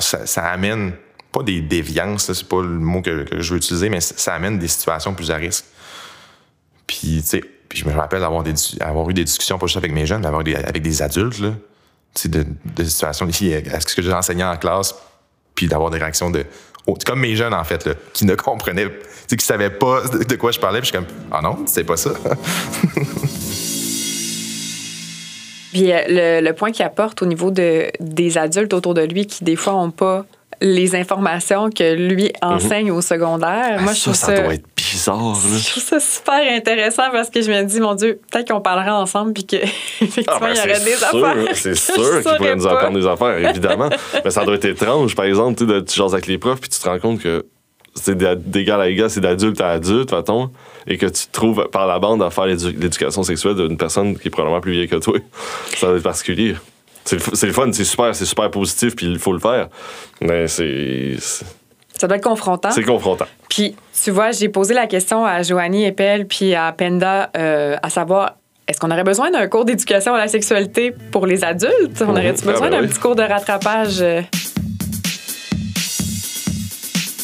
ça 0.00 0.46
amène 0.46 0.94
pas 1.32 1.42
des 1.42 1.60
déviances, 1.60 2.32
c'est 2.32 2.48
pas 2.48 2.60
le 2.62 2.68
mot 2.68 3.02
que, 3.02 3.24
je 3.38 3.50
veux 3.52 3.58
utiliser, 3.58 3.88
mais 3.88 4.00
ça 4.00 4.34
amène 4.34 4.58
des 4.58 4.68
situations 4.68 5.14
plus 5.14 5.30
à 5.30 5.36
risque. 5.36 5.64
Puis, 6.86 7.20
tu 7.22 7.28
sais, 7.28 7.44
je 7.72 7.84
me 7.84 7.92
rappelle 7.92 8.24
avoir, 8.24 8.42
des, 8.42 8.54
avoir 8.80 9.08
eu 9.10 9.14
des 9.14 9.24
discussions, 9.24 9.58
pas 9.58 9.66
juste 9.66 9.76
avec 9.76 9.92
mes 9.92 10.06
jeunes, 10.06 10.20
mais 10.20 10.26
avoir 10.26 10.42
des, 10.42 10.56
avec 10.56 10.82
des 10.82 11.02
adultes, 11.02 11.38
là, 11.38 11.52
de, 12.24 12.44
de 12.76 12.84
situations 12.84 13.28
ici, 13.28 13.54
à 13.54 13.80
ce 13.80 13.94
que 13.94 14.02
j'ai 14.02 14.12
enseigné 14.12 14.42
en 14.42 14.56
classe, 14.56 14.94
puis 15.54 15.68
d'avoir 15.68 15.90
des 15.90 15.98
réactions 15.98 16.30
de. 16.30 16.44
Oh, 16.86 16.96
comme 17.06 17.20
mes 17.20 17.36
jeunes, 17.36 17.54
en 17.54 17.62
fait, 17.62 17.84
là, 17.84 17.92
qui 18.12 18.24
ne 18.24 18.34
comprenaient, 18.34 18.88
qui 19.28 19.36
ne 19.36 19.40
savaient 19.40 19.70
pas 19.70 20.02
de 20.08 20.34
quoi 20.34 20.50
je 20.50 20.58
parlais, 20.58 20.80
puis 20.80 20.90
je 20.90 20.96
suis 20.96 21.04
comme, 21.04 21.14
ah 21.30 21.42
non, 21.42 21.64
c'est 21.66 21.84
pas 21.84 21.96
ça. 21.96 22.10
puis 25.72 25.92
euh, 25.92 26.00
le, 26.08 26.40
le, 26.40 26.52
point 26.54 26.72
qu'il 26.72 26.84
apporte 26.84 27.22
au 27.22 27.26
niveau 27.26 27.50
de, 27.52 27.90
des 28.00 28.38
adultes 28.38 28.72
autour 28.72 28.94
de 28.94 29.02
lui 29.02 29.26
qui, 29.26 29.44
des 29.44 29.56
fois, 29.56 29.74
n'ont 29.74 29.90
pas 29.92 30.24
les 30.60 30.94
informations 30.94 31.70
que 31.70 31.94
lui 31.94 32.24
mhm. 32.24 32.48
enseigne 32.48 32.90
au 32.90 33.00
secondaire. 33.00 33.76
Ah, 33.78 33.82
Moi, 33.82 33.92
je 33.92 34.02
trouve 34.02 34.14
ça, 34.14 34.26
ça 34.34 34.42
doit 34.42 34.54
être 34.54 34.66
bizarre. 34.76 35.34
Je 35.34 35.70
trouve 35.70 35.82
ça 35.82 36.00
super 36.00 36.40
intéressant 36.52 37.10
parce 37.12 37.30
que 37.30 37.40
je 37.40 37.50
me 37.50 37.62
dis, 37.64 37.80
mon 37.80 37.94
Dieu, 37.94 38.20
peut-être 38.30 38.52
qu'on 38.52 38.60
parlera 38.60 39.00
ensemble 39.00 39.32
puis 39.32 39.44
qu'effectivement, 39.44 40.24
ah, 40.28 40.40
ben, 40.40 40.52
il 40.52 40.56
y 40.56 40.60
aurait 40.60 40.84
des 40.84 41.04
affaires. 41.04 41.54
C'est 41.54 41.74
sûr 41.74 42.22
qu'il 42.22 42.36
pourrait 42.36 42.56
nous 42.56 42.66
apprendre 42.66 42.98
des 42.98 43.06
affaires, 43.06 43.38
évidemment. 43.50 43.88
Mais 44.24 44.30
ça 44.30 44.44
doit 44.44 44.54
être 44.54 44.64
étrange, 44.66 45.14
par 45.14 45.24
exemple, 45.24 45.64
tu 45.84 45.94
jases 45.94 46.12
avec 46.12 46.26
les 46.26 46.38
profs 46.38 46.60
puis 46.60 46.70
tu 46.70 46.78
te 46.78 46.88
rends 46.88 46.98
compte 46.98 47.20
que 47.20 47.46
c'est 47.94 48.16
d'égal 48.16 48.80
à 48.80 48.88
égal, 48.88 49.10
c'est 49.10 49.20
d'adulte 49.20 49.60
à 49.60 49.70
adulte, 49.70 50.12
mettons, 50.12 50.50
et 50.86 50.96
que 50.96 51.06
tu 51.06 51.26
te 51.26 51.32
trouves 51.32 51.68
par 51.72 51.86
la 51.86 51.98
bande 51.98 52.22
à 52.22 52.30
faire 52.30 52.46
l'éducation 52.46 53.22
sexuelle 53.24 53.56
d'une 53.56 53.76
personne 53.76 54.16
qui 54.16 54.28
est 54.28 54.30
probablement 54.30 54.60
plus 54.60 54.72
vieille 54.72 54.88
que 54.88 54.96
toi. 54.96 55.18
Ça 55.76 55.88
doit 55.88 55.96
être 55.96 56.02
particulier. 56.02 56.54
C'est 57.04 57.16
le, 57.16 57.52
fun, 57.52 57.72
c'est 57.72 57.84
super, 57.84 58.14
c'est 58.14 58.24
super 58.24 58.50
positif, 58.50 58.94
puis 58.94 59.06
il 59.06 59.18
faut 59.18 59.32
le 59.32 59.38
faire. 59.38 59.68
Mais 60.20 60.46
c'est. 60.46 61.16
Ça 61.98 62.06
doit 62.06 62.16
être 62.16 62.24
confrontant. 62.24 62.70
C'est 62.70 62.82
confrontant. 62.82 63.26
Puis, 63.48 63.74
tu 64.02 64.10
vois, 64.10 64.30
j'ai 64.30 64.48
posé 64.48 64.74
la 64.74 64.86
question 64.86 65.24
à 65.24 65.42
Joanie 65.42 65.84
Epel 65.84 66.26
puis 66.26 66.54
à 66.54 66.72
Penda, 66.72 67.30
euh, 67.36 67.76
à 67.82 67.90
savoir, 67.90 68.36
est-ce 68.68 68.78
qu'on 68.78 68.90
aurait 68.90 69.04
besoin 69.04 69.30
d'un 69.30 69.48
cours 69.48 69.64
d'éducation 69.64 70.14
à 70.14 70.18
la 70.18 70.28
sexualité 70.28 70.94
pour 71.10 71.26
les 71.26 71.44
adultes? 71.44 72.00
On 72.00 72.10
aurait-tu 72.16 72.44
besoin 72.44 72.68
ah, 72.68 72.70
ben 72.70 72.82
d'un 72.82 72.88
petit 72.88 73.00
cours 73.00 73.16
de 73.16 73.22
rattrapage? 73.22 74.02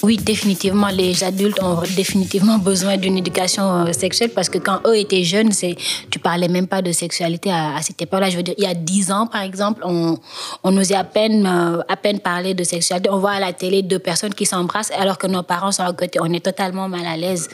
Oui, 0.07 0.19
définitivement, 0.19 0.87
les 0.87 1.25
adultes 1.25 1.61
ont 1.61 1.83
définitivement 1.97 2.59
besoin 2.59 2.97
d'une 2.97 3.19
éducation 3.19 3.65
euh, 3.87 3.93
sexuelle 3.93 4.31
parce 4.31 4.49
que 4.49 4.59
quand 4.59 4.79
eux 4.87 4.97
étaient 4.97 5.25
jeunes, 5.25 5.51
c'est, 5.51 5.75
tu 6.11 6.21
parlais 6.21 6.47
même 6.47 6.69
pas 6.69 6.81
de 6.81 6.93
sexualité 6.93 7.51
à, 7.51 7.83
cette 7.83 8.01
époque-là. 8.01 8.31
Je 8.31 8.37
veux 8.37 8.45
dire, 8.45 8.55
il 8.57 8.63
y 8.63 8.69
a 8.69 8.75
dix 8.75 9.11
ans, 9.11 9.27
par 9.27 9.43
exemple, 9.43 9.83
on, 9.85 10.17
on 10.63 10.77
osait 10.77 10.95
à 10.95 11.03
peine, 11.03 11.45
euh, 11.45 11.83
à 11.89 11.97
peine 11.97 12.21
parler 12.21 12.55
de 12.55 12.63
sexualité. 12.63 13.11
On 13.11 13.19
voit 13.19 13.33
à 13.33 13.41
la 13.41 13.53
télé 13.53 13.83
deux 13.83 13.99
personnes 13.99 14.33
qui 14.33 14.47
s'embrassent 14.47 14.93
alors 14.97 15.19
que 15.19 15.27
nos 15.27 15.43
parents 15.43 15.73
sont 15.73 15.83
à 15.83 15.93
côté. 15.93 16.21
On 16.23 16.33
est 16.33 16.45
totalement 16.45 16.89
mal 16.89 17.05
à 17.05 17.17
l'aise. 17.17 17.49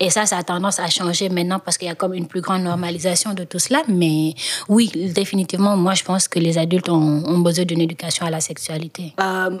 Et 0.00 0.08
ça, 0.08 0.24
ça 0.24 0.38
a 0.38 0.42
tendance 0.42 0.80
à 0.80 0.88
changer 0.88 1.28
maintenant 1.28 1.58
parce 1.58 1.76
qu'il 1.76 1.88
y 1.88 1.90
a 1.90 1.94
comme 1.94 2.14
une 2.14 2.26
plus 2.26 2.40
grande 2.40 2.62
normalisation 2.62 3.34
de 3.34 3.44
tout 3.44 3.58
cela. 3.58 3.82
Mais 3.86 4.32
oui, 4.70 4.90
définitivement, 4.94 5.76
moi, 5.76 5.92
je 5.92 6.04
pense 6.04 6.26
que 6.26 6.38
les 6.38 6.56
adultes 6.56 6.88
ont, 6.88 7.22
ont 7.26 7.38
besoin 7.40 7.66
d'une 7.66 7.82
éducation 7.82 8.24
à 8.24 8.30
la 8.30 8.40
sexualité. 8.40 9.12
Euh, 9.20 9.58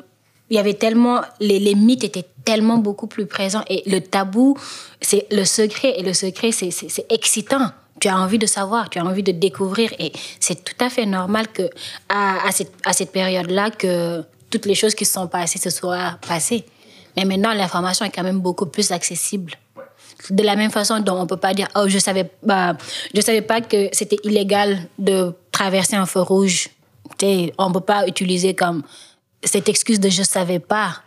il 0.50 0.56
y 0.56 0.58
avait 0.58 0.74
tellement 0.74 1.20
les, 1.40 1.74
mythes 1.74 2.04
étaient 2.04 2.26
tellement 2.44 2.78
beaucoup 2.78 3.06
plus 3.06 3.26
présents. 3.26 3.64
Et 3.68 3.82
le 3.86 4.00
tabou 4.00 4.56
c'est 5.00 5.26
le 5.30 5.44
secret. 5.44 5.94
Et 5.98 6.02
le 6.02 6.14
secret 6.14 6.52
c'est 6.52 7.06
excitant. 7.10 7.70
Tu 8.00 8.08
as 8.08 8.16
envie 8.16 8.38
de 8.38 8.46
savoir 8.46 8.88
tu 8.90 8.98
as 8.98 9.04
envie 9.04 9.22
de 9.22 9.32
découvrir. 9.32 9.92
Et 9.98 10.12
c'est 10.40 10.64
tout 10.64 10.84
à 10.84 10.88
fait 10.88 11.06
normal 11.06 11.48
que 11.48 11.68
à, 12.08 12.50
cette, 12.52 12.72
à 12.84 12.92
cette 12.92 13.12
période 13.12 13.50
là 13.50 13.70
que 13.70 14.22
toutes 14.50 14.66
les 14.66 14.74
choses 14.74 14.94
qui 14.94 15.04
se 15.04 15.12
sont 15.12 15.28
passées 15.28 15.58
se 15.58 15.70
soient 15.70 16.18
passées. 16.26 16.64
Mais 17.16 17.24
maintenant 17.24 17.52
l'information 17.52 18.06
est 18.06 18.10
quand 18.10 18.22
même 18.22 18.40
beaucoup 18.40 18.66
plus 18.66 18.92
accessible. 18.92 19.52
De 20.30 20.42
la 20.42 20.56
même 20.56 20.70
façon 20.70 20.98
dont 21.00 21.20
on 21.20 21.26
peut 21.26 21.36
pas 21.36 21.54
dire 21.54 21.68
oh 21.76 21.84
je 21.86 21.98
savais 21.98 22.30
bah, 22.42 22.76
je 23.14 23.20
savais 23.20 23.42
pas 23.42 23.60
que 23.60 23.88
c'était 23.92 24.18
illégal 24.24 24.78
de 24.98 25.32
traverser 25.52 25.96
un 25.96 26.06
feu 26.06 26.20
rouge. 26.20 26.70
On 27.58 27.72
peut 27.72 27.80
pas 27.80 28.06
utiliser 28.06 28.54
comme 28.54 28.82
cette 29.44 29.68
excuse 29.68 30.00
de 30.00 30.08
je 30.08 30.22
savais 30.22 30.58
pas, 30.58 31.02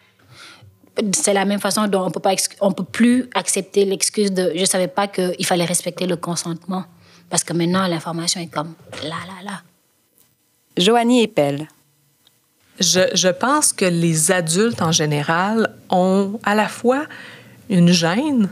c'est 1.13 1.33
la 1.33 1.45
même 1.45 1.59
façon 1.59 1.87
dont 1.87 2.05
on 2.05 2.11
peut 2.11 2.19
pas 2.19 2.35
on 2.59 2.71
peut 2.71 2.83
plus 2.83 3.29
accepter 3.33 3.85
l'excuse 3.85 4.31
de 4.31 4.51
je 4.55 4.65
savais 4.65 4.87
pas 4.87 5.07
qu'il 5.07 5.45
fallait 5.45 5.65
respecter 5.65 6.05
le 6.05 6.17
consentement 6.17 6.85
parce 7.29 7.43
que 7.43 7.53
maintenant 7.53 7.87
l'information 7.87 8.41
est 8.41 8.47
comme 8.47 8.73
là 9.03 9.17
là 9.27 9.43
là. 9.43 9.61
Joanie 10.77 11.23
Epel. 11.23 11.67
Je, 12.79 13.01
je, 13.13 13.27
pense 13.27 13.73
que 13.73 13.85
les 13.85 14.31
adultes 14.31 14.81
en 14.81 14.91
général 14.91 15.75
ont 15.89 16.39
à 16.43 16.55
la 16.55 16.67
fois 16.67 17.05
une 17.69 17.91
gêne, 17.91 18.49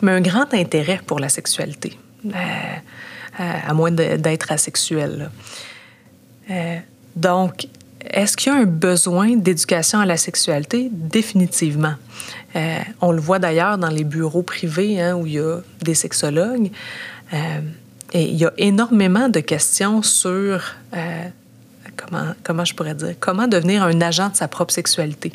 mais 0.00 0.12
un 0.12 0.20
grand 0.20 0.54
intérêt 0.54 1.00
pour 1.06 1.20
la 1.20 1.28
sexualité, 1.28 1.98
euh, 2.26 2.30
euh, 2.34 3.52
à 3.66 3.74
moins 3.74 3.90
d'être 3.90 4.52
asexuel. 4.52 5.30
Euh, 6.50 6.78
donc, 7.14 7.66
est-ce 8.10 8.36
qu'il 8.36 8.52
y 8.52 8.56
a 8.56 8.58
un 8.58 8.64
besoin 8.64 9.36
d'éducation 9.36 10.00
à 10.00 10.06
la 10.06 10.16
sexualité? 10.16 10.88
Définitivement. 10.90 11.94
Euh, 12.56 12.78
on 13.00 13.12
le 13.12 13.20
voit 13.20 13.38
d'ailleurs 13.38 13.78
dans 13.78 13.88
les 13.88 14.04
bureaux 14.04 14.42
privés 14.42 15.00
hein, 15.00 15.16
où 15.16 15.26
il 15.26 15.34
y 15.34 15.38
a 15.38 15.58
des 15.80 15.94
sexologues. 15.94 16.70
Euh, 17.32 17.60
et 18.12 18.24
il 18.24 18.36
y 18.36 18.44
a 18.44 18.52
énormément 18.58 19.28
de 19.28 19.40
questions 19.40 20.02
sur 20.02 20.62
euh, 20.94 21.28
comment, 21.96 22.34
comment 22.42 22.64
je 22.64 22.74
pourrais 22.74 22.94
dire, 22.94 23.14
comment 23.20 23.48
devenir 23.48 23.82
un 23.82 24.00
agent 24.00 24.28
de 24.28 24.36
sa 24.36 24.48
propre 24.48 24.74
sexualité. 24.74 25.32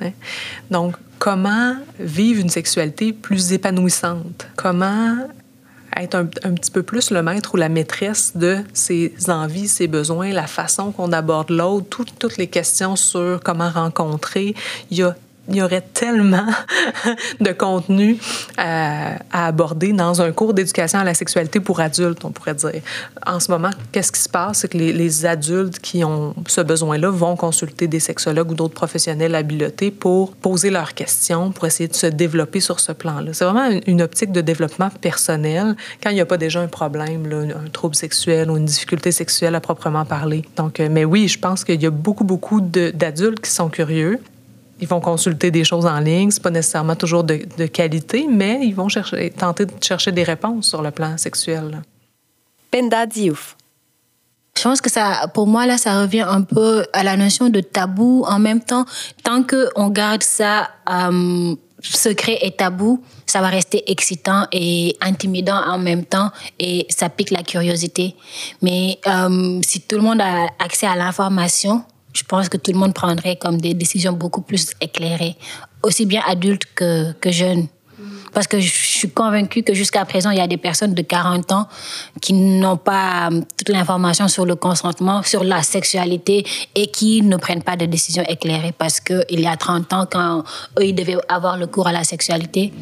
Hein? 0.00 0.12
Donc, 0.70 0.96
comment 1.18 1.76
vivre 1.98 2.40
une 2.40 2.50
sexualité 2.50 3.12
plus 3.12 3.52
épanouissante? 3.52 4.46
Comment 4.54 5.16
être 5.96 6.14
un, 6.14 6.26
petit 6.26 6.70
peu 6.70 6.82
plus 6.82 7.10
le 7.10 7.22
maître 7.22 7.54
ou 7.54 7.56
la 7.56 7.68
maîtresse 7.68 8.32
de 8.36 8.58
ses 8.72 9.12
envies, 9.28 9.68
ses 9.68 9.88
besoins, 9.88 10.32
la 10.32 10.46
façon 10.46 10.92
qu'on 10.92 11.12
aborde 11.12 11.50
l'autre, 11.50 12.04
toutes 12.18 12.36
les 12.36 12.46
questions 12.46 12.96
sur 12.96 13.40
comment 13.42 13.70
rencontrer. 13.70 14.54
Il 15.48 15.56
y 15.56 15.62
aurait 15.62 15.84
tellement 15.94 16.46
de 17.40 17.52
contenu 17.52 18.18
à, 18.56 19.16
aborder 19.32 19.92
dans 19.92 20.20
un 20.20 20.32
cours 20.32 20.54
d'éducation 20.54 20.98
à 20.98 21.04
la 21.04 21.14
sexualité 21.14 21.60
pour 21.60 21.80
adultes, 21.80 22.24
on 22.24 22.30
pourrait 22.30 22.54
dire. 22.54 22.82
En 23.26 23.40
ce 23.40 23.50
moment, 23.50 23.70
qu'est-ce 23.92 24.12
qui 24.12 24.20
se 24.20 24.28
passe? 24.28 24.58
C'est 24.58 24.68
que 24.68 24.78
les, 24.78 25.26
adultes 25.26 25.78
qui 25.80 26.04
ont 26.04 26.34
ce 26.46 26.60
besoin-là 26.60 27.10
vont 27.10 27.34
consulter 27.34 27.88
des 27.88 27.98
sexologues 27.98 28.50
ou 28.52 28.54
d'autres 28.54 28.74
professionnels 28.74 29.34
habilités 29.34 29.90
pour 29.90 30.32
poser 30.32 30.70
leurs 30.70 30.94
questions, 30.94 31.50
pour 31.50 31.66
essayer 31.66 31.88
de 31.88 31.94
se 31.94 32.06
développer 32.06 32.60
sur 32.60 32.78
ce 32.78 32.92
plan-là. 32.92 33.32
C'est 33.32 33.44
vraiment 33.44 33.80
une 33.86 34.02
optique 34.02 34.32
de 34.32 34.40
développement 34.40 34.90
personnel 35.00 35.76
quand 36.02 36.10
il 36.10 36.14
n'y 36.14 36.20
a 36.20 36.26
pas 36.26 36.36
déjà 36.36 36.60
un 36.60 36.68
problème, 36.68 37.26
un 37.32 37.68
trouble 37.70 37.94
sexuel 37.94 38.50
ou 38.50 38.56
une 38.56 38.66
difficulté 38.66 39.12
sexuelle 39.12 39.54
à 39.54 39.60
proprement 39.60 40.04
parler. 40.04 40.42
Donc, 40.56 40.78
euh, 40.78 40.88
mais 40.90 41.04
oui, 41.04 41.26
je 41.26 41.38
pense 41.38 41.64
qu'il 41.64 41.82
y 41.82 41.86
a 41.86 41.90
beaucoup, 41.90 42.24
beaucoup 42.24 42.60
d'adultes 42.60 43.40
qui 43.40 43.50
sont 43.50 43.68
curieux 43.68 44.20
ils 44.80 44.88
vont 44.88 45.00
consulter 45.00 45.50
des 45.50 45.64
choses 45.64 45.86
en 45.86 45.98
ligne. 46.00 46.30
C'est 46.30 46.42
pas 46.42 46.50
nécessairement 46.50 46.96
toujours 46.96 47.24
de, 47.24 47.40
de, 47.56 47.66
qualité, 47.66 48.26
mais 48.28 48.60
ils 48.62 48.74
vont 48.74 48.88
chercher, 48.88 49.30
tenter 49.30 49.66
de 49.66 49.72
chercher 49.82 50.12
des 50.12 50.22
réponses 50.22 50.68
sur 50.68 50.82
le 50.82 50.90
plan 50.90 51.16
sexuel. 51.18 51.82
Penda 52.70 53.06
Diouf. 53.06 53.56
Je 54.56 54.64
pense 54.64 54.80
que 54.80 54.90
ça, 54.90 55.30
pour 55.34 55.46
moi, 55.46 55.66
là, 55.66 55.78
ça 55.78 56.00
revient 56.02 56.26
un 56.28 56.42
peu 56.42 56.84
à 56.92 57.04
la 57.04 57.16
notion 57.16 57.48
de 57.48 57.60
tabou. 57.60 58.24
En 58.26 58.40
même 58.40 58.60
temps, 58.60 58.86
tant 59.22 59.44
qu'on 59.44 59.88
garde 59.88 60.24
ça 60.24 60.68
euh, 60.90 61.54
secret 61.80 62.38
et 62.42 62.50
tabou, 62.50 63.02
ça 63.24 63.40
va 63.40 63.48
rester 63.48 63.88
excitant 63.90 64.46
et 64.50 64.96
intimidant 65.00 65.60
en 65.66 65.78
même 65.78 66.04
temps 66.04 66.30
et 66.58 66.86
ça 66.88 67.08
pique 67.08 67.30
la 67.30 67.42
curiosité. 67.42 68.16
Mais 68.62 68.98
euh, 69.06 69.60
si 69.64 69.82
tout 69.82 69.96
le 69.96 70.02
monde 70.02 70.20
a 70.20 70.46
accès 70.58 70.86
à 70.86 70.96
l'information, 70.96 71.84
je 72.12 72.22
pense 72.24 72.48
que 72.48 72.56
tout 72.56 72.72
le 72.72 72.78
monde 72.78 72.94
prendrait 72.94 73.36
comme 73.36 73.60
des 73.60 73.74
décisions 73.74 74.12
beaucoup 74.12 74.40
plus 74.42 74.70
éclairées, 74.80 75.36
aussi 75.82 76.06
bien 76.06 76.22
adultes 76.26 76.64
que, 76.74 77.12
que 77.12 77.30
jeunes. 77.30 77.68
Parce 78.32 78.46
que 78.46 78.60
je 78.60 78.70
suis 78.70 79.10
convaincue 79.10 79.62
que 79.62 79.74
jusqu'à 79.74 80.04
présent, 80.04 80.30
il 80.30 80.38
y 80.38 80.40
a 80.40 80.46
des 80.46 80.56
personnes 80.56 80.94
de 80.94 81.02
40 81.02 81.52
ans 81.52 81.66
qui 82.20 82.34
n'ont 82.34 82.76
pas 82.76 83.30
euh, 83.32 83.40
toute 83.56 83.70
l'information 83.70 84.28
sur 84.28 84.44
le 84.44 84.54
consentement, 84.54 85.22
sur 85.22 85.44
la 85.44 85.62
sexualité 85.62 86.44
et 86.74 86.88
qui 86.88 87.22
ne 87.22 87.36
prennent 87.36 87.62
pas 87.62 87.76
de 87.76 87.86
décisions 87.86 88.24
éclairées 88.28 88.74
parce 88.76 89.00
qu'il 89.00 89.40
y 89.40 89.46
a 89.46 89.56
30 89.56 89.92
ans, 89.92 90.06
quand 90.10 90.44
eux, 90.78 90.84
ils 90.84 90.94
devaient 90.94 91.16
avoir 91.28 91.56
le 91.56 91.66
cours 91.66 91.88
à 91.88 91.92
la 91.92 92.04
sexualité, 92.04 92.72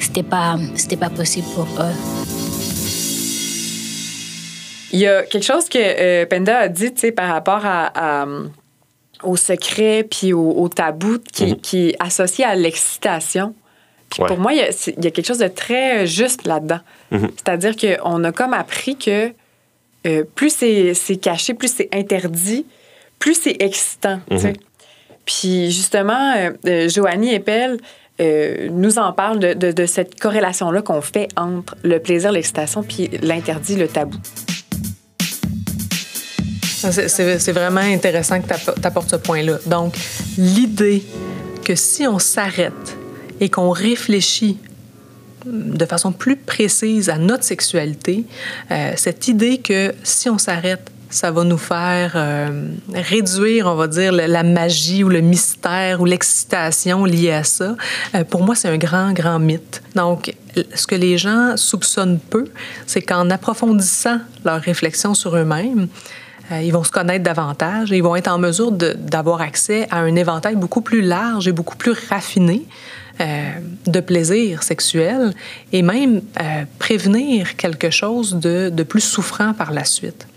c'était 0.00 0.22
pas, 0.22 0.56
c'était 0.74 0.96
pas 0.96 1.10
possible 1.10 1.46
pour 1.54 1.66
eux. 1.80 1.94
Il 4.92 5.00
y 5.00 5.06
a 5.06 5.22
quelque 5.24 5.44
chose 5.44 5.68
que 5.68 5.78
euh, 5.78 6.26
Penda 6.26 6.58
a 6.58 6.68
dit, 6.68 6.94
tu 6.94 7.12
par 7.12 7.28
rapport 7.28 7.64
à, 7.64 8.22
à, 8.22 8.26
au 9.22 9.36
secret 9.36 10.06
puis 10.08 10.32
au, 10.32 10.50
au 10.52 10.68
tabou 10.68 11.18
qui, 11.32 11.46
Mhm. 11.46 11.56
qui 11.60 11.88
est 11.88 11.96
associé 12.00 12.44
à 12.44 12.54
l'excitation. 12.54 13.54
Puis 14.10 14.22
Ouais. 14.22 14.28
pour 14.28 14.38
moi, 14.38 14.52
il 14.52 14.58
y, 14.58 14.62
a, 14.62 14.70
c'est- 14.72 14.94
il 14.96 15.04
y 15.04 15.08
a 15.08 15.10
quelque 15.10 15.26
chose 15.26 15.38
de 15.38 15.48
très 15.48 16.06
juste 16.06 16.46
là-dedans. 16.46 16.80
Mhm. 17.10 17.28
C'est-à-dire 17.36 17.74
qu'on 17.76 18.22
a 18.24 18.32
comme 18.32 18.52
appris 18.54 18.96
que 18.96 19.32
euh, 20.06 20.22
plus 20.36 20.50
c'est 20.54 21.16
caché, 21.16 21.52
plus 21.54 21.72
c'est 21.74 21.88
interdit, 21.92 22.64
plus 23.18 23.34
c'est 23.34 23.56
excitant. 23.60 24.20
Mhm. 24.30 24.52
Puis 25.24 25.70
justement, 25.72 26.34
euh, 26.36 26.50
euh, 26.66 26.88
Joanie 26.88 27.34
Eppel 27.34 27.78
euh, 28.20 28.68
nous 28.70 28.98
en 28.98 29.12
parle 29.12 29.40
de, 29.40 29.52
de- 29.52 29.72
de 29.72 29.84
cette 29.86 30.18
corrélation-là 30.20 30.80
qu'on 30.80 31.00
fait 31.02 31.28
entre 31.36 31.74
le 31.82 31.98
plaisir, 31.98 32.32
l'excitation, 32.32 32.82
puis 32.82 33.10
l'interdit, 33.22 33.76
le 33.76 33.88
tabou. 33.88 34.16
C'est- 36.90 37.52
vraiment 37.52 37.80
intéressant 37.80 38.40
que 38.40 38.46
tu 38.48 38.86
apportes 38.86 39.10
ce 39.10 39.16
point-là. 39.16 39.58
Donc, 39.66 39.94
l'idée 40.36 41.02
que 41.64 41.74
si 41.74 42.06
on 42.06 42.18
s'arrête 42.18 42.96
et 43.40 43.48
qu'on 43.48 43.70
réfléchit 43.70 44.58
de 45.46 45.84
façon 45.84 46.12
plus 46.12 46.36
précise 46.36 47.08
à 47.08 47.18
notre 47.18 47.44
sexualité, 47.44 48.24
euh, 48.70 48.92
cette 48.96 49.28
idée 49.28 49.58
que 49.58 49.94
si 50.02 50.28
on 50.28 50.38
s'arrête, 50.38 50.90
ça 51.08 51.30
va 51.30 51.44
nous 51.44 51.58
faire 51.58 52.12
euh, 52.16 52.68
réduire, 52.92 53.66
on 53.66 53.76
va 53.76 53.86
dire, 53.86 54.12
la, 54.12 54.42
magie 54.42 55.04
ou 55.04 55.08
le 55.08 55.20
mystère 55.20 56.00
ou 56.00 56.04
l'excitation 56.04 57.04
liée 57.04 57.32
à 57.32 57.44
ça. 57.44 57.76
Euh, 58.14 58.24
pour 58.24 58.42
moi, 58.42 58.54
c'est 58.54 58.68
un 58.68 58.76
grand, 58.76 59.12
grand 59.12 59.38
mythe. 59.38 59.82
Donc, 59.94 60.34
ce 60.74 60.86
que 60.86 60.96
les 60.96 61.16
gens 61.16 61.56
soupçonnent 61.56 62.18
peu, 62.18 62.46
c'est 62.86 63.02
qu'en 63.02 63.30
approfondissant 63.30 64.18
leur 64.44 64.60
réflexion 64.60 65.14
sur 65.14 65.36
eux-mêmes, 65.36 65.88
ils 66.50 66.70
vont 66.70 66.84
se 66.84 66.92
connaître 66.92 67.24
davantage 67.24 67.92
et 67.92 67.96
ils 67.96 68.02
vont 68.02 68.16
être 68.16 68.28
en 68.28 68.38
mesure 68.38 68.70
d'avoir 68.70 69.40
accès 69.40 69.88
à 69.90 69.98
un 69.98 70.14
éventail 70.14 70.56
beaucoup 70.56 70.80
plus 70.80 71.02
large 71.02 71.48
et 71.48 71.52
beaucoup 71.52 71.76
plus 71.76 71.92
raffiné 72.08 72.62
euh, 73.18 73.50
de 73.86 74.00
plaisir 74.00 74.62
sexuel 74.62 75.32
et 75.72 75.80
même 75.80 76.20
euh, 76.38 76.64
prévenir 76.78 77.56
quelque 77.56 77.88
chose 77.88 78.34
de, 78.34 78.82
plus 78.82 79.00
souffrant 79.00 79.54
par 79.54 79.72
la 79.72 79.84
suite. 79.84 80.28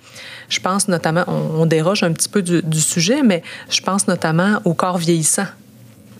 Je 0.48 0.62
pense 0.62 0.88
notamment, 0.88 1.26
on, 1.28 1.66
déroge 1.66 2.04
un 2.04 2.14
petit 2.14 2.30
peu 2.30 2.42
du, 2.42 2.80
sujet, 2.80 3.22
mais 3.22 3.44
je 3.70 3.82
pense 3.82 4.08
notamment 4.08 4.62
au 4.64 4.74
corps 4.74 4.98
vieillissant. 4.98 5.48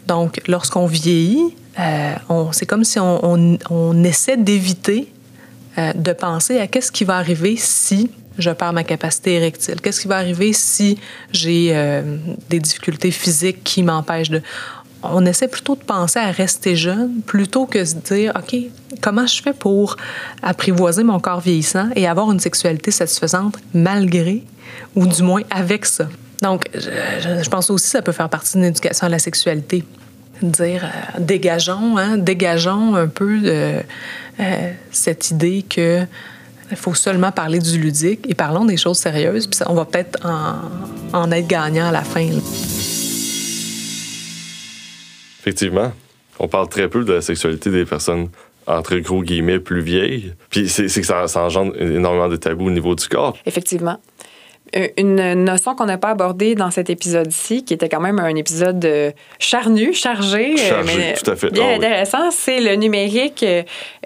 Donc, 0.06 0.42
lorsqu'on 0.50 0.86
vieillit, 0.86 1.56
euh, 1.80 2.16
c'est 2.52 2.66
comme 2.66 2.84
si 2.84 3.00
on, 3.00 3.26
on- 3.26 3.58
on 3.70 4.04
essaie 4.04 4.36
d'éviter 4.36 5.14
euh, 5.78 5.94
de 5.94 6.12
penser 6.12 6.60
à 6.60 6.68
qu'est-ce 6.68 6.92
qui 6.92 7.06
va 7.06 7.16
arriver 7.16 7.56
si 7.56 8.12
je 8.40 8.50
perds 8.52 8.74
ma 8.74 8.84
capacité 8.84 9.36
érectile, 9.36 9.82
qu'est-ce 9.82 10.02
qui 10.02 10.08
va 10.08 10.18
arriver 10.18 10.54
si 10.54 10.98
j'ai 11.32 11.72
euh, 11.74 12.18
des 12.50 12.60
difficultés 12.60 13.12
physiques 13.12 13.64
qui 13.64 13.84
m'empêchent 13.84 14.30
de... 14.30 14.42
On 15.02 15.26
essaie 15.26 15.48
plutôt 15.48 15.76
de 15.76 15.84
penser 15.84 16.20
à 16.20 16.30
rester 16.30 16.76
jeune 16.76 17.22
plutôt 17.26 17.66
que 17.66 17.80
de 17.80 17.86
se 17.86 17.96
dire, 17.96 18.34
OK, 18.36 18.60
comment 19.02 19.26
je 19.26 19.42
fais 19.42 19.54
pour 19.54 19.96
apprivoiser 20.42 21.04
mon 21.04 21.20
corps 21.20 21.40
vieillissant 21.40 21.90
et 21.96 22.06
avoir 22.06 22.30
une 22.32 22.40
sexualité 22.40 22.92
satisfaisante 22.92 23.58
malgré 23.74 24.44
ou 24.96 25.08
du 25.08 25.24
moins 25.24 25.44
avec 25.52 25.86
ça? 25.86 26.10
Donc, 26.42 26.70
je, 26.74 27.50
pense 27.50 27.70
aussi 27.70 27.86
que 27.86 27.92
ça 27.92 28.02
peut 28.02 28.12
faire 28.12 28.30
partie 28.30 28.54
d'une 28.54 28.66
éducation 28.66 29.08
à 29.08 29.10
la 29.10 29.20
sexualité 29.20 29.86
dire 30.42 30.86
euh, 30.86 31.20
dégageons, 31.20 31.98
hein, 31.98 32.18
dégageons 32.18 32.96
un 32.96 33.08
peu 33.08 33.40
de, 33.40 33.80
euh, 34.40 34.72
cette 34.92 35.32
idée 35.32 35.66
que 35.68 36.06
il 36.72 36.78
faut 36.78 36.94
seulement 36.94 37.32
parler 37.32 37.60
du 37.60 37.80
ludique 37.80 38.26
et 38.30 38.36
parlons 38.36 38.66
des 38.66 38.78
choses 38.78 38.98
sérieuses, 38.98 39.48
puis 39.48 39.58
ça, 39.58 39.66
on 39.70 39.74
va 39.74 39.86
peut-être 39.86 40.26
en, 40.26 41.18
en 41.18 41.32
être 41.32 41.48
gagnant 41.48 41.90
à 41.90 41.92
la 41.92 42.04
fin. 42.04 42.26
là. 42.26 42.40
Effectivement. 45.42 45.92
On 46.40 46.48
parle 46.48 46.70
très 46.70 46.88
peu 46.88 47.04
de 47.04 47.14
la 47.14 47.22
sexualité 47.22 47.70
des 47.70 47.86
personnes 47.86 48.30
entre 48.66 48.96
gros 48.98 49.24
guillemets 49.24 49.60
plus 49.60 49.82
vieilles. 49.82 50.34
Puis 50.50 50.70
c'est 50.70 50.88
c'est 50.88 51.02
que 51.02 51.08
ça, 51.08 51.28
ça 51.28 51.42
engendre 51.44 51.74
énormément 51.82 52.30
de 52.30 52.36
tabous 52.36 52.68
au 52.68 52.72
niveau 52.72 52.96
du 52.96 53.08
corps. 53.08 53.36
Effectivement. 53.46 54.00
Euh, 54.76 54.88
Une 54.98 55.46
notion 55.46 55.76
qu'on 55.76 55.86
n'a 55.86 55.98
pas 55.98 56.10
abordée 56.10 56.56
dans 56.56 56.72
cet 56.72 56.90
épisode-ci, 56.90 57.64
qui 57.64 57.74
était 57.74 57.90
quand 57.90 58.00
même 58.00 58.20
un 58.20 58.36
épisode 58.36 58.84
euh, 58.86 59.12
charnu, 59.40 59.94
chargé, 59.94 60.54
euh, 60.54 60.58
Chargé, 60.58 61.14
tout 61.24 61.32
à 61.32 61.36
fait. 61.36 61.50
bien 61.52 61.64
Ah 61.66 61.70
oui. 61.70 61.76
intéressant, 61.76 62.32
c'est 62.32 62.60
le 62.60 62.76
numérique, 62.76 63.44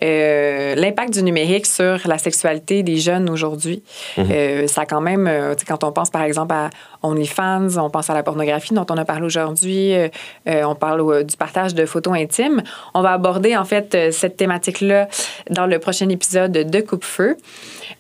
euh, 0.04 0.76
l'impact 0.76 1.14
du 1.14 1.24
numérique 1.24 1.66
sur 1.66 2.00
la 2.06 2.18
sexualité 2.18 2.84
des 2.84 2.98
jeunes 2.98 3.30
aujourd'hui. 3.30 3.84
Mhm. 4.18 4.28
Euh, 4.32 4.68
ça 4.68 4.82
a 4.82 4.86
quand 4.86 5.02
même, 5.02 5.30
quand 5.68 5.84
on 5.84 5.92
pense 5.92 6.10
par 6.10 6.24
exemple 6.24 6.54
à 6.54 6.70
OnlyFans, 7.02 7.78
on 7.78 7.90
pense 7.90 8.10
à 8.10 8.14
la 8.14 8.24
pornographie 8.24 8.74
dont 8.74 8.86
on 8.90 8.98
a 8.98 9.06
parlé 9.06 9.26
aujourd'hui, 9.26 9.94
euh, 9.94 10.08
on 10.46 10.76
parle 10.76 11.24
du 11.24 11.36
partage 11.38 11.74
de 11.76 11.86
photos 11.86 12.14
intimes. 12.16 12.64
On 12.94 13.02
va 13.02 13.12
aborder 13.14 13.56
en 13.58 13.66
fait 13.66 13.98
cette 14.12 14.38
thématique-là 14.38 15.08
dans 15.50 15.66
le 15.66 15.80
prochain 15.80 16.08
épisode 16.10 16.52
de 16.52 16.82
Coupe-Feu. 16.82 17.36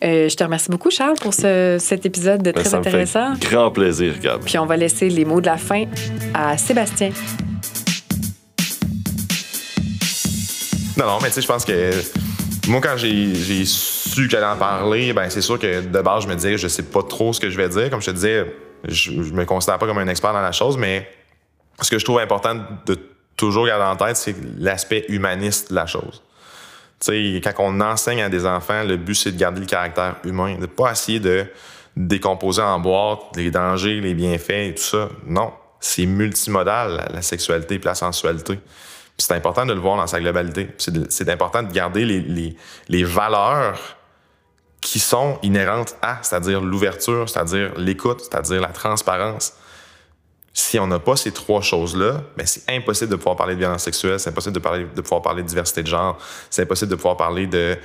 Euh, 0.04 0.30
je 0.30 0.36
te 0.36 0.44
remercie 0.44 0.70
beaucoup, 0.70 0.90
Charles, 0.92 1.16
pour 1.22 1.34
ce- 1.34 1.78
cet 1.80 2.06
épisode 2.06 2.42
Ben, 2.44 2.54
très 2.54 2.64
ça 2.66 2.78
me 2.78 2.82
intéressant. 2.88 3.36
fait 3.36 3.50
grand 3.50 3.72
plaisir, 3.72 4.20
Gab. 4.20 4.42
Puis 4.44 4.58
on 4.58 4.66
va 4.66 4.78
laisser 4.78 5.10
les 5.10 5.26
mots 5.26 5.42
de 5.42 5.46
la 5.48 5.58
fin 5.58 5.86
à 6.34 6.58
Sébastien. 6.58 7.12
Non, 10.98 11.06
non, 11.08 11.18
mais 11.22 11.30
tu 11.30 11.36
sais, 11.36 11.42
je 11.42 11.48
pense 11.48 11.66
que 11.66 11.92
moi, 12.68 12.80
quand 12.82 12.96
j'ai 12.98 13.34
j'ai 13.34 13.66
su 13.66 14.28
qu'elle 14.28 14.44
en 14.44 14.56
parler, 14.56 15.12
ben 15.12 15.28
c'est 15.30 15.42
sûr 15.42 15.58
que 15.58 15.82
de 15.82 16.02
base, 16.02 16.24
je 16.24 16.28
me 16.28 16.36
disais, 16.36 16.58
je 16.58 16.68
sais 16.68 16.84
pas 16.84 17.02
trop 17.02 17.34
ce 17.34 17.40
que 17.40 17.50
je 17.50 17.58
vais 17.58 17.68
dire. 17.70 17.90
Comme 17.90 18.02
je 18.02 18.08
te 18.08 18.12
disais, 18.16 18.46
je, 18.88 19.12
je 19.24 19.34
me 19.34 19.44
considère 19.46 19.80
pas 19.80 19.88
comme 19.88 19.98
un 19.98 20.08
expert 20.08 20.34
dans 20.34 20.42
la 20.42 20.52
chose, 20.52 20.78
mais 20.78 21.08
ce 21.82 21.90
que 21.90 21.98
je 21.98 22.06
trouve 22.06 22.20
important 22.20 22.56
de 22.86 22.98
toujours 23.36 23.66
garder 23.66 23.86
en 23.86 23.96
tête, 24.06 24.18
c'est 24.18 24.36
l'aspect 24.60 25.06
humaniste 25.10 25.72
de 25.72 25.76
la 25.76 25.88
chose. 25.88 26.22
Tu 27.00 27.42
sais, 27.42 27.42
quand 27.44 27.54
on 27.60 27.82
enseigne 27.82 28.22
à 28.22 28.30
des 28.30 28.46
enfants, 28.46 28.84
le 28.84 28.98
but, 28.98 29.16
c'est 29.16 29.32
de 29.32 29.38
garder 29.38 29.60
le 29.60 29.66
caractère 29.66 30.16
humain, 30.24 30.58
de 30.58 30.66
pas 30.66 30.92
essayer 30.92 31.20
de 31.20 31.46
décomposer 31.96 32.62
en 32.62 32.80
boîte 32.80 33.36
les 33.36 33.52
dangers, 33.52 34.00
les 34.00 34.14
bienfaits 34.14 34.50
et 34.52 34.76
tout 34.76 34.84
ça. 34.84 35.10
Non, 35.26 35.54
c'est 35.80 36.06
multimodal, 36.06 37.10
la, 37.14 37.22
sexualité 37.22 37.76
et 37.76 37.80
la 37.80 37.96
sensualité. 37.96 38.60
C'est 39.18 39.34
important 39.34 39.66
de 39.66 39.74
le 39.74 39.80
voir 39.80 39.98
dans 39.98 40.08
sa 40.08 40.20
globalité. 40.20 40.70
C'est 40.78 41.30
important 41.30 41.62
de 41.62 41.72
garder 41.72 42.06
les 42.06 43.04
valeurs 43.04 43.98
qui 44.84 45.00
sont 45.00 45.40
inhérentes 45.42 45.96
à, 46.02 46.20
c'est-à-dire 46.22 46.62
l'ouverture, 46.62 47.30
c'est-à-dire 47.30 47.72
l'écoute, 47.78 48.22
c'est-à-dire 48.22 48.62
la 48.62 48.68
transparence. 48.68 49.54
Si 50.56 50.78
on 50.78 50.86
n'a 50.86 51.00
pas 51.00 51.16
ces 51.16 51.32
trois 51.32 51.62
choses-là, 51.62 52.22
ben 52.38 52.46
c'est 52.46 52.70
impossible 52.70 53.10
de 53.10 53.16
pouvoir 53.16 53.36
parler 53.36 53.56
de 53.56 53.60
violence 53.60 53.84
sexuelle, 53.84 54.20
c'est 54.20 54.30
impossible 54.30 54.54
de, 54.54 54.60
parler, 54.60 54.86
de 54.96 55.02
pouvoir 55.02 55.24
parler 55.24 55.42
de 55.42 55.48
diversité 55.48 55.82
de 55.82 55.88
genre, 55.88 56.18
c'est 56.52 56.62
impossible 56.62 56.92
de 56.92 56.96
pouvoir 56.96 57.18
parler 57.18 57.48
de, 57.48 57.76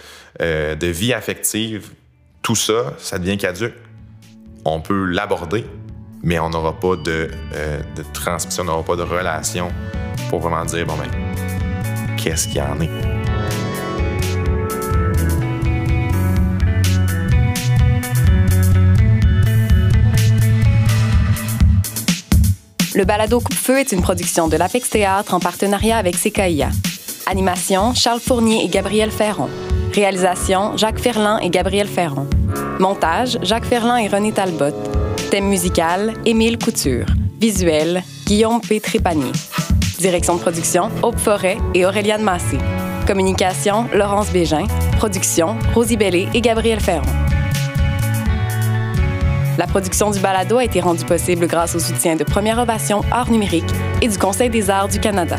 euh, 0.43 0.75
de 0.75 0.87
vie 0.87 1.14
affective. 1.14 1.91
Tout 2.43 2.57
ça, 2.57 2.93
ça 2.99 3.19
devient 3.19 3.39
caduque. 3.39 3.75
On 4.66 4.83
peut 4.83 5.07
l'aborder, 5.07 5.64
mais 6.23 6.39
on 6.39 6.51
n'aura 6.51 6.79
pas 6.79 6.97
de, 6.97 7.31
euh, 7.55 7.81
de 7.97 8.05
transmission, 8.12 8.64
on 8.64 8.66
n'aura 8.66 8.83
pas 8.83 8.97
de 8.97 9.03
relation 9.03 9.73
pour 10.29 10.41
vraiment 10.41 10.64
dire, 10.66 10.85
bon 10.85 10.95
ben, 10.97 11.09
qu'est-ce 12.19 12.49
qu'il 12.49 12.59
y 12.59 12.61
en 12.61 12.79
est? 12.81 13.18
Le 22.99 23.05
balado 23.05 23.38
Coupe-Feu 23.38 23.78
est 23.78 23.92
une 23.92 24.03
production 24.03 24.49
de 24.49 24.57
l'Apex 24.57 24.90
Théâtre 24.90 25.32
en 25.32 25.38
partenariat 25.38 25.99
avec 25.99 26.16
CKIA. 26.16 26.68
Animation, 27.26 27.94
Charles 27.94 28.18
Fournier 28.18 28.64
et 28.64 28.68
Gabriel 28.68 29.12
Ferron. 29.12 29.49
Réalisation, 29.94 30.76
Jacques 30.76 30.99
Ferland 30.99 31.38
et 31.40 31.49
Gabriel 31.49 31.86
Ferron. 31.86 32.26
Montage, 32.80 33.38
Jacques 33.42 33.66
Ferland 33.66 33.99
et 33.99 34.09
René 34.09 34.32
Talbot. 34.32 34.74
Thème 35.30 35.46
musical, 35.46 36.12
Émile 36.26 36.59
Couture. 36.59 37.07
Visuel, 37.40 38.03
Guillaume 38.26 38.61
P. 38.61 38.80
Trépanier. 38.80 39.30
Direction 40.01 40.34
de 40.34 40.40
production, 40.40 40.90
Aupe 41.05 41.20
Forêt 41.20 41.59
et 41.74 41.86
Auréliane 41.86 42.22
Massé. 42.22 42.59
Communication, 43.07 43.86
Laurence 43.94 44.32
Bégin. 44.32 44.66
Production, 44.96 45.57
Rosie 45.72 45.96
Bellé 45.96 46.26
et 46.34 46.40
Gabriel 46.40 46.80
Ferron. 46.80 47.28
La 49.59 49.66
production 49.66 50.12
du 50.12 50.20
balado 50.20 50.59
a 50.59 50.64
été 50.64 50.78
rendue 50.78 51.04
possible 51.04 51.48
grâce 51.48 51.74
au 51.74 51.80
soutien 51.80 52.14
de 52.14 52.22
Première 52.22 52.61
Ovation 52.61 53.00
Art 53.11 53.28
numérique 53.28 53.68
et 54.00 54.06
du 54.06 54.16
Conseil 54.16 54.50
des 54.50 54.70
arts 54.70 54.86
du 54.86 55.00
Canada. 55.00 55.36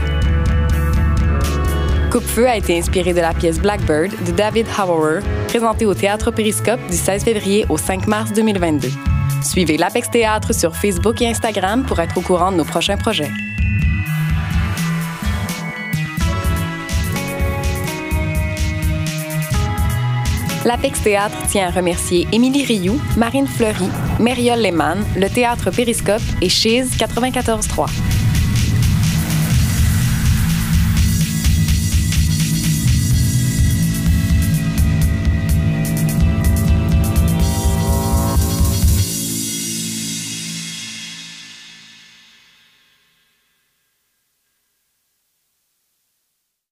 Coupe-feu 2.12 2.46
a 2.46 2.58
été 2.58 2.78
inspiré 2.78 3.14
de 3.14 3.22
la 3.22 3.34
pièce 3.34 3.60
Blackbird 3.60 4.12
de 4.26 4.32
David 4.32 4.68
Hauer, 4.78 5.22
présentée 5.48 5.86
au 5.86 5.94
Théâtre 5.94 6.32
Périscope 6.32 6.82
du 6.90 6.98
16 6.98 7.24
février 7.24 7.66
au 7.70 7.78
5 7.78 8.08
mars 8.08 8.34
2022. 8.34 8.90
Suivez 9.42 9.78
l'Apex 9.78 10.12
Théâtre 10.12 10.54
sur 10.54 10.76
Facebook 10.76 11.22
et 11.22 11.30
Instagram 11.30 11.86
pour 11.86 12.02
être 12.02 12.18
au 12.18 12.22
courant 12.22 12.52
de 12.52 12.58
nos 12.58 12.66
prochains 12.66 12.98
projets. 12.98 13.32
L'Apex 20.70 21.02
Théâtre 21.02 21.36
tient 21.48 21.70
à 21.70 21.72
remercier 21.72 22.28
Émilie 22.32 22.64
Rioux, 22.64 23.02
Marine 23.18 23.48
Fleury, 23.48 23.90
Mériole 24.20 24.60
Lehmann, 24.60 25.04
le 25.18 25.28
Théâtre 25.28 25.72
Périscope 25.72 26.22
et 26.44 26.50
Chiz 26.50 26.96
94.3. 26.96 28.19